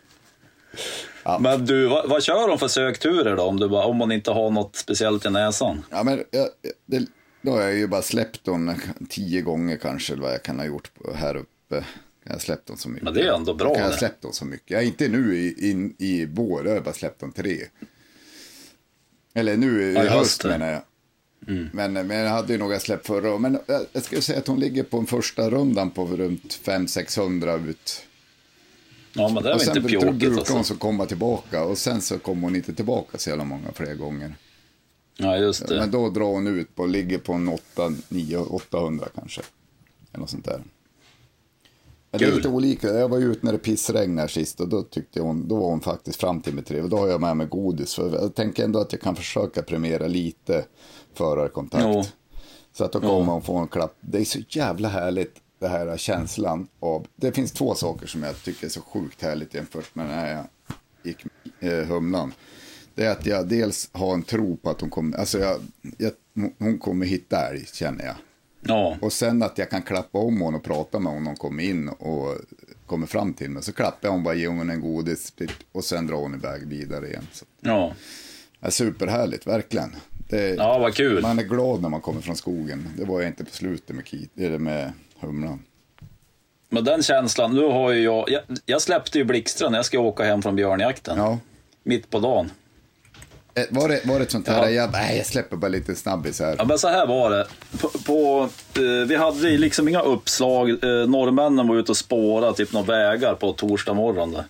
Men 1.39 1.65
du, 1.65 1.87
vad, 1.87 2.09
vad 2.09 2.23
kör 2.23 2.47
de 2.47 2.59
för 2.59 2.67
sökturer 2.67 3.35
då? 3.35 3.43
Om, 3.43 3.59
du 3.59 3.69
bara, 3.69 3.85
om 3.85 3.97
man 3.97 4.11
inte 4.11 4.31
har 4.31 4.49
något 4.49 4.75
speciellt 4.75 5.25
i 5.25 5.29
näsan? 5.29 5.85
Ja, 5.89 6.03
men 6.03 6.23
jag, 6.31 6.47
det, 6.85 7.05
då 7.41 7.51
har 7.51 7.61
jag 7.61 7.73
ju 7.73 7.87
bara 7.87 8.01
släppt 8.01 8.43
dem 8.43 8.75
tio 9.09 9.41
gånger 9.41 9.77
kanske, 9.77 10.15
vad 10.15 10.33
jag 10.33 10.43
kan 10.43 10.59
ha 10.59 10.65
gjort 10.65 10.91
här 11.15 11.35
uppe. 11.35 11.85
Jag 12.27 12.33
har 12.33 12.39
släppt 12.39 12.67
dem 12.67 12.77
så 12.77 12.89
mycket. 12.89 13.03
Men 13.03 13.13
det 13.13 13.21
är 13.21 13.33
ändå 13.33 13.53
bra 13.53 13.75
Jag 13.77 13.83
har 13.83 13.91
släppt 13.91 14.21
dem 14.21 14.33
så 14.33 14.45
mycket. 14.45 14.69
Jag 14.71 14.81
är 14.81 14.85
inte 14.85 15.07
nu 15.07 15.37
i, 15.37 15.69
in, 15.69 15.95
i 15.97 16.25
vår, 16.25 16.67
jag 16.67 16.73
har 16.73 16.81
bara 16.81 16.93
släppt 16.93 17.19
dem 17.19 17.31
tre. 17.31 17.57
Eller 19.33 19.57
nu 19.57 19.83
i 19.83 19.93
Ja, 19.93 20.01
höst 20.01 20.13
höst, 20.13 20.41
ja. 20.43 20.49
menar 20.49 20.71
jag. 20.71 20.81
Men, 21.73 21.93
men 21.93 22.11
jag 22.17 22.29
hade 22.29 22.53
ju 22.53 22.59
några 22.59 22.79
släpp 22.79 23.07
förra 23.07 23.37
Men 23.37 23.59
jag, 23.67 23.85
jag 23.93 24.03
skulle 24.03 24.21
säga 24.21 24.39
att 24.39 24.47
hon 24.47 24.59
ligger 24.59 24.83
på 24.83 24.97
en 24.97 25.05
första 25.05 25.49
rundan 25.49 25.91
på 25.91 26.05
runt 26.07 26.59
500-600 26.63 27.69
ut. 27.69 28.01
Ja, 29.13 29.29
men 29.29 29.43
det 29.43 29.49
är 29.49 29.55
och 29.55 29.61
sen 29.61 29.77
inte 29.77 29.87
brukar 29.89 30.07
pjåkigt 30.07 30.29
hon 30.49 30.57
alltså. 30.57 30.63
så 30.73 30.79
komma 30.79 31.05
tillbaka. 31.05 31.63
Och 31.63 31.77
sen 31.77 32.01
så 32.01 32.19
kommer 32.19 32.41
hon 32.41 32.55
inte 32.55 32.73
tillbaka 32.73 33.17
så 33.17 33.29
jävla 33.29 33.43
många 33.43 33.71
fler 33.71 33.93
gånger. 33.95 34.35
Ja, 35.17 35.37
just 35.37 35.67
det. 35.67 35.75
Men 35.79 35.91
då 35.91 36.09
drar 36.09 36.25
hon 36.25 36.47
ut 36.47 36.75
på, 36.75 36.85
ligger 36.85 37.17
på 37.17 37.33
en 37.33 37.47
8, 37.47 37.93
9, 38.09 38.37
800 38.37 39.07
kanske. 39.15 39.41
Eller 40.11 40.19
något 40.19 40.29
sånt 40.29 40.45
där. 40.45 40.63
Det 42.19 42.25
är 42.25 42.35
lite 42.35 42.47
olika. 42.47 42.87
Jag 42.87 43.09
var 43.09 43.17
ute 43.17 43.45
när 43.45 43.51
det 43.51 43.57
pissregnade 43.57 44.27
sist 44.27 44.59
och 44.59 44.69
då 44.69 44.83
tyckte 44.83 45.21
hon, 45.21 45.47
då 45.47 45.55
var 45.55 45.69
hon 45.69 45.81
faktiskt 45.81 46.19
fram 46.19 46.41
till 46.41 46.53
mig 46.53 46.63
tre. 46.63 46.81
Och 46.81 46.89
då 46.89 46.97
har 46.97 47.07
jag 47.07 47.21
med 47.21 47.37
mig 47.37 47.47
godis. 47.47 47.95
För 47.95 48.15
jag 48.15 48.35
tänker 48.35 48.63
ändå 48.63 48.79
att 48.79 48.91
jag 48.91 49.01
kan 49.01 49.15
försöka 49.15 49.61
premiera 49.61 50.07
lite 50.07 50.65
förarkontakt. 51.13 51.83
Jo. 51.87 52.03
Så 52.73 52.83
att 52.83 52.91
då 52.91 52.99
kommer 52.99 53.31
hon 53.33 53.41
få 53.41 53.57
en 53.57 53.67
klapp. 53.67 53.97
Det 54.01 54.17
är 54.17 54.25
så 54.25 54.39
jävla 54.49 54.87
härligt 54.87 55.41
det 55.59 55.67
här 55.67 55.97
känslan 55.97 56.67
av. 56.79 57.07
Det 57.15 57.31
finns 57.31 57.51
två 57.51 57.75
saker 57.75 58.07
som 58.07 58.23
jag 58.23 58.43
tycker 58.43 58.65
är 58.65 58.69
så 58.69 58.81
sjukt 58.81 59.21
härligt 59.21 59.53
jämfört 59.53 59.95
med 59.95 60.05
när 60.05 60.35
jag 60.35 60.45
gick 61.03 61.25
eh, 61.59 61.87
humlan. 61.87 62.33
Det 62.95 63.05
är 63.05 63.11
att 63.11 63.25
jag 63.25 63.47
dels 63.47 63.89
har 63.91 64.13
en 64.13 64.23
tro 64.23 64.57
på 64.57 64.69
att 64.69 64.81
hon 64.81 64.89
kommer, 64.89 65.17
alltså 65.17 65.39
jag, 65.39 65.61
jag, 65.97 66.11
hon 66.59 66.77
kommer 66.77 67.05
hitta 67.05 67.49
älg 67.49 67.65
känner 67.73 68.05
jag. 68.05 68.15
Ja, 68.67 68.97
Och 69.01 69.13
sen 69.13 69.43
att 69.43 69.57
jag 69.57 69.69
kan 69.69 69.81
klappa 69.81 70.17
om 70.17 70.41
hon 70.41 70.55
och 70.55 70.63
prata 70.63 70.99
med 70.99 71.13
hon 71.13 71.23
när 71.23 71.29
hon 71.29 71.37
kommer 71.37 71.63
in 71.63 71.89
och 71.89 72.35
kommer 72.85 73.07
fram 73.07 73.33
till 73.33 73.49
mig. 73.49 73.63
Så 73.63 73.73
klappar 73.73 74.07
jag 74.07 74.11
hon 74.11 74.23
bara, 74.23 74.33
ger 74.33 74.47
hon 74.47 74.69
en 74.69 74.81
godis 74.81 75.33
och 75.71 75.83
sen 75.83 76.07
drar 76.07 76.17
hon 76.17 76.35
iväg 76.35 76.67
vidare 76.67 77.07
igen. 77.07 77.27
Så, 77.31 77.45
ja. 77.61 77.93
är 78.61 78.69
superhärligt, 78.69 79.47
verkligen. 79.47 79.95
Det, 80.29 80.55
Ja, 80.55 80.77
vad 80.79 80.93
kul. 80.93 81.21
Man 81.21 81.39
är 81.39 81.43
glad 81.43 81.81
när 81.81 81.89
man 81.89 82.01
kommer 82.01 82.21
från 82.21 82.35
skogen. 82.35 82.89
Det 82.97 83.05
var 83.05 83.21
jag 83.21 83.29
inte 83.29 83.45
på 83.45 83.51
slutet 83.51 83.95
med, 83.95 84.05
kit, 84.05 84.31
eller 84.37 84.59
med 84.59 84.91
humlan. 85.19 85.59
Men 86.69 86.83
den 86.83 87.03
känslan, 87.03 87.55
nu 87.55 87.61
har 87.61 87.91
ju 87.91 88.03
jag, 88.03 88.29
jag, 88.29 88.41
jag 88.65 88.81
släppte 88.81 89.17
ju 89.17 89.23
Blixtra 89.23 89.69
när 89.69 89.77
jag 89.77 89.85
ska 89.85 89.99
åka 89.99 90.23
hem 90.23 90.41
från 90.41 90.55
björnjakten. 90.55 91.17
Ja. 91.17 91.39
Mitt 91.83 92.09
på 92.09 92.19
dagen. 92.19 92.51
Eh, 93.55 93.63
Var 93.69 93.89
det, 93.89 94.01
var 94.05 94.15
det 94.19 94.23
ett 94.23 94.31
sånt 94.31 94.47
här, 94.47 94.63
Ja. 94.63 94.69
jag, 94.69 94.91
nej, 94.91 95.17
jag 95.17 95.25
släpper 95.25 95.55
bara 95.57 95.67
lite 95.67 95.95
snabbis 95.95 96.39
här. 96.39 96.55
Ja, 96.57 96.65
men 96.65 96.79
så 96.79 96.87
här 96.87 97.07
var 97.07 97.29
det. 97.31 97.47
På, 97.81 97.89
på, 98.05 98.49
eh, 98.75 99.07
vi 99.07 99.15
hade 99.15 99.57
liksom 99.57 99.87
inga 99.87 100.01
uppslag. 100.01 100.69
Eh, 100.69 101.07
norrmännen 101.07 101.67
var 101.67 101.75
ute 101.75 101.91
och 101.91 101.97
spårade 101.97 102.53
typ 102.57 102.71
några 102.73 102.85
vägar 102.87 103.33
på 103.35 103.53
torsdag 103.53 103.93
morgon. 103.93 104.31
Där. 104.31 104.43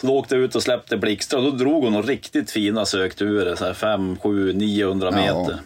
Så 0.00 0.06
då 0.06 0.16
åkte 0.18 0.34
jag 0.34 0.44
ut 0.44 0.54
och 0.54 0.62
släppte 0.62 0.96
Blixtra 0.96 1.38
och 1.38 1.44
då 1.44 1.50
drog 1.50 1.84
hon 1.84 1.92
några 1.92 2.06
riktigt 2.06 2.50
fina 2.50 2.86
sökturer. 2.86 3.54
Så 3.56 3.64
här 3.64 3.74
5, 3.74 4.16
7, 4.22 4.52
900 4.52 5.08
Ja. 5.12 5.16
meter. 5.16 5.58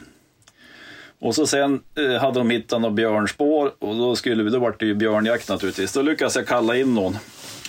Och 1.21 1.35
så 1.35 1.47
sen 1.47 1.81
eh, 1.99 2.21
hade 2.21 2.41
de 2.41 2.51
hittat 2.51 2.81
några 2.81 2.95
björnspår 2.95 3.73
och 3.79 3.97
då, 3.97 4.17
skulle 4.17 4.51
då 4.51 4.59
var 4.59 4.77
det 4.79 4.87
ju 4.87 4.95
björnjakt 4.95 5.49
naturligtvis. 5.49 5.93
Då 5.93 6.03
lyckades 6.03 6.37
jag 6.37 6.47
kalla 6.47 6.77
in 6.77 6.95
någon. 6.95 7.19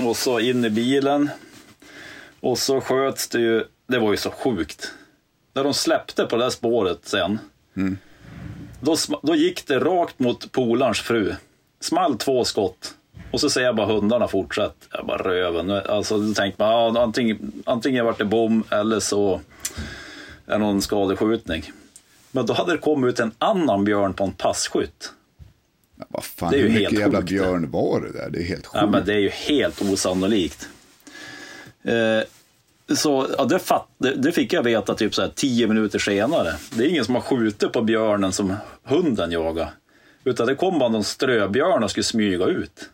Och 0.03 0.17
så 0.17 0.39
in 0.39 0.65
i 0.65 0.69
bilen. 0.69 1.29
Och 2.39 2.57
så 2.59 2.81
sköts 2.81 3.27
det 3.27 3.39
ju, 3.39 3.63
det 3.87 3.99
var 3.99 4.11
ju 4.11 4.17
så 4.17 4.29
sjukt. 4.31 4.91
När 5.53 5.63
de 5.63 5.73
släppte 5.73 6.25
på 6.25 6.35
det 6.37 6.43
där 6.43 6.49
spåret 6.49 6.99
sen. 7.03 7.39
Då, 8.81 8.93
sm- 8.93 9.19
då 9.23 9.35
gick 9.35 9.67
det 9.67 9.79
rakt 9.79 10.19
mot 10.19 10.51
polarns 10.51 10.99
fru. 10.99 11.35
Small 11.79 12.17
två 12.17 12.45
skott. 12.45 12.93
Och 13.31 13.39
så 13.41 13.49
säger 13.49 13.67
jag 13.67 13.75
bara 13.75 13.87
hundarna 13.87 14.27
fortsätt. 14.27 14.75
Jag 14.91 15.05
bara 15.05 15.23
röven. 15.23 15.71
Alltså, 15.71 16.17
då 16.17 16.33
tänkte 16.33 16.63
man, 16.63 16.71
ja, 16.95 17.03
antingen, 17.03 17.51
antingen 17.65 18.05
vart 18.05 18.17
det 18.17 18.25
bom 18.25 18.63
eller 18.69 18.99
så 18.99 19.41
är 20.45 20.51
det 20.51 20.57
någon 20.57 20.81
skadeskjutning. 20.81 21.71
Men 22.31 22.45
då 22.45 22.53
hade 22.53 22.71
det 22.71 22.77
kommit 22.77 23.09
ut 23.13 23.19
en 23.19 23.31
annan 23.37 23.85
björn 23.85 24.13
på 24.13 24.23
en 24.23 24.31
passkytt. 24.31 25.13
Ja, 25.97 26.05
vad 26.09 26.23
fan, 26.23 26.51
det 26.51 26.57
är 26.57 26.59
ju 26.61 26.67
hur 26.67 26.73
mycket 26.73 26.89
helt 26.91 27.01
jävla 27.01 27.17
sjukt, 27.19 27.29
björn 27.29 27.71
var 27.71 28.01
det 28.01 28.11
där? 28.11 28.29
Det 28.29 28.39
är 28.39 28.43
helt 28.43 28.65
sjukt. 28.65 28.81
Ja, 28.81 28.87
men 28.87 29.05
det 29.05 29.13
är 29.13 29.19
ju 29.19 29.29
helt 29.29 29.81
osannolikt. 29.81 30.69
Eh, 31.83 31.93
så 32.95 33.27
ja, 33.37 33.45
det, 33.45 33.59
fatt, 33.59 33.87
det, 33.97 34.15
det 34.15 34.31
fick 34.31 34.53
jag 34.53 34.63
veta 34.63 34.93
typ 34.95 35.15
så 35.15 35.21
här 35.21 35.31
tio 35.35 35.67
minuter 35.67 35.99
senare. 35.99 36.53
Det 36.75 36.83
är 36.85 36.87
ingen 36.89 37.05
som 37.05 37.15
har 37.15 37.21
skjutit 37.21 37.71
på 37.73 37.81
björnen 37.81 38.31
som 38.31 38.53
hunden 38.83 39.31
jagar. 39.31 39.71
Utan 40.23 40.47
det 40.47 40.55
kom 40.55 40.79
bara 40.79 40.89
någon 40.89 41.03
ströbjörn 41.03 41.83
och 41.83 41.91
skulle 41.91 42.03
smyga 42.03 42.45
ut. 42.45 42.89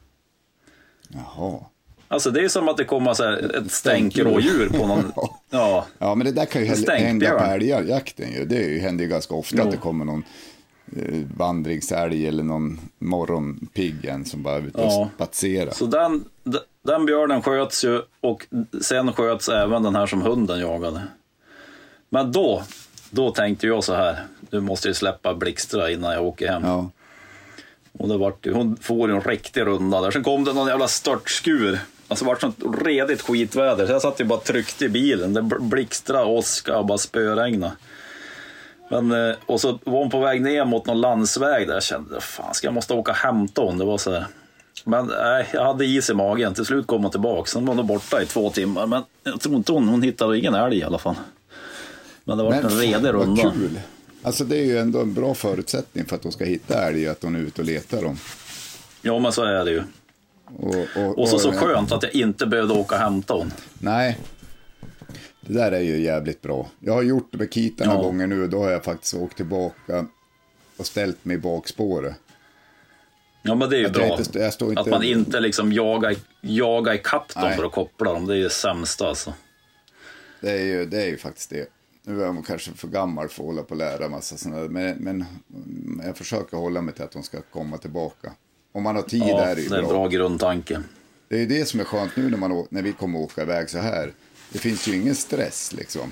Jaha. 1.10 1.60
Alltså 2.08 2.32
det 2.32 2.42
är 2.44 2.48
som 2.50 2.70
att 2.70 2.78
det 2.78 2.84
kommer 2.86 3.14
så 3.14 3.24
här 3.24 3.56
ett 3.58 3.72
stänkrådjur 3.72 4.70
på 4.70 4.88
någon... 4.88 5.12
Ja, 5.50 5.86
Ja, 5.98 6.16
men 6.16 6.26
det 6.26 6.32
där 6.32 6.46
kan 6.46 6.62
ju 6.62 6.68
hända 6.98 7.30
på 7.40 7.44
älgjakten 7.46 8.32
ju. 8.34 8.46
Det 8.46 8.56
ju- 8.56 8.80
händer 8.80 9.04
ju 9.04 9.10
ganska 9.10 9.36
ofta 9.36 9.56
Jo. 9.58 9.64
att 9.64 9.72
det 9.72 9.78
kommer 9.78 10.06
någon 10.06 10.24
eh, 10.98 11.22
vandringsälg 11.38 12.28
eller 12.28 12.44
någon 12.44 12.80
morgonpigg 13.00 14.06
en 14.06 14.26
som 14.26 14.44
bara 14.44 14.56
är 14.56 14.62
ute 14.68 14.78
och 14.78 14.84
Ja. 14.92 15.10
spatserar. 15.16 15.72
så 15.72 15.86
den, 15.86 16.26
den 16.86 17.06
björnen 17.06 17.42
sköts 17.42 17.86
ju 17.86 18.02
och 18.22 18.48
sen 18.82 19.14
sköts 19.14 19.50
även 19.50 19.84
den 19.84 19.96
här 19.96 20.06
som 20.06 20.22
hunden 20.22 20.60
jagade. 20.60 21.02
Men 22.10 22.32
då, 22.32 22.64
då 23.10 23.32
tänkte 23.32 23.68
jag 23.68 23.84
så 23.84 23.94
här, 23.94 24.20
nu 24.50 24.60
måste 24.60 24.88
jag 24.88 24.96
släppa 24.96 25.34
Blixtra 25.34 25.92
innan 25.92 26.14
jag 26.14 26.24
åker 26.24 26.52
hem. 26.52 26.64
Ja. 26.66 26.90
Och 28.00 28.08
det 28.08 28.18
vart, 28.18 28.48
hon 28.54 28.78
får 28.78 29.12
en 29.12 29.22
riktig 29.22 29.62
runda 29.62 30.02
där. 30.02 30.12
Sen 30.12 30.24
kom 30.24 30.44
det 30.44 30.54
någon 30.54 30.68
jävla 30.68 30.88
störtskur. 30.88 31.80
Alltså 32.08 32.26
det 32.26 32.30
vart 32.30 32.42
sånt 32.42 32.64
redigt 32.84 33.22
skitväder. 33.22 33.86
Så 33.86 33.92
jag 33.92 34.02
satt 34.02 34.20
ju 34.20 34.26
bara 34.26 34.40
tryckt 34.40 34.82
i 34.82 34.90
bilen. 34.90 35.34
Det 35.34 35.42
bl- 35.42 35.62
blixtrade, 35.62 36.26
åska 36.26 36.78
och 36.78 36.86
bara 36.86 36.98
spöregna. 36.98 37.72
Men, 38.90 39.12
eh, 39.12 39.36
och 39.46 39.62
så 39.62 39.80
var 39.84 40.00
hon 40.00 40.10
på 40.10 40.20
väg 40.20 40.42
ner 40.42 40.66
mot 40.66 40.86
någon 40.86 41.02
landsväg 41.02 41.68
där. 41.68 41.74
Jag 41.74 41.84
kände, 41.84 42.22
fan 42.22 42.54
ska 42.54 42.68
jag 42.68 42.74
måste 42.74 42.94
åka 42.94 43.12
och 43.12 43.18
hämta 43.18 43.62
hon? 43.62 43.78
Det 43.78 43.86
var 43.86 43.98
så 43.98 44.12
här. 44.12 44.26
Men 44.84 45.06
nej, 45.08 45.50
jag 45.54 45.64
hade 45.66 45.86
is 45.86 46.10
i 46.10 46.14
magen. 46.14 46.54
Till 46.54 46.66
slut 46.66 46.88
kom 46.88 47.02
hon 47.02 47.12
tillbaka. 47.12 47.50
Sen 47.52 47.66
var 47.66 47.76
hon 47.76 47.88
borta 47.88 48.22
i 48.22 48.26
två 48.26 48.50
timmar. 48.50 48.88
Men 48.88 49.04
jag 49.24 49.42
tror 49.42 49.56
inte 49.56 49.72
hon, 49.72 49.88
hon 49.88 50.02
hittade 50.02 50.38
ingen 50.40 50.54
älg 50.54 50.78
i 50.78 50.84
alla 50.84 50.98
fall. 50.98 51.16
Men 52.24 52.38
det 52.38 52.44
var 52.44 52.54
en 52.54 52.70
redig 52.70 53.02
vad 53.02 53.16
runda. 53.16 53.42
kul. 53.52 53.80
Alltså 54.24 54.44
det 54.44 54.58
är 54.58 54.64
ju 54.66 54.78
ändå 54.78 55.02
en 55.02 55.14
bra 55.14 55.34
förutsättning 55.34 56.06
för 56.06 56.16
att 56.16 56.22
de 56.22 56.32
ska 56.32 56.46
hitta 56.46 56.88
älg, 56.88 57.08
att 57.08 57.22
de 57.22 57.36
är 57.36 57.40
ute 57.40 57.62
och 57.62 57.66
letar 57.68 58.02
dem. 58.02 58.18
Ja 59.02 59.20
men 59.20 59.32
så 59.32 59.44
är 59.44 59.66
det 59.66 59.72
ju. 59.72 59.84
Och, 60.58 60.76
och, 60.98 61.20
Och 61.20 61.30
så, 61.30 61.40
så 61.40 61.52
skönt 61.52 61.92
att 61.92 62.04
jag 62.04 62.16
inte 62.16 62.46
behövde 62.46 62.74
åka 62.74 62.96
och 62.96 63.02
hämta 63.02 63.34
hon. 63.34 63.52
Nej. 63.80 64.18
Det 65.42 65.54
där 65.54 65.72
är 65.72 65.80
ju 65.80 66.02
jävligt 66.02 66.42
bra. 66.42 66.68
Jag 66.80 66.94
har 66.94 67.02
gjort 67.04 67.28
det 67.32 67.38
med 67.38 67.54
Kita 67.54 67.86
några 67.86 67.98
Ja. 68.00 68.04
gånger 68.04 68.28
nu 68.28 68.44
och 68.44 68.50
då 68.50 68.64
har 68.64 68.72
jag 68.72 68.84
faktiskt 68.84 69.14
åkt 69.14 69.38
tillbaka 69.38 70.06
och 70.78 70.86
ställt 70.86 71.26
mig 71.26 71.36
i 71.36 71.40
bakspåret. 71.40 72.16
Ja 73.48 73.56
men 73.56 73.70
det 73.70 73.76
är 73.76 73.80
ju 73.80 73.86
Att 73.86 73.94
bra. 73.94 74.06
inte- 74.18 74.52
inte- 74.62 74.80
Att 74.82 74.88
man 74.88 75.04
inte 75.04 75.40
liksom 75.40 75.74
jagar, 75.74 76.16
jagar 76.42 76.94
ikapp 76.94 77.34
dem 77.34 77.44
Nej. 77.44 77.58
för 77.58 77.64
att 77.66 77.72
koppla 77.72 78.14
dem. 78.14 78.26
Det 78.26 78.34
är 78.34 78.38
ju 78.38 78.44
det 78.44 78.50
sämsta 78.50 79.08
alltså. 79.08 79.34
Det 80.42 80.52
är 80.52 80.64
ju, 80.66 80.86
det 80.86 81.02
är 81.02 81.06
ju 81.08 81.18
faktiskt 81.18 81.50
det. 81.50 81.70
Nu 82.04 82.22
är 82.22 82.26
jag 82.26 82.46
kanske 82.48 82.72
för 82.72 82.88
gammal 82.88 83.28
för 83.30 83.44
att 83.44 83.48
hålla 83.48 83.62
på 83.64 83.70
och 83.72 83.78
lära 83.78 84.10
massa 84.10 84.38
sådana 84.38 84.62
där, 84.62 84.70
men, 84.70 84.98
men 84.98 85.26
jag 86.06 86.18
försöker 86.18 86.58
hålla 86.58 86.82
mig 86.82 86.94
till 86.94 87.04
att 87.04 87.12
de 87.12 87.24
ska 87.24 87.42
komma 87.42 87.78
tillbaka. 87.78 88.32
Om 88.72 88.84
man 88.84 88.96
har 88.96 89.04
tid 89.04 89.24
Ja, 89.26 89.42
är 89.42 89.56
det 89.56 89.62
ju 89.62 89.70
det 89.70 89.76
är 89.76 89.80
en 89.80 89.86
bra. 89.86 89.94
bra 89.94 90.08
grundtanke. 90.08 90.82
Det 91.28 91.36
är 91.36 91.40
ju 91.40 91.46
det 91.46 91.66
som 91.66 91.80
är 91.80 91.84
skönt 91.84 92.16
nu 92.16 92.30
när, 92.30 92.38
man, 92.38 92.68
när 92.70 92.82
vi 92.82 92.92
kommer 92.94 93.20
åka 93.20 93.42
iväg 93.42 93.70
så 93.70 93.78
här. 93.78 94.14
Det 94.52 94.60
finns 94.60 94.88
ju 94.88 94.96
ingen 94.96 95.16
stress 95.16 95.74
liksom. 95.74 96.12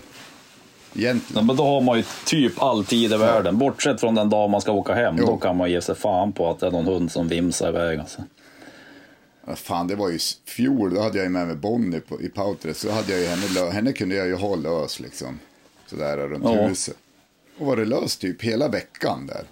Ja, 0.94 1.14
men 1.34 1.48
då 1.56 1.64
har 1.66 1.82
man 1.82 1.98
ju 1.98 2.04
typ 2.26 2.62
all 2.62 2.86
tid 2.86 3.14
i 3.14 3.18
världen. 3.18 3.58
Bortsett 3.58 4.00
från 4.00 4.16
den 4.16 4.30
dag 4.30 4.50
man 4.50 4.62
ska 4.62 4.72
åka 4.72 4.94
hem. 4.94 5.16
Jo. 5.20 5.26
Då 5.26 5.38
kan 5.38 5.58
man 5.58 5.72
ge 5.72 5.82
sig 5.82 5.96
fan 5.96 6.32
på 6.34 6.50
att 6.50 6.60
det 6.60 6.68
är 6.68 6.72
någon 6.72 6.86
hund 6.86 7.12
som 7.12 7.28
vimsar 7.28 7.70
iväg. 7.70 8.00
Alltså. 8.00 8.24
Ja, 9.48 9.56
fan, 9.56 9.88
det 9.88 9.96
var 9.96 10.10
ju 10.10 10.20
fjol, 10.48 10.94
då 10.94 11.02
hade 11.02 11.18
jag 11.18 11.24
ju 11.26 11.30
med 11.30 11.48
mig 11.48 11.56
Bonnie 11.56 12.00
på, 12.00 12.22
i 12.22 12.30
Poutres. 12.30 12.80
Så 12.80 12.92
hade 12.92 13.12
jag 13.12 13.22
ju 13.22 13.28
henne, 13.28 13.72
henne 13.72 13.94
kunde 13.94 14.16
jag 14.16 14.28
ju 14.28 14.36
ha 14.36 14.56
lös 14.56 15.00
liksom. 15.00 15.40
Sådär 15.88 16.18
runt 16.18 16.44
Ja. 16.44 16.68
huset. 16.68 16.96
Och 17.60 17.66
var 17.66 17.76
det 17.78 17.86
lös 17.86 18.18
typ 18.18 18.42
hela 18.44 18.68
veckan 18.68 19.28
där. 19.28 19.44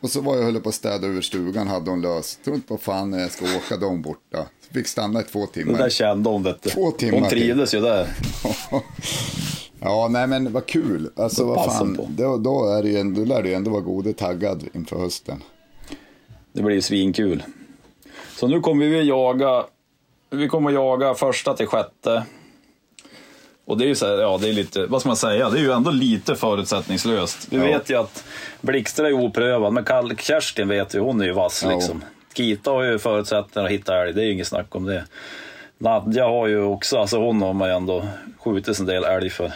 Och 0.00 0.10
så 0.10 0.20
var 0.20 0.36
jag 0.36 0.42
höll 0.44 0.60
på 0.60 0.68
att 0.68 0.74
städa 0.74 1.06
ur 1.06 1.20
stugan, 1.20 1.68
hade 1.68 1.90
hon 1.90 2.00
lös. 2.02 2.36
Tror 2.44 2.56
inte 2.56 2.68
på 2.68 2.78
fan 2.78 3.10
när 3.10 3.18
jag 3.20 3.30
ska 3.30 3.44
åka 3.44 3.76
dem 3.76 4.02
borta. 4.02 4.46
Fick 4.72 4.86
stanna 4.88 5.20
i 5.20 5.22
två 5.24 5.40
Det 5.46 5.52
timmar. 5.52 5.78
där 5.78 5.90
kände 5.90 6.30
hon 6.30 6.42
vet 6.42 6.62
du. 6.62 6.70
Två 6.70 6.90
timmar 6.90 7.20
Hon 7.20 7.28
trivdes 7.28 7.74
ju 7.74 7.80
där. 7.80 8.08
ja, 9.84 10.08
nej 10.10 10.26
men 10.26 10.52
vad 10.52 10.66
kul. 10.66 11.10
Alltså 11.16 11.44
vad 11.44 11.64
fan, 11.64 11.96
på. 11.96 12.06
då, 12.10 12.36
då, 12.38 12.68
är 12.78 12.82
det 12.82 12.88
ju, 12.88 13.02
då 13.14 13.24
lär 13.24 13.42
du 13.42 13.48
ju 13.48 13.54
ändå 13.54 13.70
vara 13.70 13.80
gode 13.80 14.12
taggad 14.12 14.64
inför 14.72 14.98
hösten. 14.98 15.42
Det 16.52 16.62
blir 16.62 16.74
ju 16.74 16.82
svinkul. 16.82 17.42
Så 18.36 18.48
nu 18.48 18.60
kommer 18.60 18.86
vi 18.86 19.02
jaga. 19.02 19.64
Vi 20.30 20.48
kommer 20.48 20.70
att 20.70 20.74
jaga 20.74 21.14
första 21.14 21.54
till 21.54 21.66
sjätte. 21.66 22.24
Och 23.66 23.78
det 23.78 23.84
är 23.84 23.88
ju 23.88 23.94
så 23.94 24.06
här, 24.06 24.18
ja 24.18 24.38
det 24.42 24.48
är 24.48 24.52
lite, 24.52 24.86
vad 24.86 25.00
ska 25.00 25.08
man 25.08 25.16
säga, 25.16 25.50
det 25.50 25.58
är 25.58 25.62
ju 25.62 25.72
ändå 25.72 25.90
lite 25.90 26.36
förutsättningslöst. 26.36 27.46
Vi 27.50 27.56
Ja. 27.56 27.62
vet 27.64 27.90
ju 27.90 27.98
att 28.00 28.24
Blixtra 28.60 29.08
är 29.08 29.12
oprövad, 29.12 29.72
men 29.72 29.84
Kerstin 30.18 30.68
vet 30.68 30.94
ju, 30.94 31.00
hon 31.00 31.20
är 31.20 31.24
ju 31.24 31.32
vass 31.32 31.62
Ja. 31.64 31.70
liksom. 31.74 32.04
Kita 32.34 32.70
har 32.70 32.82
ju 32.82 32.98
förutsättningar 32.98 33.66
att 33.66 33.72
hitta 33.72 34.02
älg, 34.02 34.12
det 34.12 34.20
är 34.22 34.24
ju 34.24 34.32
inget 34.32 34.46
snack 34.46 34.74
om 34.74 34.84
det. 34.84 35.04
Nadja 35.78 36.24
har 36.28 36.46
ju 36.46 36.62
också, 36.62 36.98
alltså 36.98 37.18
hon 37.18 37.42
har 37.42 37.52
man 37.52 37.68
ju 37.68 37.74
ändå 37.74 38.06
skjutit 38.38 38.78
en 38.78 38.86
del 38.86 39.04
älg 39.04 39.30
för. 39.30 39.52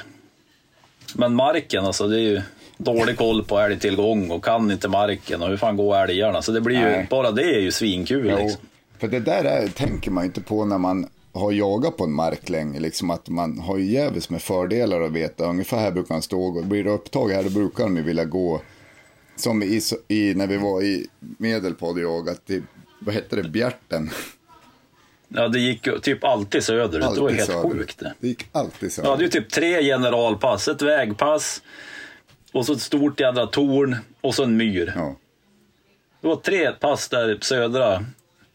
Men 1.15 1.35
marken 1.35 1.85
alltså, 1.85 2.09
det 2.09 2.17
är 2.17 2.21
ju 2.21 2.43
dålig 2.77 3.19
koll 3.19 3.45
på 3.45 3.59
älgtillgång 3.59 4.31
och 4.31 4.45
kan 4.45 4.71
inte 4.71 4.89
marken 4.89 5.43
och 5.43 5.49
hur 5.49 5.57
fan 5.57 5.77
går 5.77 5.97
älgarna? 5.97 6.43
Så 6.43 6.53
det 6.53 6.61
blir 6.61 6.77
ju, 6.77 6.85
Nej. 6.85 7.07
bara 7.11 7.31
det 7.31 7.43
är 7.43 7.61
ju 7.61 7.73
svinkul 7.73 8.25
liksom. 8.25 8.61
för 8.99 9.09
det 9.09 9.21
där 9.21 9.45
är, 9.45 9.69
tänker 9.69 10.11
man 10.11 10.25
ju 10.25 10.27
inte 10.27 10.41
på 10.41 10.65
när 10.65 10.79
man 10.79 11.07
har 11.33 11.53
jagat 11.53 11.97
på 11.97 12.05
en 12.05 12.13
mark 12.13 12.49
länge. 12.49 12.81
Liksom 12.81 13.11
att 13.11 13.29
man 13.29 13.59
har 13.59 13.79
ju 13.79 13.85
jävligt 13.85 14.31
med 14.31 14.43
fördelar 14.43 15.01
att 15.01 15.13
veta. 15.13 15.45
Ungefär 15.45 15.79
här 15.79 15.91
brukar 15.91 16.15
han 16.15 16.23
stå 16.23 16.43
och 16.43 16.67
blir 16.67 16.85
det 16.85 16.91
upptag 16.91 17.29
här 17.29 17.43
då 17.43 17.51
brukar 17.51 17.85
de 17.85 17.97
ju 17.97 18.03
vilja 18.03 18.25
gå. 18.25 18.61
Som 19.37 19.63
i, 19.63 19.81
i, 20.09 20.35
när 20.35 20.47
vi 20.47 20.57
var 20.57 20.83
i 20.83 21.07
Medelpad 21.19 21.91
och 21.91 21.99
jagat 21.99 22.51
i, 22.51 22.63
vad 23.01 23.15
hette 23.15 23.37
det, 23.37 23.49
Bjärten. 23.49 24.11
Ja, 25.29 25.49
det 25.49 25.59
gick 25.61 26.03
typ 26.03 26.25
alltid 26.25 26.65
söderut, 26.65 26.93
det 26.93 26.99
var 27.01 27.07
Alltid 27.07 27.37
helt 27.37 27.51
söderut. 27.51 27.73
sjukt 27.73 27.99
det. 27.99 28.15
Det 28.21 28.29
gick 28.29 28.47
alltid 28.53 28.93
så. 28.93 29.01
Jag 29.03 29.11
hade 29.11 29.23
ju 29.23 29.29
typ 29.29 29.51
tre 29.51 29.83
generalpass, 29.83 30.69
ett 30.69 30.83
vägpass 30.83 31.63
och 32.53 32.67
så 32.67 32.73
ett 32.73 32.81
stort 32.81 33.21
jädra 33.21 33.47
torn 33.47 33.97
och 34.21 34.35
så 34.35 34.45
en 34.45 34.57
myr. 34.57 34.93
Ja, 34.97 35.17
Det 36.21 36.29
var 36.29 36.37
tre 36.37 36.73
pass 36.73 37.09
där 37.09 37.39
södra, 37.41 38.05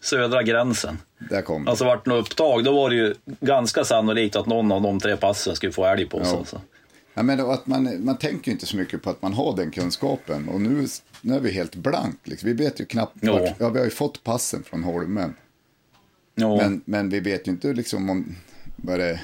södra 0.01 0.43
gränsen. 0.43 0.97
där 1.30 1.41
kom 1.41 1.63
det. 1.65 1.69
Alltså 1.69 1.86
vart 1.86 2.05
något 2.05 2.26
upptag, 2.28 2.63
då 2.63 2.74
var 2.74 2.89
det 2.89 2.95
ju 2.95 3.13
ganska 3.39 3.84
sannolikt 3.84 4.36
att 4.36 4.45
någon 4.45 4.71
av 4.71 4.82
de 4.82 4.99
tre 4.99 5.17
passen 5.17 5.55
skulle 5.55 5.71
få 5.71 5.86
älg 5.86 6.05
på 6.05 6.19
sig. 6.24 6.34
Ja. 6.34 6.38
Alltså. 6.39 6.61
Ja, 7.15 7.24
men 7.24 7.39
att 7.39 7.67
man, 7.67 8.05
man 8.05 8.17
tänker 8.17 8.51
inte 8.51 8.65
så 8.65 8.78
mycket 8.78 9.01
på 9.03 9.09
att 9.09 9.21
man 9.21 9.34
har 9.34 9.55
den 9.55 9.71
kunskapen. 9.71 10.49
Och 10.49 10.61
nu, 10.61 10.88
nu 11.21 11.36
är 11.36 11.39
vi 11.39 11.51
helt 11.51 11.76
blank. 11.76 12.19
Liksom. 12.24 12.47
Vi 12.49 12.53
vet 12.63 12.80
ju 12.82 12.86
knappt 12.86 13.17
Ja. 13.21 13.34
vart, 13.34 13.51
ja, 13.57 13.69
vi 13.69 13.78
har 13.80 13.86
ju 13.86 13.91
fått 13.91 14.24
passen 14.24 14.63
från 14.63 14.84
Holmen. 14.84 15.34
Ja. 16.36 16.56
Men, 16.58 16.82
men 16.86 17.10
vi 17.10 17.20
vet 17.20 17.48
ju 17.48 17.52
inte 17.52 17.68
liksom 17.74 18.10
om 18.10 18.36
vad 18.76 19.00
det 19.00 19.20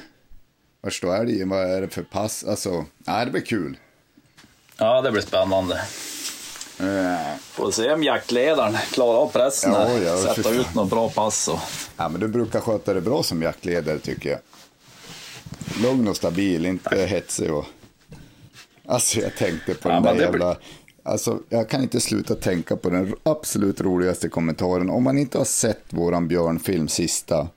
var 0.81 0.89
står 0.89 1.15
älgen, 1.15 1.49
vad 1.49 1.71
är 1.71 1.81
det 1.81 1.87
för 1.89 2.03
pass? 2.03 2.43
Alltså, 2.43 2.85
nej, 2.97 3.25
det 3.25 3.31
blir 3.31 3.41
kul. 3.41 3.77
ja, 4.77 5.01
det 5.01 5.11
blir 5.11 5.21
spännande. 5.21 5.75
Eh, 6.79 7.37
Får 7.39 7.71
se 7.71 7.93
om 7.93 8.03
jaktledaren 8.03 8.77
klarar 8.91 9.17
av 9.17 9.31
pressen 9.31 9.71
Ja, 9.71 9.91
ja, 9.99 10.17
Sätta 10.35 10.49
ut 10.51 10.75
något 10.75 10.89
bra 10.89 11.09
pass. 11.09 11.47
Och... 11.47 11.59
ja, 11.97 12.09
men 12.09 12.21
du 12.21 12.27
brukar 12.27 12.59
sköta 12.59 12.93
det 12.93 13.01
bra 13.01 13.23
som 13.23 13.41
jaktledare 13.41 13.99
tycker 13.99 14.29
jag. 14.29 14.39
Lugn 15.83 16.07
och 16.07 16.15
stabil, 16.15 16.65
inte 16.65 16.95
hetsig 17.05 17.53
och... 17.53 17.65
Alltså 18.85 19.19
jag 19.19 19.35
tänkte 19.35 19.73
på 19.73 19.89
Ja, 19.89 19.93
den 19.93 20.03
där 20.03 20.09
det 20.11 20.15
blir- 20.15 20.25
jävla... 20.25 20.57
Alltså 21.09 21.39
jag 21.49 21.69
kan 21.69 21.81
inte 21.83 21.99
sluta 21.99 22.35
tänka 22.35 22.75
på 22.75 22.89
den 22.89 23.15
absolut 23.23 23.81
roligaste 23.81 24.29
kommentaren. 24.29 24.89
Om 24.89 25.03
man 25.03 25.17
inte 25.17 25.37
har 25.37 25.45
sett 25.45 25.83
våran 25.89 26.27
björnfilm 26.27 26.87
sista 26.87 27.47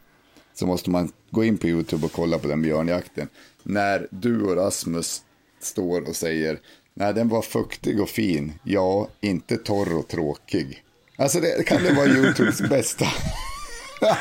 så 0.55 0.67
måste 0.67 0.91
man 0.91 1.13
gå 1.31 1.45
in 1.45 1.59
på 1.59 1.67
YouTube 1.67 2.07
och 2.07 2.13
kolla 2.13 2.39
på 2.39 2.49
den 2.49 2.63
björnjakten. 2.63 3.29
När 3.63 4.07
du 4.11 4.43
och 4.43 4.57
Rasmus 4.57 5.23
står 5.61 6.09
och 6.09 6.17
säger 6.17 6.61
Nej, 6.95 7.15
den 7.15 7.29
var 7.29 7.43
fuktig 7.43 8.01
och 8.01 8.09
fin. 8.09 8.53
Ja, 8.63 9.09
inte 9.21 9.57
torr 9.57 9.99
och 9.99 10.09
tråkig. 10.09 10.85
Alltså 11.17 11.41
det 11.41 11.67
kan 11.67 11.83
det 11.83 11.93
vara 11.93 12.07
YouTubes 12.07 12.61
bästa. 12.71 13.07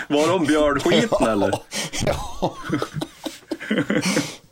Var 0.10 0.28
de 0.28 0.46
björnskiten 0.46 1.28
eller? 1.28 1.62
Ja. 2.06 2.58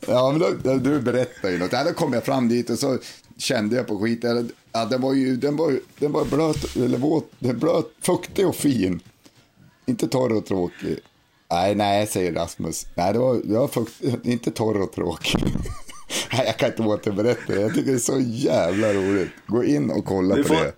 ja, 0.06 0.30
men 0.30 0.40
då, 0.40 0.50
då, 0.62 0.76
du 0.76 1.00
berättar 1.00 1.50
ju 1.50 1.58
något. 1.58 1.72
Ja, 1.72 1.84
då 1.84 1.92
kom 1.92 2.12
jag 2.12 2.24
fram 2.24 2.48
dit 2.48 2.70
och 2.70 2.78
så 2.78 2.98
kände 3.40 3.76
jag 3.76 3.86
på 3.86 3.98
skiten. 3.98 4.52
Ja, 4.72 4.84
den 4.84 5.00
var 5.00 5.14
ju 5.14 5.36
den 5.36 5.56
var, 5.56 5.80
den 5.98 6.12
var 6.12 6.24
blöt, 6.24 6.76
eller 6.76 6.98
våt, 6.98 7.30
den 7.38 7.58
blöt, 7.58 7.90
fuktig 8.02 8.46
och 8.48 8.56
fin. 8.56 9.00
Inte 9.86 10.08
torr 10.08 10.32
och 10.32 10.46
tråkig. 10.46 10.98
Nej, 11.50 11.74
nej, 11.74 12.06
säger 12.06 12.32
Rasmus. 12.32 12.86
Nej, 12.94 13.12
det 13.12 13.18
var, 13.18 13.34
det 13.44 13.58
var 13.58 13.68
fuktig, 13.68 14.14
inte 14.22 14.50
torr 14.50 14.80
och 14.80 14.92
tråkig. 14.92 15.44
Nej, 16.32 16.42
jag 16.46 16.56
kan 16.58 16.68
inte 16.70 16.82
återberätta 16.82 17.54
det. 17.54 17.60
Jag 17.60 17.74
tycker 17.74 17.90
det 17.90 17.96
är 17.96 17.98
så 17.98 18.20
jävla 18.20 18.92
roligt. 18.94 19.28
Gå 19.46 19.64
in 19.64 19.90
och 19.90 20.04
kolla 20.04 20.34
Du 20.34 20.42
på 20.42 20.48
får- 20.48 20.64
det. 20.64 20.72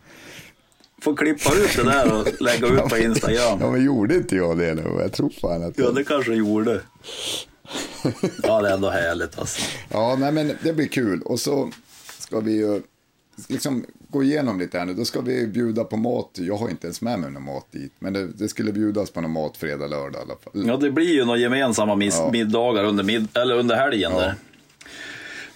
Får 1.02 1.16
klippa 1.16 1.54
ut 1.54 1.76
det 1.76 1.82
där 1.82 2.20
och 2.20 2.42
lägga 2.42 2.66
ut 2.66 2.88
på 2.90 2.98
Instagram. 3.08 3.58
Ja, 3.60 3.70
men 3.70 3.84
gjorde 3.84 4.14
inte 4.16 4.36
jag 4.36 4.58
det 4.58 4.74
nu? 4.74 4.96
Jag 5.00 5.12
tror 5.12 5.30
fan 5.40 5.62
att... 5.64 5.78
Ja, 5.78 5.90
det 5.90 6.04
kanske 6.04 6.34
gjorde. 6.34 6.80
Ja, 8.42 8.62
det 8.62 8.68
är 8.68 8.74
ändå 8.74 8.90
härligt 8.90 9.38
alltså. 9.38 9.62
Ja, 9.88 10.16
nej, 10.20 10.32
men 10.32 10.52
det 10.62 10.72
blir 10.72 10.86
kul. 10.88 11.22
Och 11.22 11.40
så 11.40 11.70
ska 12.32 12.40
vi 12.40 12.52
ju 12.52 12.82
liksom 13.48 13.84
gå 14.08 14.22
igenom 14.22 14.58
lite 14.60 14.78
här 14.78 14.84
nu. 14.84 14.94
Då 14.94 15.04
ska 15.04 15.20
vi 15.20 15.46
bjuda 15.46 15.84
på 15.84 15.96
mat. 15.96 16.30
Jag 16.34 16.56
har 16.56 16.68
inte 16.68 16.86
ens 16.86 17.00
med 17.02 17.18
mig 17.18 17.30
någon 17.30 17.42
mat 17.44 17.66
dit. 17.72 17.92
Men 17.98 18.12
det, 18.12 18.26
det 18.26 18.48
skulle 18.48 18.72
bjudas 18.72 19.10
på 19.10 19.20
någon 19.20 19.30
mat 19.30 19.56
fredag, 19.56 19.86
lördag 19.86 20.20
i 20.20 20.24
alla 20.24 20.36
fall. 20.36 20.66
Ja, 20.68 20.76
det 20.76 20.90
blir 20.90 21.14
ju 21.14 21.24
några 21.24 21.38
gemensamma 21.38 21.94
mis- 21.94 22.18
Ja. 22.18 22.30
middagar 22.32 22.84
under, 22.84 23.04
mid- 23.04 23.38
eller 23.38 23.54
under 23.54 23.76
helgen. 23.76 24.12
Ja. 24.14 24.20
Där. 24.20 24.34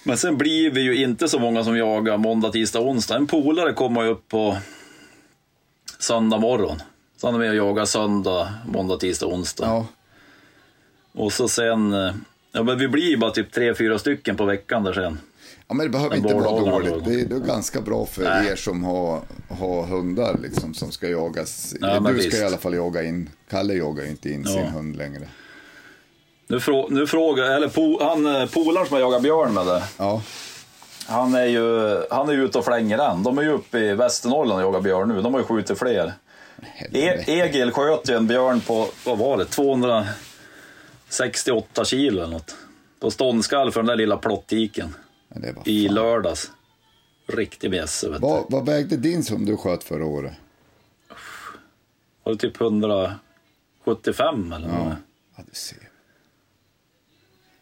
Men 0.04 0.16
sen 0.16 0.36
blir 0.38 0.70
vi 0.70 0.80
ju 0.80 0.96
inte 1.04 1.28
så 1.28 1.38
många 1.38 1.64
som 1.64 1.76
jagar 1.76 2.16
måndag, 2.18 2.50
tisdag, 2.52 2.80
onsdag. 2.80 3.16
En 3.16 3.26
polare 3.26 3.72
kommer 3.72 4.02
ju 4.02 4.08
upp 4.08 4.28
på 4.28 4.56
söndag 5.98 6.38
morgon. 6.38 6.78
Så 7.16 7.26
han 7.26 7.34
är 7.34 7.38
med 7.38 7.50
och 7.50 7.56
jagar 7.56 7.84
söndag, 7.84 8.54
måndag, 8.68 8.96
tisdag, 8.96 9.26
onsdag. 9.26 9.66
Ja, 9.66 9.86
Och 11.12 11.32
så 11.32 11.48
sen, 11.48 11.92
eh, 11.92 12.14
ja 12.52 12.62
men 12.62 12.78
vi 12.78 12.88
blir 12.88 13.10
ju 13.10 13.16
bara 13.16 13.30
typ 13.30 13.52
tre, 13.52 13.74
fyra 13.74 13.98
stycken 13.98 14.36
på 14.36 14.44
veckan 14.44 14.84
där 14.84 14.92
sen. 14.92 15.18
ja 15.68 15.74
men 15.74 15.86
det 15.86 15.90
behöver 15.90 16.16
inte 16.16 16.34
vara 16.34 16.60
dåligt. 16.70 16.94
då? 16.94 17.00
Det 17.00 17.20
är, 17.20 17.24
det 17.24 17.34
är 17.34 17.38
ganska 17.40 17.80
bra 17.80 18.06
för 18.06 18.22
Nej. 18.24 18.46
er 18.48 18.56
som 18.56 18.84
har, 18.84 19.20
har 19.48 19.86
hundar 19.86 20.38
liksom, 20.42 20.74
som 20.74 20.92
ska 20.92 21.08
jagas. 21.08 21.74
Ja, 21.80 22.00
du 22.00 22.04
ska 22.04 22.12
visst. 22.12 22.34
i 22.42 22.44
alla 22.44 22.56
fall 22.58 22.74
jaga 22.74 23.02
in. 23.02 23.30
Kalle 23.50 23.74
jagar 23.74 24.04
ju 24.04 24.10
inte 24.10 24.30
in 24.30 24.42
Ja. 24.46 24.52
sin 24.52 24.66
hund 24.66 24.96
längre. 24.96 25.28
Nu, 26.48 26.60
frå, 26.60 26.88
nu 26.90 27.06
frågar, 27.06 27.44
eller 27.44 27.68
po, 27.68 28.04
han 28.04 28.26
eh, 28.26 28.46
polaren 28.46 28.86
som 28.86 28.98
jag 28.98 29.06
jagar 29.06 29.20
björn 29.20 29.54
med 29.54 29.66
det. 29.66 29.82
Ja, 29.96 30.22
Han 31.06 31.34
är 31.34 31.46
ju 31.46 31.96
han 32.10 32.28
är 32.28 32.32
ute 32.34 32.58
och 32.58 32.64
flänger 32.64 32.96
den. 32.98 33.22
De 33.22 33.38
är 33.38 33.42
ju 33.42 33.50
uppe 33.52 33.78
i 33.78 33.94
Västernorrland 33.94 34.60
och 34.60 34.66
jagar 34.66 34.80
björn 34.80 35.08
nu. 35.08 35.22
De 35.22 35.34
har 35.34 35.40
ju 35.40 35.46
skjutit 35.46 35.78
fler. 35.78 36.12
E. 36.92 37.24
Egil 37.26 37.70
sköt 37.70 38.10
ju 38.10 38.14
en 38.14 38.26
björn 38.26 38.60
på, 38.60 38.86
vad 39.06 39.18
var 39.18 39.36
det, 39.38 39.44
268 39.44 41.84
kilo 41.84 42.22
eller 42.22 42.32
något. 42.32 42.56
På 43.00 43.10
ståndskall 43.10 43.72
för 43.72 43.80
den 43.80 43.86
där 43.86 43.96
lilla 43.96 44.16
plottiken 44.16 44.94
i 45.64 45.88
lördags. 45.88 46.50
Riktig 47.26 47.70
bjässe. 47.70 48.08
Vad, 48.20 48.44
vad 48.50 48.66
vägde 48.66 48.96
din 48.96 49.24
som 49.24 49.44
du 49.44 49.56
sköt 49.56 49.84
förra 49.84 50.04
året? 50.06 50.32
Var 52.22 52.32
det 52.32 52.38
typ 52.38 52.60
175 52.60 54.52
eller 54.52 54.68
Ja, 54.68 54.84
något? 54.84 54.94
ja 55.36 55.42
du 55.46 55.54
ser. 55.54 55.78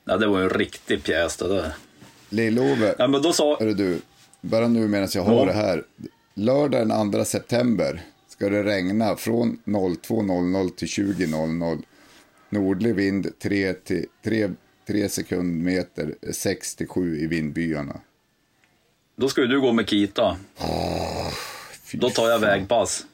Ja, 0.05 0.17
det 0.17 0.27
var 0.27 0.39
ju 0.39 0.45
en 0.45 0.51
riktig 0.51 1.03
pjäs 1.05 1.37
det 1.37 1.49
där. 1.49 1.73
Lill-Ove, 2.31 2.95
Ja, 2.99 3.09
men 3.09 3.23
då 3.23 3.33
sa... 3.33 3.57
Hörru 3.59 3.75
du, 3.75 4.01
bara 4.41 4.69
nu 4.69 4.89
medan 4.89 5.09
jag 5.15 5.23
har 5.23 5.35
Ja. 5.35 5.45
det 5.45 5.53
här. 5.53 5.85
Lördag 6.35 6.89
den 6.89 7.13
2 7.13 7.25
september 7.25 8.03
ska 8.29 8.49
det 8.49 8.63
regna 8.65 9.17
från 9.17 9.59
02.00 9.65 10.71
till 10.71 10.89
20.00. 10.89 11.83
Nordlig 12.49 12.95
vind 12.95 13.39
3, 13.39 13.73
till, 13.75 14.07
3, 14.25 14.51
3 14.87 15.09
sekundmeter, 15.09 16.15
6 16.33 16.75
till 16.77 16.89
7 16.89 17.19
i 17.19 17.27
vindbyarna. 17.27 18.01
Då 19.17 19.29
ska 19.29 19.41
ju 19.41 19.47
du 19.47 19.61
gå 19.61 19.73
med 19.73 19.89
kita. 19.89 20.37
Fy 21.85 21.99
Då 21.99 22.11
tar 22.11 22.31
jag 22.31 22.41
fan. 22.41 22.49
vägpass. 22.51 23.07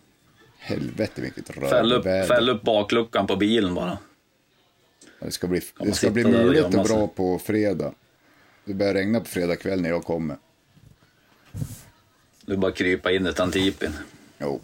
Helvete 0.59 1.21
vilket 1.23 1.49
Fäll 1.49 1.93
upp, 1.93 2.05
rörväder. 2.07 2.27
fäll 2.27 2.49
upp 2.49 2.63
bakluckan 2.63 3.27
på 3.27 3.37
bilen 3.37 3.75
bara. 3.75 3.99
Det 5.21 5.31
ska 5.31 5.47
bli, 5.47 5.61
det 5.81 5.93
ska 5.93 6.11
bli 6.11 6.25
mulet 6.25 6.65
och 6.75 6.85
bra 6.85 7.07
på 7.09 7.39
fredag. 7.39 7.93
Det 8.65 8.75
börjar 8.75 8.95
regna 8.95 9.21
på 9.21 9.27
fredag 9.27 9.57
kväll 9.57 9.81
när 9.81 9.89
jag 9.89 10.05
kommer. 10.05 10.37
Du 12.47 12.57
bara 12.57 12.73
krypa 12.73 13.13
in 13.13 13.27
i 13.27 13.33
tantipin. 13.33 13.91
Jo. 14.39 14.61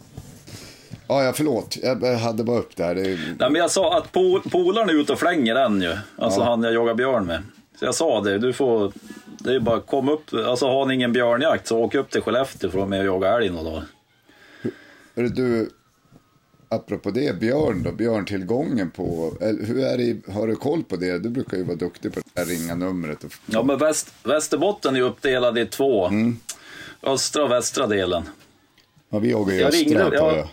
Ja, 1.07 1.23
ja, 1.23 1.33
förlåt. 1.35 1.77
Jag 1.83 2.17
hade 2.17 2.43
bara 2.43 2.59
upp 2.59 2.75
det 2.75 2.83
här. 2.83 2.95
Det, 2.95 3.01
Nej, 3.39 3.49
men 3.51 3.55
jag 3.55 3.71
sa 3.71 3.97
att 3.97 4.11
pol 4.11 4.41
polaren 4.51 4.89
är 4.89 4.93
ute 4.93 5.13
och 5.13 5.19
flänger 5.19 5.55
den 5.55 5.81
ju. 5.81 5.95
Alltså 6.17 6.39
Ja. 6.39 6.45
han 6.45 6.63
jag 6.63 6.73
jagar 6.73 6.93
björn 6.95 7.25
med. 7.25 7.43
Så 7.79 7.85
jag 7.85 7.95
sa 7.95 8.21
det, 8.21 8.37
du 8.37 8.53
får... 8.53 8.91
Det 9.39 9.55
är 9.55 9.59
bara 9.59 9.79
kom 9.79 10.09
upp. 10.09 10.33
Alltså 10.33 10.67
har 10.67 10.85
ni 10.85 10.93
ingen 10.93 11.13
björnjakt 11.13 11.67
så 11.67 11.79
åk 11.79 11.95
upp 11.95 12.09
till 12.09 12.21
Skellefteå 12.21 12.59
för 12.69 12.77
att 12.77 12.79
vara 12.79 12.89
med 12.89 12.99
och 12.99 13.05
jaga 13.05 13.37
älg 13.37 13.49
dagar. 13.49 13.83
Hörru, 15.15 15.29
du, 15.29 15.69
apropå 16.69 17.11
det, 17.11 17.39
björn 17.39 17.83
då, 17.83 17.91
björntillgången 17.91 18.91
på, 18.91 19.33
eller 19.41 19.65
hur 19.65 19.83
är 19.85 19.97
det, 19.97 20.33
har 20.33 20.47
du 20.47 20.55
koll 20.55 20.83
på 20.83 20.95
det? 20.95 21.19
Du 21.19 21.29
brukar 21.29 21.57
ju 21.57 21.63
vara 21.63 21.75
duktig 21.75 22.13
på 22.13 22.19
det 22.33 22.41
här 22.41 22.47
ringa 22.47 22.75
numret. 22.75 23.23
Och, 23.23 23.31
Ja 23.45 23.63
men 23.63 23.77
väst, 23.77 24.13
Västerbotten 24.23 24.95
är 24.95 24.99
ju 24.99 25.05
uppdelad 25.05 25.57
i 25.57 25.65
två. 25.65 26.07
Mm. 26.07 26.37
Östra 27.03 27.43
och 27.43 27.51
västra 27.51 27.87
delen. 27.87 28.23
ja, 29.09 29.19
vi 29.19 29.31
jagar 29.31 29.53
ju 29.53 29.59
Jag 29.59 29.67
östra 29.67 29.79
ringde- 30.03 30.09
på 30.09 30.15
ja. 30.37 30.49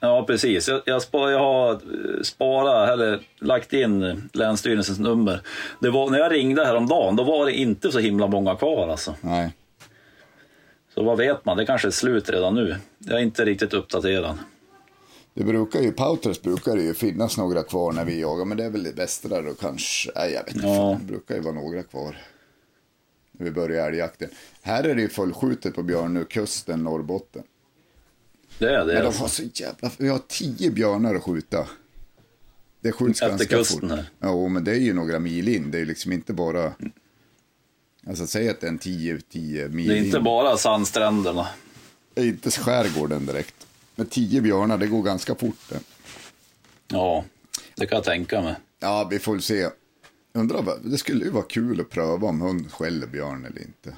Det. 0.00 0.06
Ja, 0.06 0.24
precis. 0.26 0.68
Jag, 0.68 0.82
jag, 0.84 1.02
spar, 1.02 1.30
jag 1.30 1.38
har 1.38 1.72
eh, 1.72 2.22
sparat, 2.22 2.90
eller 2.90 3.20
lagt 3.40 3.72
in 3.72 4.28
Länsstyrelsens 4.32 4.98
nummer. 4.98 5.40
Det 5.80 5.90
var, 5.90 6.10
när 6.10 6.18
jag 6.18 6.32
ringde 6.32 6.64
häromdagen, 6.64 7.16
då 7.16 7.24
var 7.24 7.46
det 7.46 7.52
inte 7.52 7.92
så 7.92 7.98
himla 7.98 8.26
många 8.26 8.56
kvar 8.56 8.88
alltså. 8.88 9.14
Nej. 9.20 9.52
Så 10.94 11.04
vad 11.04 11.18
vet 11.18 11.44
man, 11.44 11.56
det 11.56 11.66
kanske 11.66 11.88
är 11.88 11.92
slut 11.92 12.30
redan 12.30 12.54
nu. 12.54 12.76
Jag 12.98 13.18
är 13.18 13.22
inte 13.22 13.44
riktigt 13.44 13.74
uppdaterad. 13.74 14.38
Det 15.34 15.44
brukar 15.44 15.80
ju, 15.80 15.92
Pauters 15.92 16.42
brukar 16.42 16.76
det 16.76 16.82
ju 16.82 16.94
finnas 16.94 17.38
några 17.38 17.62
kvar 17.62 17.92
när 17.92 18.04
vi 18.04 18.20
jagar, 18.20 18.44
men 18.44 18.56
det 18.56 18.64
är 18.64 18.70
väl 18.70 18.86
i 18.86 18.92
västra 18.92 19.42
då 19.42 19.54
kanske. 19.54 20.10
Nej, 20.14 20.32
jag 20.32 20.44
vet 20.44 20.54
inte. 20.54 20.66
Ja. 20.66 20.98
Det 21.00 21.06
brukar 21.06 21.34
ju 21.34 21.40
vara 21.40 21.54
några 21.54 21.82
kvar. 21.82 22.16
När 23.32 23.44
vi 23.44 23.50
börjar 23.50 23.88
älgjakten. 23.88 24.28
Här 24.62 24.84
är 24.84 24.94
det 24.94 25.02
ju 25.02 25.08
fullskjutet 25.08 25.74
på 25.74 25.82
björn 25.82 26.14
nu, 26.14 26.24
kusten 26.24 26.84
Norrbotten. 26.84 27.42
Det 28.58 28.74
är 28.74 28.86
det. 28.86 28.94
Men 28.94 29.04
de 29.04 29.14
har 29.18 29.28
så 29.28 29.42
jävla, 29.54 29.90
vi 29.98 30.08
har 30.08 30.20
tio 30.28 30.70
björnar 30.70 31.14
att 31.14 31.22
skjuta. 31.22 31.66
Det 32.80 32.92
skjuts 32.92 33.22
Efter 33.22 33.28
ganska 33.28 33.56
kusten 33.56 33.80
fort. 33.80 33.90
här. 33.90 34.10
Ja, 34.20 34.48
men 34.48 34.64
det 34.64 34.70
är 34.70 34.80
ju 34.80 34.92
några 34.94 35.18
mil 35.18 35.48
in. 35.48 35.70
Det 35.70 35.78
är 35.78 35.86
liksom 35.86 36.12
inte 36.12 36.32
bara... 36.32 36.72
Alltså 38.06 38.26
säg 38.26 38.48
att 38.48 38.60
det 38.60 38.66
är 38.66 38.70
en 38.70 38.78
10-10 38.78 39.68
mil 39.68 39.88
Det 39.88 39.94
är 39.98 40.04
inte 40.04 40.18
in. 40.18 40.24
bara 40.24 40.56
sandstränderna. 40.56 41.48
Det 42.14 42.20
är 42.20 42.26
inte 42.26 42.50
skärgården 42.50 43.26
direkt. 43.26 43.66
Men 43.94 44.06
tio 44.06 44.40
björnar, 44.40 44.78
det 44.78 44.86
går 44.86 45.02
ganska 45.02 45.34
fort 45.34 45.56
det. 45.68 45.80
Ja, 46.88 47.24
det 47.74 47.86
kan 47.86 47.96
jag 47.96 48.04
tänka 48.04 48.42
mig. 48.42 48.54
Ja, 48.80 49.08
vi 49.10 49.18
får 49.18 49.32
väl 49.32 49.42
se. 49.42 49.68
Undrar, 50.32 50.64
det 50.84 50.98
skulle 50.98 51.24
ju 51.24 51.30
vara 51.30 51.44
kul 51.44 51.80
att 51.80 51.90
pröva 51.90 52.28
om 52.28 52.40
hund 52.40 52.72
skäller 52.72 53.06
björn 53.06 53.44
eller 53.44 53.60
inte. 53.62 53.94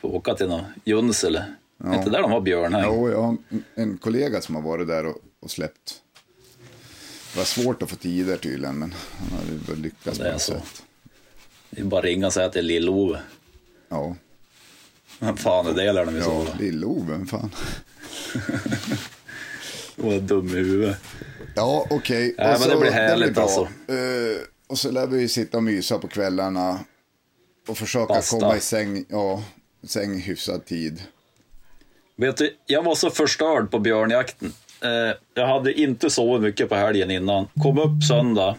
Får 0.00 0.14
åka 0.14 0.34
till 0.34 0.48
någon 0.48 0.64
Junsele. 0.84 1.44
Ja. 1.84 1.94
Inte 1.94 2.10
där 2.10 2.22
de 2.22 2.30
har 2.32 2.40
björnhägn? 2.40 2.84
Jo, 2.86 3.10
jag 3.10 3.22
har 3.22 3.36
en, 3.74 3.98
kollega 3.98 4.40
som 4.40 4.54
har 4.54 4.62
varit 4.62 4.88
där 4.88 5.06
och, 5.06 5.16
och 5.40 5.50
släppt. 5.50 5.94
Det 7.32 7.38
var 7.38 7.44
svårt 7.44 7.82
att 7.82 7.90
få 7.90 7.96
tider 7.96 8.36
tydligen, 8.36 8.78
men 8.78 8.94
han 9.18 9.38
har 9.38 9.68
väl 9.72 9.78
lyckats 9.82 10.18
Det 10.18 10.24
på 10.24 10.30
något 10.32 10.42
så. 10.42 10.52
sätt. 10.52 10.82
Det 11.70 11.80
är 11.80 11.84
bara 11.84 12.02
ringa 12.02 12.26
och 12.26 12.32
säga 12.32 12.46
att 12.46 12.52
det 12.52 12.58
är 12.58 12.62
Lill-Ove. 12.62 13.18
Ja, 13.88 14.16
Vem 15.20 15.36
fan 15.36 15.66
är 15.66 15.72
det 15.72 15.92
lär 15.92 16.06
de 16.06 16.14
ju 16.14 16.20
ja. 16.20 16.46
Lill-Ove, 16.58 17.10
vem 17.10 17.26
fan. 17.26 17.50
Är 19.96 20.20
dum 20.20 20.48
i 20.48 20.50
huvudet. 20.52 20.98
Ja, 21.54 21.86
okej. 21.90 22.34
Ja, 22.38 22.54
Och 22.54 22.60
men 22.60 22.68
det 22.68 22.76
blir 22.76 22.90
härligt 22.90 23.34
bra. 23.34 23.42
alltså. 23.42 23.60
Eh, 23.92 24.36
och 24.66 24.78
så 24.78 24.90
lär 24.90 25.06
vi 25.06 25.20
ju 25.20 25.28
sitta 25.28 25.56
och 25.56 25.62
mysa 25.62 25.98
på 25.98 26.08
kvällarna. 26.08 26.80
Och 27.68 27.78
försöka 27.78 28.06
Basta. 28.14 28.40
komma 28.40 28.56
i 28.56 28.60
säng, 28.60 29.04
ja, 29.08 29.44
säng 29.82 30.20
hyfsad 30.20 30.64
tid. 30.64 31.02
Vet 32.16 32.36
du, 32.36 32.56
jag 32.66 32.82
var 32.82 32.94
så 32.94 33.10
förstörd 33.10 33.70
på 33.70 33.78
björnjakten. 33.78 34.52
Eh, 34.80 35.16
jag 35.34 35.46
hade 35.46 35.80
inte 35.80 36.10
sovit 36.10 36.42
mycket 36.42 36.68
på 36.68 36.74
helgen 36.74 37.10
innan. 37.10 37.48
Kom 37.62 37.78
upp 37.78 38.04
söndag. 38.08 38.56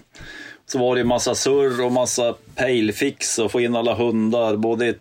Så 0.66 0.80
var 0.80 0.95
det 0.95 1.03
massa 1.03 1.36
surr 1.36 1.86
och 1.86 1.91
massa 1.91 2.36
pejlfix 2.55 3.39
och 3.39 3.51
få 3.51 3.62
in 3.62 3.76
alla 3.76 3.93
hundar. 3.93 4.55
Både 4.55 4.93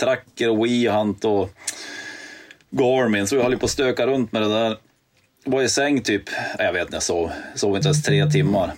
tracker 0.00 0.50
och 0.50 0.66
wehunt 0.66 1.24
och 1.24 1.50
Garmin. 2.70 3.26
Så 3.26 3.36
vi 3.36 3.42
höll 3.42 3.58
på 3.58 3.64
att 3.64 3.70
stöka 3.70 4.06
runt 4.06 4.32
med 4.32 4.42
det 4.42 4.48
där. 4.48 4.76
Var 5.44 5.62
i 5.62 5.68
säng 5.68 6.02
typ, 6.02 6.22
jag 6.58 6.72
vet 6.72 6.82
inte, 6.82 6.96
jag 6.96 7.02
sov, 7.02 7.30
sov 7.54 7.76
inte 7.76 7.88
ens 7.88 8.02
tre 8.02 8.30
timmar. 8.30 8.72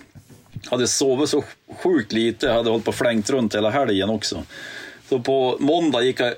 Hade 0.69 0.87
sovit 0.87 1.29
så 1.29 1.43
sjukt 1.83 2.11
lite, 2.11 2.51
hade 2.51 2.69
hållit 2.69 2.85
på 2.85 2.89
och 2.89 2.95
flängt 2.95 3.29
runt 3.29 3.55
hela 3.55 3.69
helgen 3.69 4.09
också. 4.09 4.43
Så 5.09 5.19
på 5.19 5.57
måndag 5.59 6.01
gick 6.01 6.19
jag, 6.19 6.33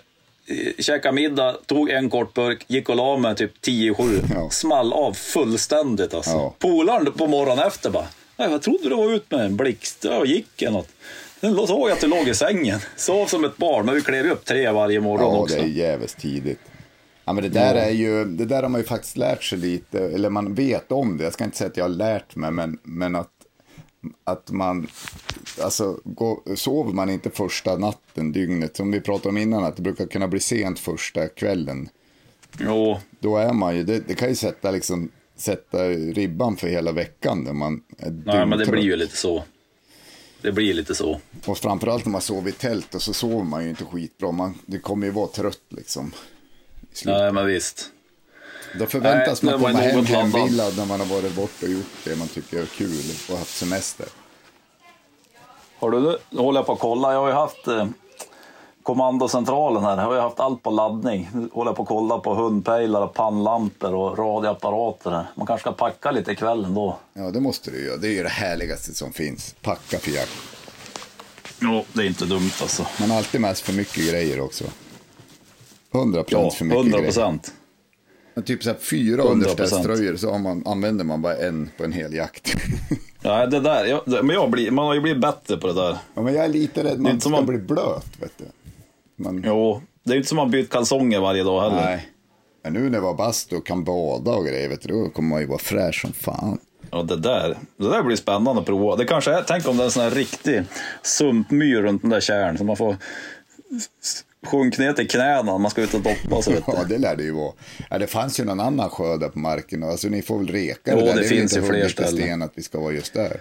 käkade 0.79 1.15
middag, 1.15 1.55
tog 1.65 1.89
en 1.89 2.09
kort 2.09 2.33
burk, 2.33 2.65
gick 2.67 2.89
och 2.89 2.95
la 2.95 3.17
mig 3.17 3.35
typ 3.35 3.51
10-7. 3.61 4.21
Ja. 4.35 4.49
Small 4.49 4.93
av 4.93 5.13
fullständigt 5.13 6.13
alltså. 6.13 6.31
Ja. 6.31 6.55
Polaren 6.59 7.13
på 7.13 7.27
morgonen 7.27 7.67
efter 7.67 7.89
bara, 7.89 8.07
"Nej, 8.37 8.51
jag 8.51 8.61
trodde 8.61 8.89
du 8.89 8.95
var 8.95 9.13
ut 9.13 9.31
med 9.31 9.45
en 9.45 9.57
blixt, 9.57 10.03
ja, 10.03 10.25
gick 10.25 10.61
eller 10.61 10.71
något. 10.71 10.89
Sen 11.41 11.55
såg 11.67 11.89
jag 11.89 11.91
att 11.91 12.01
du 12.01 12.07
låg 12.07 12.27
i 12.27 12.33
sängen, 12.33 12.79
sov 12.95 13.25
som 13.25 13.43
ett 13.45 13.57
barn, 13.57 13.85
men 13.85 13.95
vi 13.95 14.01
klev 14.01 14.31
upp 14.31 14.45
tre 14.45 14.71
varje 14.71 15.01
morgon 15.01 15.33
Ja, 15.35 15.39
också. 15.39 15.55
det 15.55 15.61
är 15.61 15.67
jävligt 15.67 16.17
tidigt. 16.17 16.59
Ja, 17.25 17.33
men 17.33 17.43
det 17.43 17.49
där 17.49 17.75
är 17.75 17.89
ju, 17.89 18.25
det 18.25 18.45
där 18.45 18.61
har 18.63 18.69
man 18.69 18.81
ju 18.81 18.87
faktiskt 18.87 19.17
lärt 19.17 19.43
sig 19.43 19.57
lite, 19.57 19.99
eller 19.99 20.29
man 20.29 20.53
vet 20.53 20.91
om 20.91 21.17
det. 21.17 21.23
Jag 21.23 21.33
ska 21.33 21.43
inte 21.43 21.57
säga 21.57 21.67
att 21.69 21.77
jag 21.77 21.83
har 21.83 21.89
lärt 21.89 22.35
mig, 22.35 22.51
men, 22.51 22.77
men 22.83 23.15
att, 23.15 23.29
att 24.23 24.51
man, 24.51 24.87
alltså, 25.61 25.99
gå, 26.03 26.43
sover 26.55 26.93
man 26.93 27.09
inte 27.09 27.29
första 27.29 27.77
natten, 27.77 28.31
dygnet, 28.31 28.75
som 28.75 28.91
vi 28.91 29.01
pratade 29.01 29.29
om 29.29 29.37
innan, 29.37 29.63
att 29.63 29.75
det 29.75 29.81
brukar 29.81 30.05
kunna 30.05 30.27
bli 30.27 30.39
sent 30.39 30.79
första 30.79 31.27
kvällen. 31.27 31.89
Jo, 32.59 32.99
Då 33.19 33.37
är 33.37 33.53
man 33.53 33.75
ju, 33.75 33.83
det, 33.83 33.99
det 34.07 34.15
kan 34.15 34.29
ju 34.29 34.35
sätta 34.35 34.71
liksom, 34.71 35.11
sätta 35.35 35.89
ribban 35.89 36.57
för 36.57 36.67
hela 36.67 36.91
veckan 36.91 37.43
när 37.43 37.53
man 37.53 37.83
är 37.97 38.11
nej, 38.25 38.45
men 38.45 38.59
det 38.59 38.65
blir 38.65 38.83
ju 38.83 38.95
lite 38.95 39.17
så. 39.17 39.43
Det 40.41 40.51
blir 40.51 40.73
lite 40.73 40.95
så. 40.95 41.19
Och 41.45 41.57
framförallt 41.57 42.05
när 42.05 42.11
man 42.11 42.21
sover 42.21 42.49
i 42.49 42.51
tält 42.51 42.95
och 42.95 43.01
så 43.01 43.13
sover 43.13 43.43
man 43.43 43.63
ju 43.63 43.69
inte 43.69 43.85
skitbra. 43.85 44.31
Man, 44.31 44.59
det 44.65 44.79
kommer 44.79 45.07
ju 45.07 45.13
vara 45.13 45.27
trött 45.27 45.63
liksom. 45.69 46.11
Nej, 47.05 47.33
men 47.33 47.45
visst. 47.47 47.91
Då 48.75 48.85
förväntas 48.85 49.41
Nej, 49.41 49.53
man 49.57 49.61
komma 49.73 49.79
hem 49.79 50.05
hemvillad 50.05 50.77
när 50.77 50.85
man 50.85 50.99
har 50.99 51.07
varit 51.07 51.35
borta 51.35 51.65
och 51.65 51.71
gjort 51.71 51.85
det 52.03 52.15
man 52.15 52.27
tycker 52.27 52.61
är 52.61 52.65
kul 52.65 53.03
och 53.31 53.37
haft 53.37 53.57
semester. 53.57 54.05
Har 55.79 55.91
du, 55.91 56.17
nu 56.29 56.41
håller 56.41 56.59
jag 56.59 56.65
på 56.65 56.73
att 56.73 56.79
kolla. 56.79 57.13
Jag 57.13 57.19
har 57.19 57.27
ju 57.27 57.33
haft 57.33 57.67
eh, 57.67 57.87
kommandocentralen 58.83 59.83
här. 59.83 59.97
Jag 59.97 60.03
har 60.05 60.13
ju 60.13 60.19
haft 60.21 60.39
allt 60.39 60.63
på 60.63 60.69
laddning. 60.69 61.29
Nu 61.33 61.49
håller 61.53 61.69
jag 61.69 61.75
på 61.75 61.81
att 61.83 61.87
kolla 61.89 62.19
på 62.19 62.33
hundpejlar, 62.33 63.07
pannlampor 63.07 63.93
och 63.93 64.17
radioapparater. 64.17 65.11
Här. 65.11 65.25
Man 65.35 65.47
kanske 65.47 65.61
ska 65.63 65.71
packa 65.71 66.11
lite 66.11 66.31
ikväll 66.31 66.65
ändå. 66.65 66.97
Ja, 67.13 67.31
det 67.31 67.39
måste 67.39 67.71
du 67.71 67.85
göra. 67.85 67.97
Det 67.97 68.07
är 68.07 68.11
ju 68.11 68.23
det 68.23 68.29
härligaste 68.29 68.93
som 68.93 69.13
finns. 69.13 69.55
Packa 69.61 69.99
för 69.99 70.11
jakt. 70.11 70.31
Jo, 71.61 71.85
det 71.93 72.01
är 72.01 72.07
inte 72.07 72.25
dumt 72.25 72.51
alltså. 72.61 72.85
Man 72.99 73.09
har 73.09 73.17
alltid 73.17 73.41
med 73.41 73.57
sig 73.57 73.65
för 73.65 73.73
mycket 73.73 74.09
grejer 74.09 74.39
också. 74.41 74.63
100 75.93 76.23
procent 76.23 76.43
Ja, 76.53 76.57
för 76.57 76.65
mycket 76.65 76.77
100 76.79 76.97
grejer. 76.97 77.11
procent. 77.11 77.53
Men 78.39 78.45
Typ 78.45 78.63
så 78.63 78.69
här 78.69 78.77
fyra 78.77 79.21
100%. 79.23 79.31
underställströjor 79.31 80.15
så 80.15 80.31
har 80.31 80.39
man, 80.39 80.63
använder 80.65 81.05
man 81.05 81.21
bara 81.21 81.35
en 81.35 81.69
på 81.77 81.83
en 81.83 81.91
hel 81.91 82.13
jakt. 82.13 82.55
Ja, 83.21 83.45
det 83.45 83.59
där, 83.59 83.85
jag, 83.85 84.01
det, 84.05 84.23
men 84.23 84.35
jag 84.35 84.49
blir, 84.51 84.71
man 84.71 84.85
har 84.85 84.93
ju 84.93 85.01
blivit 85.01 85.21
bättre 85.21 85.57
på 85.57 85.67
det 85.67 85.73
där. 85.73 85.97
ja, 86.13 86.21
men 86.21 86.33
jag 86.33 86.45
är 86.45 86.49
lite 86.49 86.83
rädd 86.83 86.99
man 86.99 87.11
inte 87.11 87.21
ska 87.21 87.25
som 87.29 87.31
man- 87.31 87.45
bli 87.45 87.57
blöt, 87.57 88.05
vet 88.19 88.31
du. 88.37 88.45
Man, 89.23 89.43
Jo, 89.45 89.81
det 90.03 90.11
är 90.11 90.13
ju 90.13 90.17
inte 90.19 90.29
som 90.29 90.35
man 90.35 90.51
byter 90.51 90.65
kalsonger 90.65 91.19
varje 91.19 91.43
dag 91.43 91.61
heller. 91.61 91.81
nej. 91.85 92.09
Men 92.63 92.73
nu 92.73 92.89
när 92.89 92.99
vi 92.99 93.05
har 93.05 93.13
bastu 93.13 93.55
och 93.55 93.65
kan 93.65 93.83
bada 93.83 94.31
och 94.31 94.45
grejer, 94.45 94.69
vet 94.69 94.81
du, 94.81 94.87
då 95.03 95.09
kommer 95.09 95.29
man 95.29 95.39
ju 95.41 95.45
vara 95.47 95.59
fräsch 95.59 96.01
som 96.01 96.13
fan. 96.13 96.57
Ja, 96.91 97.03
det 97.03 97.15
där, 97.17 97.57
det 97.77 97.89
där 97.89 98.03
blir 98.03 98.15
spännande 98.15 98.59
att 98.61 98.65
prova. 98.67 98.95
Det 98.95 99.05
kanske 99.05 99.31
är, 99.31 99.43
tänk 99.47 99.67
om 99.67 99.77
det 99.77 99.83
är 99.83 99.85
en 99.85 99.91
sån 99.91 100.03
här 100.03 100.11
riktig 100.11 100.63
sumpmyr 101.03 101.81
runt 101.81 102.01
den 102.01 102.11
där 102.11 102.19
kärn 102.21 102.57
så 102.57 102.63
man 102.63 102.77
får 102.77 102.95
s- 104.43 104.49
sjunka 104.49 104.81
ner 104.81 104.93
till 104.93 105.07
knäna 105.07 105.57
man 105.57 105.71
ska 105.71 105.81
ut 105.81 105.93
och 105.93 106.01
doppa 106.01 106.41
sig. 106.41 106.61
Ja, 106.67 106.83
det 106.89 106.97
lär 106.97 107.15
det 107.15 107.23
ju 107.23 107.31
vara. 107.31 107.53
Ja, 107.89 107.97
det 107.97 108.07
fanns 108.07 108.39
ju 108.39 108.43
någon 108.45 108.59
annan 108.59 108.89
sjö 108.89 109.17
där 109.17 109.29
på 109.29 109.39
marken. 109.39 109.83
Alltså, 109.83 110.07
ni 110.07 110.21
får 110.21 110.37
väl 110.37 110.47
reka 110.47 110.91
Jo, 110.91 110.95
det 110.99 111.05
där. 111.05 111.13
det 111.13 111.19
väl 111.19 111.29
finns 111.29 111.57
ju 111.57 111.61
fler 111.61 111.87
ställen. 111.89 112.11
sten 112.11 112.41
att 112.41 112.51
vi 112.55 112.63
ska 112.63 112.79
vara 112.79 112.93
just 112.93 113.13
där. 113.13 113.37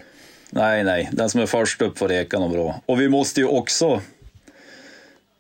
Nej, 0.50 0.84
nej, 0.84 1.08
den 1.12 1.30
som 1.30 1.40
är 1.40 1.46
först 1.46 1.82
upp 1.82 1.98
får 1.98 2.08
reka 2.08 2.38
något 2.38 2.52
bra. 2.52 2.80
Och 2.86 3.00
vi 3.00 3.08
måste 3.08 3.40
ju 3.40 3.46
också, 3.46 4.00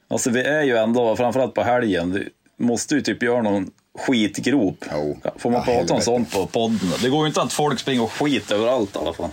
alltså 0.08 0.30
vi 0.30 0.42
är 0.42 0.62
ju 0.62 0.76
ändå, 0.76 1.16
framförallt 1.16 1.54
på 1.54 1.62
helgen, 1.62 2.12
vi 2.12 2.28
måste 2.64 2.94
ju 2.94 3.00
typ 3.00 3.22
göra 3.22 3.42
någon 3.42 3.70
skitgrop. 3.98 4.84
Jo. 4.92 5.18
Får 5.36 5.50
man 5.50 5.58
Ja, 5.60 5.64
prata 5.64 5.70
om 5.70 5.76
helvete. 5.86 6.04
sånt 6.04 6.32
på 6.32 6.46
podden? 6.46 6.92
Det 7.02 7.08
går 7.08 7.20
ju 7.20 7.28
inte 7.28 7.42
att 7.42 7.52
folk 7.52 7.78
springer 7.80 8.02
och 8.02 8.12
skit 8.12 8.50
överallt 8.50 8.96
i 8.96 8.98
alla 8.98 9.12
fall. 9.12 9.30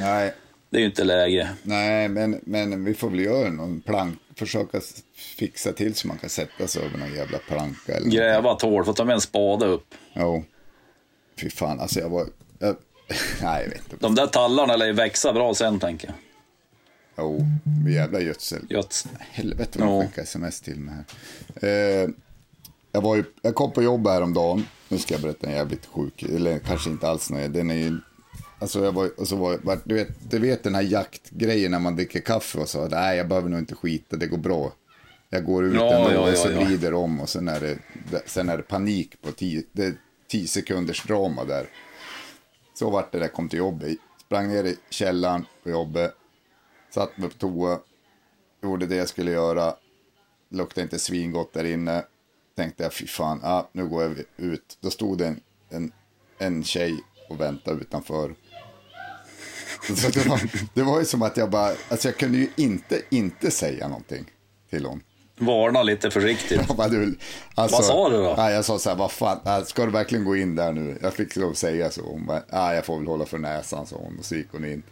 Nej, 0.00 0.34
Det 0.74 0.78
är 0.78 0.80
ju 0.80 0.86
inte 0.86 1.04
läge. 1.04 1.50
nej 1.62 2.08
men, 2.08 2.40
men 2.44 2.84
vi 2.84 2.94
får 2.94 3.10
väl 3.10 3.20
göra 3.20 3.50
någon 3.50 3.80
plank. 3.80 4.18
Försöka 4.36 4.80
fixa 5.14 5.72
till 5.72 5.94
så 5.94 6.08
man 6.08 6.18
kan 6.18 6.30
sätta 6.30 6.66
sig 6.66 6.82
över 6.82 6.98
någon 6.98 7.14
jävla 7.14 7.38
planka. 7.38 7.96
Eller. 7.96 8.10
Gräva 8.10 8.52
ett 8.52 8.62
hål, 8.62 8.84
få 8.84 8.92
ta 8.92 9.04
med 9.04 9.14
en 9.14 9.20
spade 9.20 9.66
upp. 9.66 9.94
Jo. 10.14 10.44
Fy 11.40 11.50
fan, 11.50 11.80
alltså 11.80 12.00
jag 12.00 12.08
var... 12.08 12.26
Jag, 12.58 12.76
nej, 13.42 13.62
jag 13.62 13.70
vet 13.70 13.92
inte. 13.92 13.96
De 14.00 14.14
där 14.14 14.26
tallarna 14.26 14.76
lär 14.76 14.86
ju 14.86 14.92
växa 14.92 15.32
bra 15.32 15.54
sen, 15.54 15.80
tänker 15.80 16.08
jag. 16.08 16.16
Jo, 17.18 17.46
jävla 17.88 18.20
gödsel. 18.20 18.66
Göts. 18.70 19.06
Helvete 19.18 19.78
vad 19.78 19.88
de 19.88 20.06
skickar 20.06 20.22
sms 20.22 20.60
till 20.60 20.80
mig 20.80 20.94
här. 20.94 21.68
Eh, 21.68 22.08
jag, 22.92 23.00
var 23.00 23.16
ju, 23.16 23.24
jag 23.42 23.54
kom 23.54 23.72
på 23.72 23.82
jobb 23.82 24.08
häromdagen. 24.08 24.66
Nu 24.88 24.98
ska 24.98 25.14
jag 25.14 25.22
berätta 25.22 25.46
en 25.46 25.52
jävligt 25.52 25.86
sjuk, 25.86 26.22
eller 26.22 26.58
kanske 26.58 26.90
inte 26.90 27.08
alls 27.08 27.30
någon. 27.30 27.52
Den 27.52 27.70
är 27.70 27.74
ju, 27.74 27.98
alltså 28.64 28.84
jag 28.84 28.92
var, 28.92 29.20
och 29.20 29.28
så 29.28 29.36
var, 29.36 29.58
var, 29.62 29.78
du, 29.84 29.94
vet, 29.94 30.30
du 30.30 30.38
vet 30.38 30.62
den 30.62 30.74
här 30.74 30.82
jaktgrejen 30.82 31.70
när 31.70 31.78
man 31.78 31.96
dricker 31.96 32.20
kaffe 32.20 32.58
och 32.58 32.68
så. 32.68 32.88
Nej, 32.88 33.16
jag 33.16 33.28
behöver 33.28 33.48
nog 33.48 33.58
inte 33.58 33.74
skita, 33.74 34.16
det 34.16 34.26
går 34.26 34.38
bra. 34.38 34.72
Jag 35.30 35.44
går 35.44 35.64
ut 35.64 35.74
Ja, 35.74 35.94
ändå 35.94 36.12
ja, 36.12 36.30
och 36.30 36.36
så 36.36 36.48
ja, 36.48 36.60
ja. 36.60 36.64
vrider 36.66 36.94
om 36.94 37.20
och 37.20 37.28
sen 37.28 37.48
är 37.48 37.60
det, 37.60 37.78
sen 38.26 38.48
är 38.48 38.56
det 38.56 38.62
panik 38.62 39.22
på 39.22 39.32
tio, 39.32 39.62
det 39.72 39.84
är 39.84 39.94
tio 40.28 40.46
sekunders 40.46 41.02
drama 41.02 41.44
där. 41.44 41.66
Så 42.74 42.90
vart 42.90 43.12
det 43.12 43.18
där 43.18 43.28
kom 43.28 43.48
till 43.48 43.58
jobbet. 43.58 43.96
Sprang 44.26 44.48
ner 44.48 44.64
i 44.64 44.76
källaren 44.90 45.46
på 45.62 45.70
jobbet. 45.70 46.14
Satt 46.94 47.18
mig 47.18 47.28
på 47.28 47.34
toa. 47.34 47.78
Gjorde 48.62 48.86
det 48.86 48.96
jag 48.96 49.08
skulle 49.08 49.30
göra. 49.30 49.74
Luktade 50.48 50.82
inte 50.82 50.98
svingott 50.98 51.52
där 51.52 51.64
inne. 51.64 52.04
Tänkte 52.56 52.82
jag, 52.82 52.92
fy 52.92 53.06
fan, 53.06 53.40
ah, 53.42 53.68
nu 53.72 53.88
går 53.88 54.02
jag 54.02 54.18
ut. 54.36 54.78
Då 54.80 54.90
stod 54.90 55.18
det 55.18 55.26
en, 55.26 55.40
en 55.70 55.92
en 56.38 56.64
tjej 56.64 57.04
och 57.28 57.40
väntade 57.40 57.80
utanför. 57.80 58.34
Så 59.96 60.08
det, 60.08 60.28
var, 60.28 60.40
det 60.74 60.82
var 60.82 60.98
ju 60.98 61.04
som 61.04 61.22
att 61.22 61.36
jag 61.36 61.50
bara, 61.50 61.72
alltså 61.88 62.08
jag 62.08 62.16
kunde 62.16 62.38
ju 62.38 62.48
inte 62.56 63.02
inte 63.10 63.50
säga 63.50 63.88
någonting 63.88 64.24
till 64.70 64.86
hon. 64.86 65.00
Varna 65.38 65.82
lite 65.82 66.10
försiktigt. 66.10 66.76
Bara, 66.76 66.88
du, 66.88 67.18
alltså, 67.54 67.76
Vad 67.76 67.84
sa 67.84 68.08
du 68.08 68.16
då? 68.16 68.34
Jag 68.36 68.64
sa 68.64 68.78
så 68.78 68.88
här, 68.90 68.96
vad 68.96 69.12
fan, 69.12 69.40
äh, 69.46 69.64
ska 69.64 69.84
du 69.84 69.90
verkligen 69.90 70.24
gå 70.24 70.36
in 70.36 70.54
där 70.54 70.72
nu? 70.72 70.98
Jag 71.02 71.14
fick 71.14 71.36
lov 71.36 71.50
att 71.50 71.56
säga 71.56 71.90
så. 71.90 72.02
Hon 72.02 72.26
bara, 72.26 72.74
jag 72.74 72.84
får 72.84 72.98
väl 72.98 73.06
hålla 73.06 73.26
för 73.26 73.38
näsan, 73.38 73.86
sa 73.86 73.96
hon. 73.96 74.18
Och 74.18 74.24
så 74.24 74.34
gick 74.34 74.48
hon 74.52 74.64
in. 74.64 74.82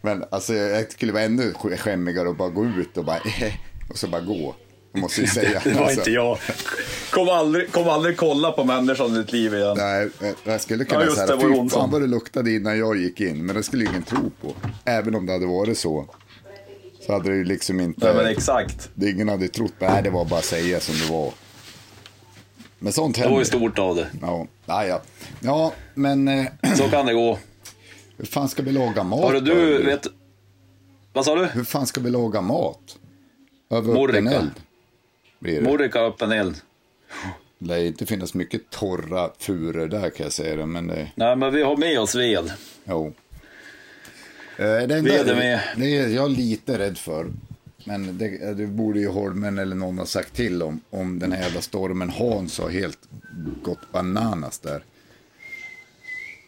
Men 0.00 0.24
alltså, 0.30 0.54
jag 0.54 0.92
skulle 0.92 1.12
vara 1.12 1.22
ännu 1.22 1.52
skämmigare 1.52 2.28
och 2.28 2.36
bara 2.36 2.48
gå 2.48 2.64
ut 2.66 2.96
och 2.96 3.04
bara, 3.04 3.16
eh, 3.40 3.54
och 3.90 3.98
så 3.98 4.08
bara 4.08 4.20
gå. 4.20 4.54
Jag 4.92 5.00
måste 5.00 5.20
ju 5.20 5.26
säga. 5.26 5.60
Det 5.64 5.72
var 5.72 5.82
alltså. 5.82 6.00
inte 6.00 6.10
jag. 6.10 6.38
Kom 7.10 7.28
aldrig, 7.28 7.72
kom 7.72 7.88
aldrig 7.88 8.16
kolla 8.16 8.52
på 8.52 8.64
människan 8.64 9.14
i 9.14 9.18
ditt 9.18 9.32
liv 9.32 9.54
igen. 9.54 9.76
Nej, 9.76 10.08
jag 10.44 10.60
skulle 10.60 10.84
kunna 10.84 11.04
Ja, 11.04 11.14
säga, 11.14 11.26
det, 11.36 11.42
fy 11.42 11.68
fan 11.68 11.90
vad 11.90 12.00
det 12.00 12.06
luktade 12.06 12.52
innan 12.52 12.78
jag 12.78 12.96
gick 12.96 13.20
in. 13.20 13.46
Men 13.46 13.56
det 13.56 13.62
skulle 13.62 13.84
ingen 13.84 14.02
tro 14.02 14.30
på. 14.40 14.54
Även 14.84 15.14
om 15.14 15.26
det 15.26 15.32
hade 15.32 15.46
varit 15.46 15.78
så. 15.78 16.06
Så 17.06 17.12
hade 17.12 17.30
det 17.30 17.36
ju 17.36 17.44
liksom 17.44 17.80
inte... 17.80 18.06
Nej, 18.06 18.14
men 18.16 18.26
exakt. 18.26 18.90
det 18.94 19.10
ingen 19.10 19.28
hade 19.28 19.48
trott. 19.48 19.72
Nej, 19.78 20.02
det 20.02 20.10
var 20.10 20.24
bara 20.24 20.38
att 20.38 20.44
säga 20.44 20.80
som 20.80 20.94
det 21.06 21.12
var. 21.12 21.32
Men 22.78 22.92
sånt 22.92 23.14
Det 23.16 23.20
var 23.20 23.26
händer. 23.28 23.40
ju 23.40 23.44
stort 23.44 23.78
av 23.78 23.94
det. 23.96 24.06
Ja, 24.22 24.46
ja, 24.66 24.84
ja. 24.84 25.00
ja 25.40 25.72
men 25.94 26.28
eh, 26.28 26.46
Så 26.76 26.88
kan 26.88 27.06
det 27.06 27.14
gå. 27.14 27.38
hur 28.16 28.24
fan 28.24 28.48
ska 28.48 28.62
vi 28.62 28.72
laga 28.72 29.02
mat? 29.02 29.24
Hörru 29.24 29.40
du, 29.40 29.82
vet... 29.84 30.06
Vad 31.12 31.24
sa 31.24 31.34
du? 31.34 31.44
Hur 31.46 31.64
fan 31.64 31.86
ska 31.86 32.00
vi 32.00 32.10
laga 32.10 32.40
mat? 32.40 32.96
Över 33.70 34.04
öppen 34.04 34.26
eld? 34.26 34.50
Blir 35.38 35.54
det. 35.54 35.62
Morika 35.62 36.00
öppen 36.00 36.32
eld. 36.32 36.56
Det 37.58 37.66
lär 37.66 37.78
inte 37.84 38.06
finnas 38.06 38.34
mycket 38.34 38.70
torra 38.70 39.30
furor 39.38 39.86
där 39.88 40.10
kan 40.10 40.24
jag 40.24 40.32
säga 40.32 40.56
det, 40.56 40.66
men 40.66 40.86
det, 40.86 41.08
Nej, 41.14 41.36
men 41.36 41.54
vi 41.54 41.62
har 41.62 41.76
med 41.76 42.00
oss 42.00 42.14
ved. 42.14 42.52
jo. 42.84 43.06
Eh, 44.56 44.64
Det 44.64 44.82
enda, 44.82 44.96
Ved 45.00 45.28
är 45.28 45.34
med. 45.36 45.60
det 45.76 45.96
är 45.98 46.08
jag 46.08 46.30
lite 46.30 46.78
rädd 46.78 46.98
för, 46.98 47.26
men 47.84 48.18
det, 48.18 48.54
det 48.54 48.66
borde 48.66 49.00
ju 49.00 49.08
Holmen 49.08 49.58
eller 49.58 49.76
någon 49.76 49.98
ha 49.98 50.06
sagt 50.06 50.34
till 50.34 50.62
om, 50.62 50.80
om 50.90 51.18
den 51.18 51.32
här 51.32 51.42
jävla 51.42 51.60
stormen 51.60 52.10
Hans 52.10 52.58
har 52.58 52.70
helt 52.70 52.98
gått 53.62 53.92
bananas 53.92 54.58
där. 54.58 54.82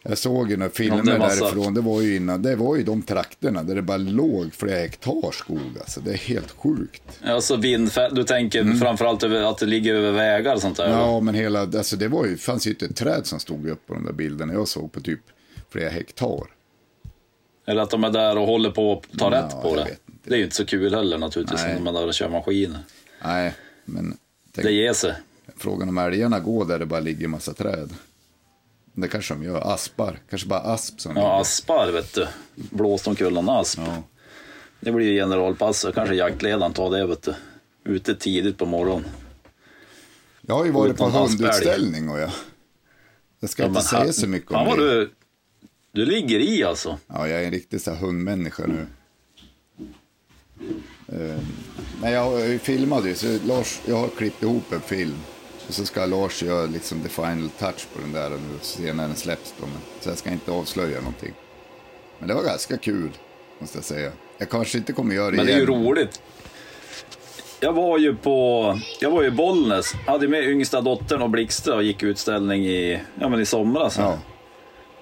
Jag 0.03 0.17
såg 0.17 0.49
ju 0.51 0.57
några 0.57 0.71
filmer 0.71 1.17
massa- 1.19 1.43
därifrån, 1.45 1.73
det 1.73 1.81
var 1.81 2.01
ju 2.01 2.15
innan, 2.15 2.41
det 2.41 2.55
var 2.55 2.75
ju 2.75 2.83
de 2.83 3.01
trakterna 3.01 3.63
där 3.63 3.75
det 3.75 3.81
bara 3.81 3.97
låg 3.97 4.53
flera 4.53 4.77
hektar 4.79 5.31
skog 5.31 5.59
alltså. 5.79 5.99
Det 6.01 6.11
är 6.11 6.17
helt 6.17 6.51
sjukt. 6.51 7.03
Alltså 7.23 7.55
vindfält. 7.55 8.15
Du 8.15 8.23
tänker 8.23 8.63
framförallt 8.73 9.23
över, 9.23 9.41
att 9.43 9.57
det 9.57 9.65
ligger 9.65 9.95
över 9.95 10.11
vägar 10.11 10.55
och 10.55 10.61
sånt 10.61 10.77
där? 10.77 10.85
Mm. 10.87 10.99
Ja, 10.99 11.19
men 11.19 11.35
hela, 11.35 11.61
alltså 11.61 11.95
det 11.95 12.07
var 12.07 12.25
ju, 12.25 12.37
fanns 12.37 12.67
ju 12.67 12.71
inte 12.71 12.85
ett 12.85 12.95
träd 12.95 13.25
som 13.25 13.39
stod 13.39 13.69
upp 13.69 13.87
på 13.87 13.93
de 13.93 14.05
där 14.05 14.13
bilderna 14.13 14.53
jag 14.53 14.67
såg 14.67 14.91
på 14.91 15.01
typ 15.01 15.19
flera 15.69 15.89
hektar. 15.89 16.43
Eller 17.67 17.81
att 17.81 17.89
de 17.89 18.03
är 18.03 18.09
där 18.09 18.37
och 18.37 18.47
håller 18.47 18.71
på 18.71 18.93
att 19.13 19.19
ta 19.19 19.31
Ja, 19.35 19.37
rätt 19.43 19.61
på 19.61 19.75
det. 19.75 19.87
Det 20.23 20.33
är 20.33 20.37
ju 20.37 20.43
inte 20.43 20.55
så 20.55 20.65
kul 20.65 20.95
heller 20.95 21.17
naturligtvis, 21.17 21.63
Nej. 21.63 21.73
när 21.73 21.81
man 21.81 21.95
är 21.95 21.99
där 21.99 22.07
och 22.07 22.13
kör 22.13 22.29
maskiner. 22.29 22.79
Nej, 23.23 23.53
men 23.85 24.17
tänk, 24.51 24.65
Det 24.67 24.71
ger 24.73 24.93
sig. 24.93 25.13
frågan 25.57 25.89
om 25.89 25.97
älgarna 25.97 26.39
går 26.39 26.65
där 26.65 26.79
det 26.79 26.85
bara 26.85 26.99
ligger 26.99 27.27
massa 27.27 27.53
träd. 27.53 27.89
Det 29.01 29.07
kanske 29.07 29.33
de 29.33 29.43
gör, 29.43 29.73
aspar, 29.73 30.19
kanske 30.29 30.47
bara 30.47 30.59
asp 30.59 30.99
som 31.01 31.15
Ja, 31.17 31.21
ligger. 31.21 31.41
aspar 31.41 31.91
vet 31.91 32.13
du. 32.13 32.27
Blåst 32.55 33.07
omkull 33.07 33.37
en 33.37 33.49
asp. 33.49 33.79
Ja. 33.85 34.03
Det 34.79 34.91
blir 34.91 35.05
ju 35.07 35.13
generalpass 35.15 35.85
kanske 35.95 36.15
jaktledaren 36.15 36.73
tar 36.73 36.89
det 36.91 37.05
vet 37.07 37.21
du. 37.23 37.33
Ute 37.83 38.15
tidigt 38.15 38.57
på 38.57 38.65
morgonen. 38.65 39.05
Jag 40.41 40.55
har 40.55 40.65
ju 40.65 40.71
varit 40.71 40.97
på 40.97 41.09
hundutställning 41.09 42.09
och 42.09 42.19
jag. 42.19 42.29
Jag 43.39 43.49
ska 43.49 43.63
Ja, 43.63 43.67
inte 43.69 43.81
säga 43.81 43.99
han- 44.03 44.13
så 44.13 44.27
mycket 44.27 44.51
om 44.51 44.65
det. 44.69 44.75
du, 44.77 45.11
du 45.91 46.05
ligger 46.05 46.39
i 46.39 46.63
alltså. 46.63 46.97
Ja, 47.07 47.27
jag 47.27 47.41
är 47.41 47.45
en 47.45 47.51
riktig 47.51 47.81
så 47.81 47.91
här 47.91 47.97
hundmänniska 47.97 48.63
nu. 48.67 48.85
Uh, 51.13 51.39
men 52.01 52.11
jag 52.11 52.61
filmat 52.61 53.05
ju, 53.05 53.15
så 53.15 53.37
Lars, 53.45 53.79
jag 53.85 53.95
har 53.95 54.07
klippt 54.07 54.43
ihop 54.43 54.71
en 54.73 54.81
film. 54.81 55.15
Och 55.67 55.73
så 55.73 55.85
ska 55.85 56.05
Lars 56.05 56.43
göra 56.43 56.65
liksom 56.65 57.01
the 57.01 57.09
final 57.09 57.49
touch 57.59 57.87
på 57.93 58.01
den 58.01 58.13
där 58.13 58.33
och 58.33 58.39
nu 58.39 58.57
se 58.61 58.93
när 58.93 59.07
den 59.07 59.15
släpps 59.15 59.53
då. 59.59 59.65
Men, 59.65 59.77
så 59.99 60.09
jag 60.09 60.17
ska 60.17 60.29
inte 60.31 60.51
avslöja 60.51 60.97
någonting. 60.99 61.33
Men 62.19 62.27
det 62.27 62.33
var 62.33 62.43
ganska 62.43 62.77
kul, 62.77 63.09
måste 63.59 63.77
jag 63.77 63.85
säga. 63.85 64.11
Jag 64.37 64.49
kanske 64.49 64.77
inte 64.77 64.93
kommer 64.93 65.15
göra 65.15 65.31
det 65.31 65.37
Men 65.37 65.45
det 65.45 65.51
är 65.51 65.57
ju 65.57 65.63
igen. 65.63 65.83
roligt. 65.85 66.21
Jag 67.59 67.73
var 67.73 67.97
ju 67.97 68.15
på, 68.15 68.79
jag 69.01 69.11
var 69.11 69.21
ju 69.21 69.27
i 69.27 69.31
Bollnäs, 69.31 69.93
hade 70.07 70.27
med 70.27 70.43
yngsta 70.49 70.81
dottern 70.81 71.21
och 71.21 71.29
Blixtra 71.29 71.75
och 71.75 71.83
gick 71.83 72.03
utställning 72.03 72.65
i, 72.65 72.99
ja 73.19 73.29
men 73.29 73.41
i 73.41 73.45
somras. 73.45 73.97
Ja, 73.97 74.19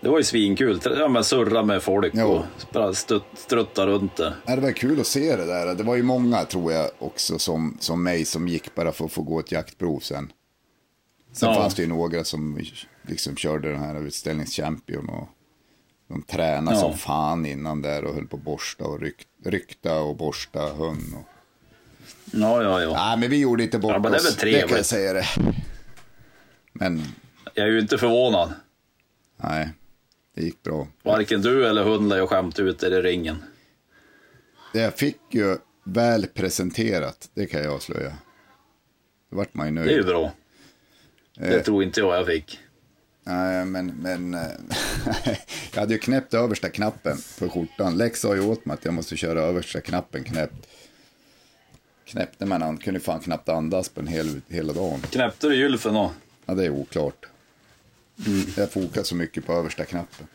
Det 0.01 0.09
var 0.09 0.17
ju 0.17 0.23
svinkul. 0.23 0.79
Ja, 0.83 1.07
men 1.07 1.23
surra 1.23 1.63
med 1.63 1.83
folk 1.83 2.13
Jo. 2.15 2.43
och 2.73 2.97
stutt, 2.97 3.23
strutta 3.35 3.87
runt 3.87 4.15
där. 4.15 4.35
Ja, 4.45 4.55
det 4.55 4.61
var 4.61 4.71
kul 4.71 4.99
att 4.99 5.07
se 5.07 5.35
det 5.35 5.45
där. 5.45 5.75
Det 5.75 5.83
var 5.83 5.95
ju 5.95 6.03
många, 6.03 6.45
tror 6.45 6.73
jag, 6.73 6.89
också 6.99 7.39
som, 7.39 7.77
som 7.79 8.03
mig 8.03 8.25
som 8.25 8.47
gick 8.47 8.75
bara 8.75 8.91
för 8.91 9.05
att 9.05 9.11
få 9.11 9.21
gå 9.21 9.39
ett 9.39 9.51
jaktprov 9.51 9.99
sen. 9.99 10.31
Sen 11.39 11.49
Ja. 11.49 11.55
fanns 11.55 11.75
det 11.75 11.81
ju 11.81 11.87
några 11.87 12.23
som 12.23 12.59
liksom 13.01 13.35
körde 13.35 13.71
den 13.71 13.79
här 13.79 14.01
utställningschampion 14.07 15.09
och 15.09 15.27
de 16.07 16.21
tränade 16.21 16.77
Ja. 16.77 16.81
som 16.81 16.97
fan 16.97 17.45
innan 17.45 17.81
där 17.81 18.03
och 18.05 18.15
höll 18.15 18.27
på 18.27 18.37
att 18.37 18.43
borsta 18.43 18.83
och 18.85 18.99
ryck, 19.01 19.27
rykta 19.45 19.99
och 19.99 20.15
borsta 20.15 20.59
hund. 20.73 21.13
Och... 21.15 21.25
Ja, 22.31 22.63
ja, 22.63 22.81
ja. 22.81 22.91
Nej, 22.93 23.17
men 23.17 23.29
vi 23.29 23.37
gjorde 23.39 23.63
inte 23.63 23.79
bort 23.79 23.91
Ja, 23.91 23.99
men 23.99 24.11
det 24.11 24.17
är 24.17 24.19
oss. 24.21 24.43
väl 24.43 24.51
Det 24.53 24.67
kan 24.67 24.77
jag 24.77 24.85
säga 24.85 25.13
det. 25.13 25.25
Men 26.73 27.01
Jag 27.53 27.67
är 27.67 27.71
ju 27.71 27.79
inte 27.79 27.97
förvånad. 27.97 28.53
nej, 29.37 29.69
det 30.35 30.41
gick 30.43 30.63
bra. 30.63 30.87
Varken 31.03 31.41
du 31.41 31.67
eller 31.67 31.83
hunden 31.83 32.17
ju 32.19 32.27
skämt 32.27 32.59
ut 32.59 32.83
er 32.83 32.91
i 32.91 33.01
ringen. 33.01 33.43
Det 34.73 34.79
jag 34.79 34.93
fick 34.93 35.19
ju 35.29 35.57
väl 35.83 36.27
presenterat, 36.27 37.29
det 37.33 37.45
kan 37.45 37.63
jag 37.63 37.73
avslöja. 37.73 38.13
Då 39.31 39.37
vart 39.37 39.53
man 39.53 39.65
ju 39.67 39.71
nöjd. 39.73 39.87
Det 39.87 39.93
är 39.93 39.97
ju 39.97 40.03
bra. 40.03 40.31
Eh. 41.39 41.49
Det 41.49 41.63
tror 41.63 41.83
inte 41.83 41.99
jag 41.99 42.15
jag 42.15 42.27
fick. 42.27 42.59
Nej, 43.23 43.65
men, 43.65 43.87
men 43.87 44.33
eh, 44.33 44.41
jag 45.73 45.79
hade 45.79 45.93
ju 45.93 45.99
knäppt 45.99 46.33
översta 46.33 46.69
knappen 46.69 47.17
på 47.39 47.49
skjortan. 47.49 47.97
Lex 47.97 48.21
sa 48.21 48.35
ju 48.35 48.41
åt 48.41 48.65
mig 48.65 48.73
att 48.73 48.85
jag 48.85 48.93
måste 48.93 49.17
köra 49.17 49.41
översta 49.41 49.81
knappen 49.81 50.23
knäppt. 50.23 50.67
Knäppte 52.05 52.45
men 52.45 52.61
han 52.61 52.77
kunde 52.77 52.99
fan 52.99 53.19
knappt 53.19 53.49
andas 53.49 53.89
på 53.89 53.99
en 53.99 54.07
hel, 54.07 54.41
hela 54.47 54.73
dagen. 54.73 55.01
Knäppte 55.01 55.47
du 55.47 55.55
gylfen 55.55 55.93
då? 55.93 56.11
Ja, 56.45 56.53
det 56.53 56.65
är 56.65 56.69
oklart. 56.69 57.25
Mm. 58.27 58.45
Jag 58.57 58.71
fokar 58.71 59.03
så 59.03 59.15
mycket 59.15 59.45
på 59.45 59.53
översta 59.53 59.85
knappen. 59.85 60.27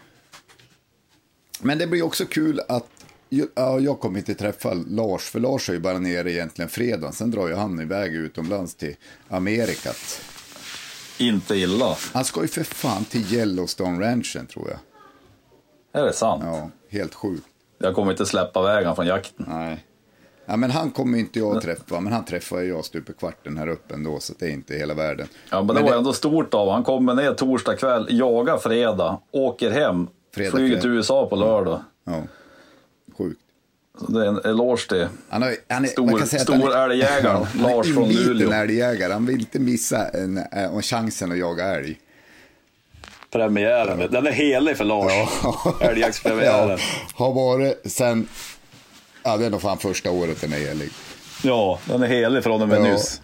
Men 1.60 1.78
det 1.78 1.86
blir 1.86 2.02
också 2.02 2.26
kul 2.26 2.60
att 2.68 2.88
ja, 3.28 3.80
jag 3.80 4.00
kommer 4.00 4.18
inte 4.18 4.34
träffa 4.34 4.74
Lars, 4.74 5.22
för 5.22 5.40
Lars 5.40 5.68
är 5.68 5.72
ju 5.72 5.78
bara 5.78 5.98
nere 5.98 6.32
egentligen 6.32 6.68
fredag. 6.68 7.12
Sen 7.12 7.30
drar 7.30 7.48
ju 7.48 7.54
han 7.54 7.80
iväg 7.80 8.14
utomlands 8.14 8.74
till 8.74 8.96
Amerikat. 9.28 10.20
Inte 11.18 11.54
illa. 11.54 11.96
Han 12.12 12.24
ska 12.24 12.42
ju 12.42 12.48
för 12.48 12.64
fan 12.64 13.04
till 13.04 13.34
Yellowstone 13.34 14.06
Ranchen 14.06 14.46
tror 14.46 14.70
jag. 14.70 14.78
Är 16.02 16.06
det 16.06 16.12
sant? 16.12 16.42
Ja, 16.46 16.70
helt 16.90 17.14
sjukt. 17.14 17.44
Jag 17.78 17.94
kommer 17.94 18.10
inte 18.10 18.26
släppa 18.26 18.62
vägen 18.62 18.96
från 18.96 19.06
jakten. 19.06 19.46
Nej. 19.48 19.84
Ja, 20.46 20.56
men 20.56 20.70
han 20.70 20.90
kommer 20.90 21.18
inte 21.18 21.38
jag 21.38 21.56
att 21.56 21.62
träffa, 21.62 22.00
men 22.00 22.12
han 22.12 22.24
träffar 22.24 22.60
jag 22.60 22.84
stup 22.84 23.10
i 23.10 23.12
kvarten 23.12 23.56
här 23.58 23.68
uppe 23.68 23.94
ändå, 23.94 24.20
så 24.20 24.32
det 24.38 24.46
är 24.46 24.50
inte 24.50 24.74
hela 24.74 24.94
världen. 24.94 25.28
Ja, 25.50 25.62
men 25.62 25.76
det 25.76 25.82
var 25.82 25.92
ändå 25.96 26.12
stort 26.12 26.54
av 26.54 26.70
Han 26.70 26.84
kommer 26.84 27.14
ner 27.14 27.34
torsdag 27.34 27.76
kväll, 27.76 28.06
jagar 28.10 28.58
fredag, 28.58 29.18
åker 29.30 29.70
hem, 29.70 30.08
Fredag 30.34 30.50
flyger 30.50 30.70
kväll. 30.70 30.80
till 30.80 30.90
USA 30.90 31.26
på 31.26 31.36
lördag. 31.36 31.80
Ja, 32.04 32.12
sjukt. 32.12 32.32
Så 34.00 34.12
det 34.12 34.20
är 34.24 34.28
en 34.28 34.40
eloge 34.44 34.88
till 34.88 35.08
Han 35.28 35.42
är, 35.42 35.56
han 35.68 35.84
är, 35.84 35.88
Stor- 35.88 36.06
man 36.06 36.18
kan 36.18 36.26
säga 36.28 36.42
att 36.42 36.48
han 36.48 36.56
är- 36.62 36.66
stor 36.66 36.76
älgjägaren, 36.76 37.46
han 37.58 37.64
är 37.64 37.76
Lars 37.76 37.94
från 37.94 38.08
Luleå. 38.08 38.52
älgjägare. 38.52 39.12
Han 39.12 39.26
vill 39.26 39.40
inte 39.40 39.58
missa 39.58 40.08
en, 40.08 40.38
en, 40.52 40.82
chansen 40.82 41.32
att 41.32 41.38
jaga 41.38 41.64
älg. 41.64 41.98
premiären. 43.30 44.10
Den 44.12 44.26
är 44.26 44.32
helig 44.32 44.76
för 44.76 44.84
Lars. 44.84 45.12
Älgjaktspremiären. 45.80 46.68
Ja, 46.70 46.78
har 47.14 47.32
varit 47.32 47.82
sen, 47.92 48.28
ja 49.22 49.36
det 49.36 49.46
är 49.46 49.50
nog 49.50 49.62
fan 49.62 49.78
första 49.78 50.10
året 50.10 50.40
den 50.40 50.52
är 50.52 50.56
helig. 50.58 50.90
Ja, 51.42 51.78
den 51.86 52.02
är 52.02 52.06
helig 52.06 52.42
från 52.44 52.62
och 52.62 52.68
med 52.68 52.78
Ja. 52.78 52.82
nyss. 52.92 53.20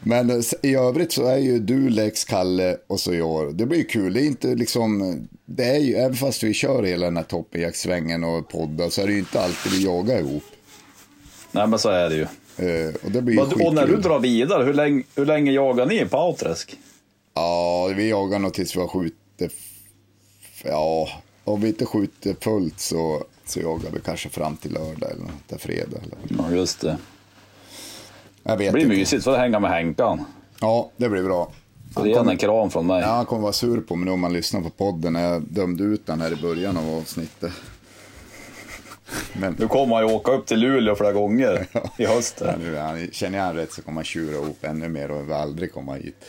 Men 0.00 0.30
eh, 0.30 0.40
i 0.62 0.74
övrigt 0.74 1.12
så 1.12 1.26
är 1.26 1.38
ju 1.38 1.58
du, 1.58 1.90
Lex, 1.90 2.24
Kalle 2.24 2.76
och 2.86 3.00
så 3.00 3.14
jag. 3.14 3.54
Det 3.54 3.66
blir 3.66 3.78
ju 3.78 3.84
kul. 3.84 4.12
Det 4.12 4.20
är 4.22 4.26
inte 4.26 4.54
liksom, 4.54 5.18
det 5.44 5.64
är 5.64 5.78
ju, 5.78 5.94
även 5.94 6.14
fast 6.14 6.42
vi 6.42 6.54
kör 6.54 6.82
hela 6.82 7.06
den 7.06 7.16
här 7.16 7.24
toppenjaktsvängen 7.24 8.24
och 8.24 8.48
poddar 8.48 8.88
så 8.88 9.02
är 9.02 9.06
det 9.06 9.12
ju 9.12 9.18
inte 9.18 9.40
alltid 9.40 9.72
vi 9.72 9.84
jagar 9.84 10.18
ihop. 10.18 10.44
Nej, 11.52 11.66
men 11.66 11.78
så 11.78 11.88
är 11.88 12.10
det 12.10 12.16
ju. 12.16 12.26
Eh, 12.56 12.94
och 13.04 13.10
det 13.10 13.22
blir 13.22 13.34
ju 13.34 13.66
Och, 13.66 13.74
när 13.74 13.86
du 13.86 13.96
drar 13.96 14.18
vidare, 14.18 14.64
hur 14.64 14.74
länge, 14.74 15.02
hur 15.14 15.26
länge 15.26 15.52
jagar 15.52 15.86
ni 15.86 16.06
på 16.06 16.18
Outräsk? 16.18 16.76
Ja, 17.34 17.86
vi 17.96 18.08
jagar 18.08 18.38
nog 18.38 18.54
tills 18.54 18.76
vi 18.76 18.80
har 18.80 18.88
skjutit, 18.88 19.52
ja, 20.64 21.08
om 21.44 21.60
vi 21.60 21.68
inte 21.68 21.86
skjuter 21.86 22.36
fullt 22.40 22.80
så, 22.80 23.24
så 23.44 23.60
jagar 23.60 23.90
vi 23.90 24.00
kanske 24.00 24.28
fram 24.28 24.56
till 24.56 24.72
lördag 24.72 25.10
eller 25.10 25.22
något, 25.22 25.60
fredag. 25.60 25.98
Eller. 26.02 26.42
Ja, 26.42 26.56
just 26.56 26.80
det. 26.80 26.98
Jag 28.46 28.56
vet 28.56 28.66
Det 28.68 28.72
blir 28.72 28.82
inte. 28.84 28.96
mysigt, 28.96 29.24
för 29.24 29.32
att 29.32 29.38
hänga 29.38 29.60
med 29.60 29.70
Henkan. 29.70 30.24
Ja, 30.60 30.90
det 30.96 31.08
blir 31.08 31.22
bra. 31.22 31.52
Får 31.94 32.06
igen 32.06 32.28
en 32.28 32.36
kram 32.36 32.70
från 32.70 32.86
mig. 32.86 33.00
Ja, 33.02 33.06
han 33.08 33.26
kommer 33.26 33.42
vara 33.42 33.52
sur 33.52 33.80
på 33.80 33.96
mig 33.96 34.04
nu 34.06 34.10
om 34.10 34.20
man 34.20 34.32
lyssnar 34.32 34.60
på 34.60 34.70
podden 34.70 35.12
när 35.12 35.22
jag 35.32 35.42
dömde 35.42 35.84
ut 35.84 36.06
den 36.06 36.20
här 36.20 36.32
i 36.32 36.36
början 36.36 36.76
av 36.76 36.90
avsnittet. 36.94 37.52
Men 39.32 39.56
Nu 39.58 39.68
kommer 39.68 39.96
han 39.96 40.08
ju 40.08 40.14
åka 40.14 40.32
upp 40.32 40.46
till 40.46 40.58
Luleå 40.60 40.94
flera 40.94 41.12
gånger 41.12 41.66
i 41.98 42.06
höst. 42.06 42.42
ja, 42.44 42.54
nu, 42.58 42.76
han, 42.76 43.08
känner 43.12 43.38
jag 43.38 43.44
han 43.44 43.56
rätt 43.56 43.72
så 43.72 43.82
kommer 43.82 43.96
han 43.98 44.04
tjura 44.04 44.34
ihop 44.36 44.58
ännu 44.64 44.88
mer 44.88 45.10
och 45.10 45.24
vill 45.26 45.32
aldrig 45.32 45.72
komma 45.72 45.94
hit. 45.94 46.24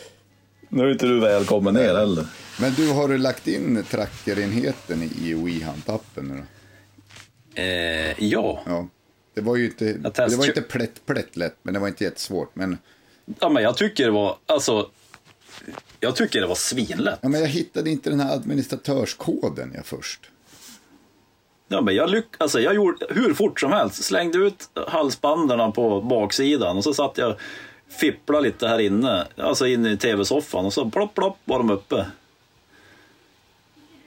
Nu 0.69 0.83
är 0.83 0.91
inte 0.91 1.05
du 1.05 1.19
välkommen 1.19 1.73
ner 1.73 1.95
heller. 1.95 2.25
Men 2.61 2.73
du, 2.73 2.91
har 2.93 3.07
du 3.07 3.17
lagt 3.17 3.47
in 3.47 3.83
trackerenheten 3.91 5.03
i 5.03 5.33
WeHunt-appen 5.33 6.21
nu 6.21 6.35
då? 6.37 7.61
Eh, 7.61 8.23
ja. 8.23 8.59
Ja. 8.65 8.87
Det 9.35 9.41
var 9.41 9.55
ju 9.55 9.65
inte, 9.65 9.93
det 9.93 10.35
var 10.37 10.45
inte 10.45 10.61
plätt, 10.61 11.05
plätt 11.05 11.35
lätt, 11.35 11.57
men 11.63 11.73
det 11.73 11.79
var 11.79 11.87
inte 11.87 12.03
jättesvårt. 12.03 12.55
Men, 12.55 12.77
ja, 13.39 13.49
men 13.49 13.63
jag 13.63 13.77
tycker 13.77 14.05
det 14.05 14.11
var, 14.11 14.37
alltså, 14.45 14.89
jag 15.99 16.15
tycker 16.15 16.41
det 16.41 16.47
var 16.47 16.55
svinlätt. 16.55 17.19
ja, 17.21 17.29
men 17.29 17.41
jag 17.41 17.47
hittade 17.47 17.89
inte 17.89 18.09
den 18.09 18.19
här 18.19 18.33
administratörskoden 18.35 19.71
jag 19.75 19.85
först. 19.85 20.29
Ja, 21.67 21.81
men 21.81 21.95
jag, 21.95 22.09
lyck, 22.09 22.25
alltså, 22.37 22.59
jag 22.59 22.75
gjorde 22.75 23.05
hur 23.09 23.33
fort 23.33 23.59
som 23.59 23.71
helst, 23.71 24.03
slängde 24.03 24.37
ut 24.37 24.69
halsbanderna 24.87 25.71
på 25.71 26.01
baksidan 26.01 26.77
och 26.77 26.83
så 26.83 26.93
satt 26.93 27.17
jag 27.17 27.35
fippla 27.89 28.39
lite 28.39 28.67
här 28.67 28.79
inne, 28.79 29.27
alltså 29.37 29.67
inne 29.67 29.91
i 29.91 29.97
tv-soffan 29.97 30.65
och 30.65 30.73
så 30.73 30.89
plopp 30.89 31.13
plopp 31.13 31.37
var 31.45 31.57
de 31.57 31.69
uppe. 31.69 32.05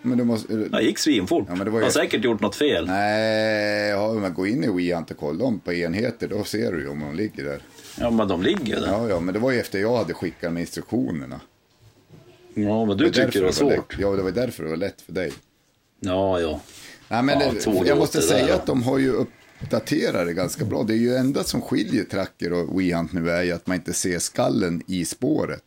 Men 0.08 0.18
du 0.18 0.24
måste, 0.24 0.54
Det 0.56 0.82
gick 0.82 0.98
svinfort. 0.98 1.44
Ja, 1.48 1.54
men 1.54 1.64
det 1.64 1.70
var 1.70 1.78
ju- 1.78 1.82
Jag 1.82 1.86
har 1.86 1.92
säkert 2.00 2.24
gjort 2.24 2.40
något 2.40 2.54
fel. 2.56 2.86
nej, 2.86 3.88
ja, 3.90 4.12
men 4.12 4.34
gå 4.34 4.46
in 4.46 4.64
i 4.64 4.68
WeHunt 4.68 5.10
och 5.10 5.16
kolla 5.16 5.38
dem 5.38 5.60
på 5.60 5.72
enheter, 5.72 6.28
då 6.28 6.44
ser 6.44 6.72
du 6.72 6.80
ju 6.80 6.88
om 6.88 7.00
de 7.00 7.14
ligger 7.14 7.44
där. 7.44 7.62
Ja, 8.00 8.10
men 8.10 8.28
de 8.28 8.42
ligger 8.42 8.80
där. 8.80 8.86
Ja, 8.86 9.08
ja, 9.08 9.20
men 9.20 9.34
det 9.34 9.40
var 9.40 9.50
ju 9.52 9.60
efter 9.60 9.78
jag 9.78 9.96
hade 9.96 10.14
skickat 10.14 10.52
med 10.52 10.60
instruktionerna. 10.60 11.40
Ja, 12.54 12.84
men 12.84 12.96
du 12.96 13.04
var 13.04 13.10
tycker 13.12 13.32
det 13.32 13.44
var 13.44 13.52
svårt. 13.52 13.72
lätt. 13.92 14.00
Ja, 14.00 14.10
det 14.10 14.22
var 14.22 14.30
därför 14.30 14.62
det 14.64 14.70
var 14.70 14.76
lätt 14.76 15.00
för 15.00 15.12
dig. 15.12 15.32
Ja, 16.00 16.40
ja. 16.40 16.60
Nej, 17.08 17.22
men 17.22 17.40
Ja, 17.40 17.52
det, 17.82 17.88
jag 17.88 17.98
måste 17.98 18.18
det 18.18 18.22
säga 18.22 18.46
där. 18.46 18.54
att 18.54 18.66
de 18.66 18.82
har 18.82 18.98
ju 18.98 19.12
uppdaterat 19.12 20.26
det 20.26 20.32
ganska 20.32 20.64
bra. 20.64 20.82
Det 20.82 20.92
är 20.94 20.98
ju 20.98 21.14
enda 21.16 21.44
som 21.44 21.60
skiljer 21.60 22.04
Tracker 22.04 22.52
och 22.52 22.80
WeHunt 22.80 23.12
nu 23.12 23.30
är 23.30 23.42
ju 23.42 23.52
att 23.52 23.66
man 23.66 23.74
inte 23.76 23.92
ser 23.92 24.18
skallen 24.18 24.82
i 24.86 25.04
spåret. 25.04 25.64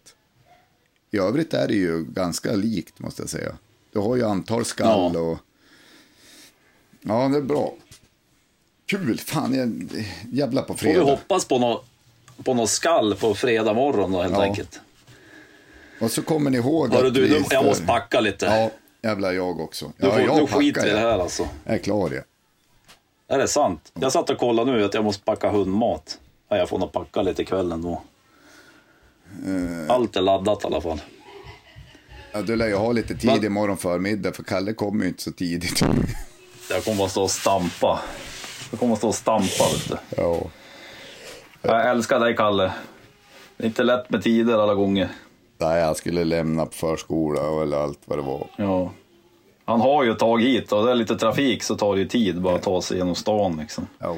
I 1.11 1.17
övrigt 1.17 1.53
är 1.53 1.67
det 1.67 1.73
ju 1.75 2.03
ganska 2.03 2.53
likt 2.55 2.99
måste 2.99 3.21
jag 3.21 3.29
säga. 3.29 3.51
Du 3.91 3.99
har 3.99 4.15
ju 4.15 4.25
antal 4.25 4.65
skall 4.65 5.15
och... 5.17 5.37
Ja, 7.01 7.27
det 7.27 7.37
är 7.37 7.41
bra. 7.41 7.73
Kul, 8.85 9.19
fan, 9.19 9.53
jag... 9.53 10.03
jävla 10.31 10.61
på 10.61 10.73
Får 10.73 10.87
vi 10.87 10.93
fredag. 10.93 11.11
hoppas 11.11 11.45
på 11.45 11.59
något 11.59 11.85
på 12.43 12.53
något 12.53 12.69
skall 12.69 13.15
på 13.15 13.33
fredag 13.35 13.73
morgon 13.73 14.11
då 14.11 14.21
helt 14.21 14.33
Ja. 14.33 14.41
enkelt. 14.43 14.79
Och 16.01 16.11
så 16.11 16.21
kommer 16.21 16.49
ni 16.49 16.57
ihåg 16.57 16.93
Hörru 16.93 17.07
att 17.07 17.13
du, 17.13 17.21
vi 17.27 17.43
jag 17.49 17.65
måste 17.65 17.85
packa 17.85 18.19
lite. 18.19 18.45
Ja, 18.45 18.71
jävla 19.09 19.33
jag 19.33 19.59
också. 19.59 19.91
du 19.97 20.07
Ja, 20.07 20.13
får, 20.13 20.21
jag 20.21 20.37
du 20.39 20.47
skiter 20.47 20.87
i 20.87 20.89
det 20.91 20.99
här 20.99 21.19
alltså. 21.19 21.47
Jag 21.63 21.73
är 21.75 21.79
klar 21.79 22.09
jag. 22.11 22.23
Är 23.35 23.37
det 23.41 23.47
sant? 23.47 23.91
Jag 23.93 24.11
satt 24.11 24.29
och 24.29 24.37
kollade 24.37 24.71
nu 24.71 24.83
att 24.85 24.93
jag 24.93 25.03
måste 25.03 25.23
packa 25.23 25.49
hundmat. 25.51 26.19
Ja, 26.49 26.57
jag 26.57 26.69
får 26.69 26.77
nog 26.79 26.91
packa 26.91 27.21
lite 27.21 27.41
ikväll 27.41 27.71
ändå. 27.71 28.01
Eh. 29.45 29.91
Allt 29.95 30.15
är 30.15 30.21
laddat 30.21 30.63
i 30.63 30.67
alla 30.67 30.81
fall. 30.81 31.01
Ja, 32.31 32.41
du 32.41 32.55
lär 32.55 32.67
ju 32.67 32.75
ha 32.75 32.91
lite 32.91 33.15
tid 33.15 33.29
Va? 33.29 33.45
imorgon 33.45 33.77
förmiddag 33.77 34.33
för 34.33 34.43
Kalle 34.43 34.73
kommer 34.73 35.03
ju 35.03 35.09
inte 35.09 35.23
så 35.23 35.31
tidigt. 35.31 35.81
Jag 36.69 36.83
kommer 36.83 36.97
bara 36.97 37.09
stå 37.09 37.23
och 37.23 37.31
stampa. 37.31 37.99
Jag 38.71 38.79
kommer 38.79 38.95
stå 38.95 39.07
och 39.07 39.15
stampa 39.15 39.63
vet 39.73 39.89
du. 39.89 39.97
ja. 40.17 40.41
Jag 41.61 41.89
älskar 41.89 42.19
dig 42.19 42.35
Kalle. 42.35 42.71
Det 43.57 43.63
är 43.63 43.67
inte 43.67 43.83
lätt 43.83 44.09
med 44.09 44.23
tider 44.23 44.57
alla 44.57 44.73
gånger. 44.75 45.09
Nej, 45.57 45.79
jag 45.81 45.97
skulle 45.97 46.23
lämna 46.23 46.65
på 46.65 46.71
förskola 46.71 47.61
eller 47.61 47.77
allt 47.77 47.99
vad 48.05 48.17
det 48.17 48.21
var. 48.23 48.47
Ja. 48.57 48.91
Han 49.65 49.81
har 49.81 50.03
ju 50.03 50.13
tagit 50.15 50.47
hit 50.47 50.71
och 50.71 50.85
det 50.85 50.91
är 50.91 50.95
lite 50.95 51.15
trafik 51.17 51.63
så 51.63 51.75
tar 51.75 51.95
det 51.95 52.01
ju 52.01 52.07
tid 52.07 52.41
bara 52.41 52.55
att 52.55 52.61
ta 52.63 52.81
sig 52.81 52.97
genom 52.97 53.15
stan 53.15 53.57
liksom. 53.57 53.87
Ja. 53.99 54.17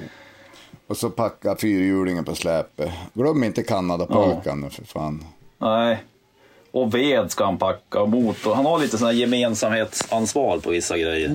Och 0.88 0.98
så 0.98 1.10
packa 1.10 1.56
fyrhjulingen 1.56 2.26
på 2.26 2.36
släpet. 2.36 2.92
Glöm 3.14 3.44
inte 3.44 3.64
Kanadapulkan 3.64 4.62
nu 4.62 4.70
för 4.70 4.84
fan. 4.84 5.26
Nej. 5.58 6.04
Och 6.74 6.94
ved 6.94 7.32
ska 7.32 7.46
han 7.46 7.58
packa 7.58 8.02
och 8.02 8.10
motor. 8.10 8.56
Han 8.56 8.66
har 8.66 8.80
lite 8.80 8.98
sån 8.98 9.08
här 9.08 9.14
gemensamhetsansvar 9.14 10.60
på 10.60 10.70
vissa 10.70 10.98
grejer. 10.98 11.30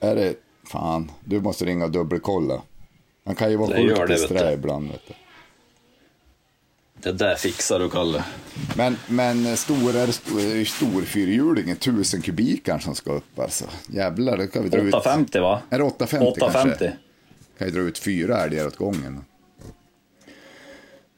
Är 0.00 0.14
det... 0.14 0.34
Fan, 0.70 1.10
du 1.24 1.40
måste 1.40 1.64
ringa 1.64 1.84
och 1.84 1.90
dubbelkolla. 1.90 2.62
Han 3.24 3.34
kan 3.34 3.50
ju 3.50 3.56
vara 3.56 3.68
Det 3.68 3.76
sjukt 3.76 4.00
det, 4.00 4.06
disträ 4.06 4.52
ibland. 4.52 4.90
Vet 4.90 5.00
du. 5.08 5.14
Det 7.02 7.12
där 7.12 7.34
fixar 7.34 7.78
du 7.78 7.90
Kalle. 7.90 8.24
Men, 8.76 8.96
men 9.06 9.56
stor 9.56 9.96
är, 9.96 10.64
stor, 10.64 11.02
fyrhjulingen, 11.02 11.76
tusen 11.76 12.22
kubikar 12.22 12.78
som 12.78 12.94
ska 12.94 13.12
upp 13.12 13.38
alltså. 13.38 13.64
Jävlar, 13.88 14.36
då 14.36 14.46
kan 14.46 14.62
vi 14.62 14.68
dra 14.68 14.78
ut... 14.78 14.94
850 14.94 15.38
va? 15.40 15.62
Är 15.70 15.78
det 15.78 15.84
850 15.84 16.40
kanske? 16.40 16.58
850. 16.58 16.96
Kan 17.58 17.68
ju 17.68 17.74
dra 17.74 17.80
ut 17.80 17.98
fyra 17.98 18.44
älgar 18.44 18.66
åt 18.66 18.76
gången. 18.76 19.24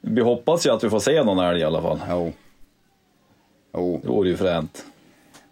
Vi 0.01 0.23
hoppas 0.23 0.67
ju 0.67 0.71
att 0.71 0.85
vi 0.85 0.91
får 0.91 1.01
se 1.01 1.25
någon 1.25 1.39
älg 1.39 1.61
i 1.61 1.65
alla 1.65 1.83
fall. 1.83 2.01
Jo. 2.11 2.33
Jo. 3.77 4.01
Det 4.03 4.09
vore 4.09 4.29
ju 4.29 4.37
fränt. 4.37 4.85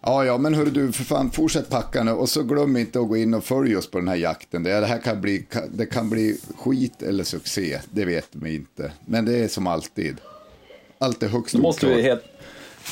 Ja, 0.01 0.25
ja, 0.25 0.37
men 0.37 0.53
hörru 0.53 0.69
du, 0.69 0.91
för 0.91 1.03
fan, 1.03 1.31
fortsätt 1.31 1.69
packa 1.69 2.03
nu 2.03 2.11
och 2.11 2.29
så 2.29 2.43
glöm 2.43 2.77
inte 2.77 2.99
att 2.99 3.07
gå 3.07 3.17
in 3.17 3.33
och 3.33 3.43
följ 3.43 3.77
oss 3.77 3.91
på 3.91 3.99
den 3.99 4.07
här 4.07 4.15
jakten. 4.15 4.63
Det, 4.63 4.85
här 4.85 4.99
kan 4.99 5.21
bli, 5.21 5.45
det 5.73 5.85
kan 5.85 6.09
bli 6.09 6.37
skit 6.57 7.01
eller 7.01 7.23
succé, 7.23 7.79
det 7.91 8.05
vet 8.05 8.29
vi 8.31 8.55
inte. 8.55 8.91
Men 9.05 9.25
det 9.25 9.37
är 9.37 9.47
som 9.47 9.67
alltid. 9.67 10.17
Allt 10.97 11.23
är 11.23 11.27
högst 11.27 11.55
måste 11.55 11.87
vi. 11.87 12.17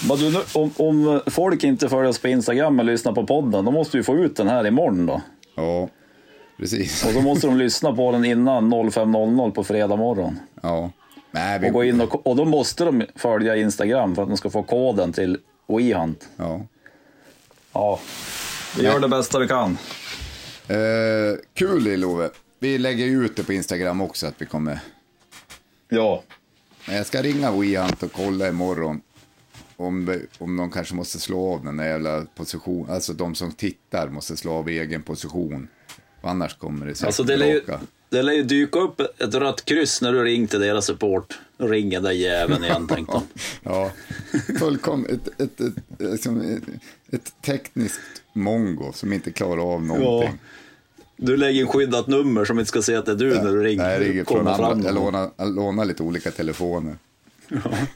Vad 0.08 0.20
du, 0.20 0.42
om, 0.54 0.72
om 0.78 1.22
folk 1.28 1.64
inte 1.64 1.90
följer 1.90 2.10
oss 2.10 2.20
på 2.20 2.28
Instagram 2.28 2.80
eller 2.80 2.92
lyssnar 2.92 3.14
på 3.14 3.28
podden, 3.28 3.66
då 3.66 3.72
måste 3.72 3.98
vi 3.98 4.04
få 4.04 4.18
ut 4.18 4.36
den 4.36 4.48
här 4.48 4.68
imorgon 4.68 5.06
då. 5.06 5.22
Ja, 5.56 5.90
precis. 6.58 7.06
Och 7.06 7.14
då 7.14 7.22
måste 7.22 7.48
de 7.48 7.58
lyssna 7.58 7.96
på 7.96 8.12
den 8.12 8.26
innan 8.26 8.74
05.00 8.74 9.52
på 9.52 9.64
fredag 9.64 9.96
morgon. 9.96 10.40
Ja. 10.62 10.92
Nej, 11.34 11.60
vi... 11.60 11.70
Och, 11.70 11.74
gå 11.74 11.84
in 11.84 12.02
och, 12.02 12.28
och 12.28 12.36
då 12.36 12.46
måste 12.46 12.86
de 12.86 13.06
följa 13.16 13.56
Instagram 13.56 14.16
för 14.16 14.22
att 14.22 14.28
de 14.28 14.38
ska 14.38 14.50
få 14.50 14.64
koden 14.64 15.14
till 15.14 15.38
WeHunt. 15.68 16.30
Ja. 16.38 16.62
Ja, 17.74 18.00
vi 18.78 18.84
gör 18.84 19.00
det 19.00 19.08
bästa 19.08 19.40
vi 19.40 19.48
kan. 19.48 19.78
Eh, 20.68 21.38
kul 21.54 21.84
Lill-Ove. 21.84 22.30
Vi 22.60 22.78
lägger 22.78 23.06
ju 23.06 23.26
ut 23.26 23.36
det 23.36 23.44
på 23.44 23.54
Instagram 23.54 24.02
också 24.02 24.28
att 24.28 24.42
vi 24.42 24.46
kommer. 24.46 24.80
Ja, 25.90 26.24
Men 26.88 26.96
jag 26.96 27.06
ska 27.06 27.22
ringa 27.22 27.52
WeHunt 27.52 28.04
och 28.04 28.12
kolla 28.12 28.48
imorgon. 28.48 29.02
Om, 29.76 30.20
om 30.38 30.58
de 30.58 30.72
kanske 30.72 30.96
måste 30.96 31.20
slå 31.20 31.54
av 31.54 31.66
den 31.66 31.78
där 31.78 31.86
jävla 31.86 32.26
position. 32.36 32.90
Alltså 32.90 33.14
de 33.14 33.36
som 33.36 33.52
tittar 33.52 34.10
måste 34.10 34.38
slå 34.38 34.54
av 34.54 34.70
egen 34.70 35.04
position. 35.04 35.68
Annars 36.22 36.58
kommer 36.58 36.86
det 36.86 36.96
säkert 36.96 37.06
alltså 37.06 37.24
det 37.24 37.38
lär, 37.38 37.48
ju. 37.48 37.62
Det 38.14 38.24
lär 38.24 38.34
ju 38.34 38.44
dyka 38.44 38.80
upp 38.80 39.00
ett 39.00 39.36
rött 39.36 39.66
kryss 39.66 40.02
när 40.02 40.14
du 40.14 40.24
ring 40.24 40.48
till 40.48 40.60
deras 40.60 40.86
support. 40.86 41.40
Då 41.58 41.68
ringer 41.68 41.98
den 41.98 42.04
där 42.04 42.12
jäveln 42.12 42.64
igen 42.64 42.88
tänkte 42.88 43.14
de. 43.14 43.24
Ja, 43.64 43.92
fullkomligt. 44.60 45.28
Ett, 45.28 45.42
ett, 45.42 45.60
ett, 45.62 45.74
liksom, 45.98 46.62
ett, 47.12 47.42
tekniskt 47.42 48.00
mongo 48.34 48.92
som 48.94 49.14
inte 49.14 49.32
klarar 49.32 49.74
av 49.74 49.84
någonting. 49.84 50.40
Du 51.18 51.38
lägger 51.38 51.62
in 51.62 51.68
skyddat 51.68 52.08
nummer 52.08 52.46
som 52.46 52.60
inte 52.60 52.70
ska 52.70 52.82
se 52.82 52.96
att 52.96 53.06
det 53.06 53.12
är 53.12 53.16
du 53.16 53.36
när 53.36 53.52
du 53.52 53.64
ringer. 53.64 53.84
Nej, 53.84 53.94
jag 53.94 54.10
ringer 54.10 54.24
från 54.24 54.48
andra. 54.48 54.88
Jag 54.88 54.96
lånar, 54.96 55.30
jag 55.38 55.56
lånar 55.56 55.86
lite 55.86 56.04
olika 56.04 56.32
telefoner. 56.32 56.96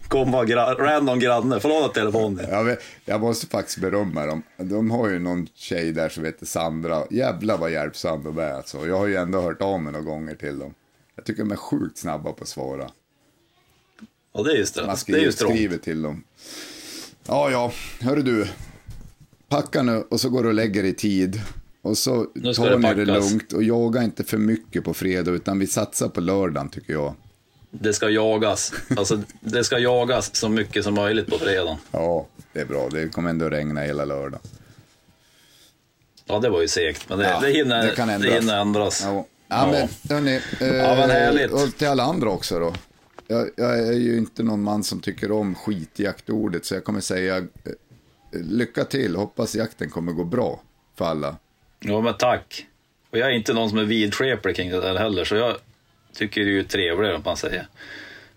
Komma 0.08 0.44
gra- 0.44 0.76
random 0.76 1.20
granne, 1.20 1.60
får 1.60 1.70
låna 1.70 1.88
telefonen. 1.88 2.46
Jag, 2.50 2.64
vet, 2.64 2.80
jag 3.06 3.22
måste 3.22 3.48
faktiskt 3.48 3.78
berömma 3.78 4.26
dem. 4.26 4.44
De 4.58 4.92
har 4.92 5.10
ju 5.10 5.20
någon 5.20 5.48
tjej 5.54 5.92
där 5.92 6.10
som 6.10 6.26
heter 6.26 6.46
Sandra. 6.46 7.04
Jävlar 7.12 7.58
vad 7.58 7.72
hjälpsam 7.72 8.24
de 8.24 8.38
är 8.38 8.52
alltså. 8.54 8.88
Jag 8.88 8.98
har 8.98 9.08
ju 9.08 9.16
ändå 9.16 9.42
hört 9.42 9.62
av 9.62 9.82
mig 9.82 9.94
några 9.94 10.06
gånger 10.06 10.36
till 10.36 10.60
dem. 10.60 10.74
Jag 11.16 11.26
tycker 11.26 11.44
de 11.44 11.52
är 11.52 11.56
sjukt 11.56 11.98
snabba 11.98 12.32
på 12.34 12.42
att 12.44 12.48
svara. 12.48 12.90
Ja, 14.34 14.44
det 14.44 14.52
är 14.52 14.56
ju 14.56 14.60
Man 14.60 14.68
strångt. 14.68 14.88
Det 14.88 14.92
är 14.92 14.96
skriver, 14.96 15.20
ju 15.20 15.32
strångt. 15.32 15.56
skriver 15.56 15.78
till 15.78 16.02
dem. 16.02 16.24
Ja, 17.28 17.52
ja, 17.52 17.72
hörru 18.02 18.22
du. 18.22 18.48
Packa 19.50 19.82
nu 19.84 20.04
och 20.10 20.20
så 20.20 20.30
går 20.30 20.44
du 20.44 20.48
och 20.50 20.56
lägger 20.56 20.84
i 20.84 20.94
tid. 20.94 21.42
Och 21.82 21.98
så 21.98 22.24
tar 22.24 22.70
det 22.70 22.78
ni 22.78 22.94
det 22.94 23.06
lugnt 23.06 23.54
och 23.54 23.64
jaga 23.64 24.04
inte 24.04 24.24
för 24.24 24.38
mycket 24.38 24.84
på 24.84 24.94
fredag 24.94 25.32
utan 25.32 25.60
vi 25.60 25.68
satsar 25.68 26.10
på 26.10 26.22
lördagen 26.22 26.70
tycker 26.70 26.94
jag. 26.94 27.14
Det 27.72 27.94
ska 27.94 28.10
jagas. 28.10 28.74
Alltså, 28.98 29.22
det 29.40 29.64
ska 29.64 29.80
jagas 29.80 30.36
så 30.36 30.50
mycket 30.50 30.84
som 30.84 30.94
möjligt 30.94 31.28
på 31.28 31.38
fredagen. 31.38 31.78
Ja, 31.92 32.28
det 32.54 32.60
är 32.62 32.66
bra. 32.66 32.90
Det 32.92 33.10
kommer 33.10 33.30
ändå 33.30 33.50
regna 33.50 33.82
hela 33.82 34.06
lördagen. 34.06 34.40
Ja, 36.26 36.40
det 36.40 36.50
var 36.50 36.62
ju 36.62 36.68
segt, 36.68 37.10
men 37.10 37.18
det, 37.20 37.30
Ja, 37.30 37.40
det, 37.40 37.50
hinner, 37.52 37.82
det 37.82 37.90
det, 37.90 37.96
kan 37.96 38.10
ändras. 38.10 38.34
hinner 38.34 38.58
ändras. 38.62 39.02
Ja, 39.06 39.26
ja 39.48 39.68
men 39.72 39.88
hörni. 40.10 40.42
Eh, 40.62 40.68
Ja, 40.76 40.96
men 40.96 41.10
härligt. 41.10 41.52
Och 41.52 41.76
till 41.78 41.88
alla 41.88 42.04
andra 42.04 42.30
också 42.30 42.60
då. 42.60 42.74
Jag, 43.28 43.50
jag 43.56 43.80
är 43.80 43.94
ju 43.94 44.18
inte 44.18 44.44
någon 44.44 44.64
man 44.64 44.84
som 44.84 45.00
tycker 45.00 45.32
om 45.32 45.56
skitjaktordet 45.56 46.66
så 46.66 46.74
jag 46.74 46.84
kommer 46.84 47.02
säga 47.02 47.38
eh, 47.38 47.44
lycka 48.32 48.84
till. 48.86 49.16
Hoppas 49.16 49.56
jakten 49.56 49.90
kommer 49.90 50.12
gå 50.12 50.24
bra 50.24 50.62
för 50.98 51.06
alla. 51.06 51.36
Ja, 51.80 52.02
men 52.02 52.14
tack. 52.14 52.66
Och 53.12 53.18
jag 53.18 53.28
är 53.32 53.36
inte 53.36 53.54
någon 53.54 53.70
som 53.70 53.78
är 53.78 53.84
vidskeplig 53.84 54.56
kring 54.56 54.70
det 54.72 54.82
där 54.82 54.96
heller, 54.96 55.26
så 55.26 55.36
jag 55.36 55.56
tycker 56.18 56.42
det 56.42 56.48
är 56.48 56.52
ju 56.54 56.64
trevligare 56.64 57.16
om 57.16 57.22
man 57.26 57.38
säger. 57.38 57.68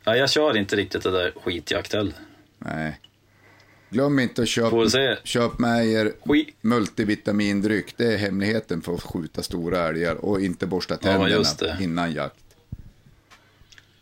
Ja, 0.04 0.16
jag 0.16 0.30
kör 0.30 0.56
inte 0.56 0.76
riktigt 0.76 1.02
det 1.02 1.10
där 1.10 1.32
skitjakt 1.44 1.92
heller. 1.92 2.14
Nej. 2.58 3.00
Glöm 3.90 4.18
inte 4.18 4.42
att 4.42 4.46
vi 4.46 4.50
köpa 4.50 5.16
köp 5.24 5.58
med 5.58 5.86
er 5.86 6.12
Skit. 6.26 6.56
multivitamindryck. 6.60 7.94
Det 7.96 8.12
är 8.14 8.16
hemligheten 8.16 8.82
för 8.82 8.94
att 8.94 9.02
skjuta 9.02 9.42
stora 9.42 9.88
älgar 9.88 10.14
och 10.14 10.40
inte 10.40 10.66
borsta 10.66 10.94
Ja, 10.94 10.98
tänderna 11.12 11.44
det. 11.58 11.78
innan 11.80 12.12
jakt. 12.12 12.34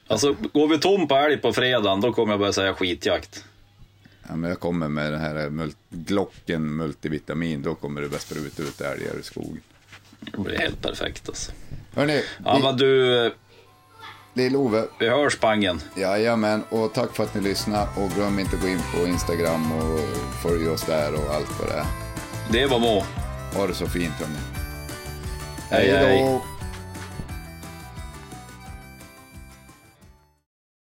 Alltså, 0.07 0.37
går 0.53 0.69
vi 0.69 0.79
tom 0.79 1.09
på 1.09 1.15
älg 1.17 1.37
på 1.37 1.53
fredagen, 1.53 2.01
då 2.01 2.13
kommer 2.13 2.33
jag 2.33 2.41
börja 2.41 2.53
säga 2.53 2.75
skitjakt. 2.75 3.45
Ja, 4.29 4.37
men 4.37 4.51
jag 4.51 4.61
kommer 4.61 4.89
med 4.89 5.13
den 5.13 5.21
här 5.21 5.51
mul- 5.51 5.75
Glocken 5.91 6.77
multivitamin, 6.77 7.63
då 7.63 7.75
kommer 7.75 8.01
det 8.01 8.09
börja 8.09 8.21
spruta 8.21 8.63
ut 8.63 8.81
älgar 8.81 9.19
i 9.21 9.23
skogen. 9.23 9.61
Det 10.21 10.39
blir 10.39 10.59
helt 10.59 10.83
perfekt 10.83 11.29
alltså. 11.29 11.53
Hörni, 11.95 12.23
Ja, 12.45 12.59
men 12.63 12.77
du, 12.77 13.33
Lill-Ove, 14.39 14.85
vi 14.99 15.09
hörs 15.09 15.39
Pangen. 15.39 15.81
jajamän, 15.95 16.65
och 16.69 16.93
tack 16.93 17.17
för 17.17 17.25
att 17.25 17.35
ni 17.35 17.41
lyssnade 17.41 17.89
och 17.97 18.11
glöm 18.11 18.39
inte 18.39 18.57
att 18.57 18.63
gå 18.63 18.69
in 18.69 18.81
på 18.95 19.07
Instagram 19.07 19.73
och 19.73 20.01
följ 20.43 20.69
oss 20.69 20.83
där 20.83 21.15
och 21.15 21.35
allt 21.35 21.61
vad 21.61 21.69
det 21.69 21.75
är. 21.75 21.87
Det 22.53 22.67
var 22.67 22.79
må. 22.79 23.05
Ha 23.55 23.67
det 23.67 23.75
så 23.75 23.87
fint 23.87 24.13
hörni. 24.13 24.39
Hej, 25.71 25.91
hej. 25.91 26.23
då. 26.23 26.58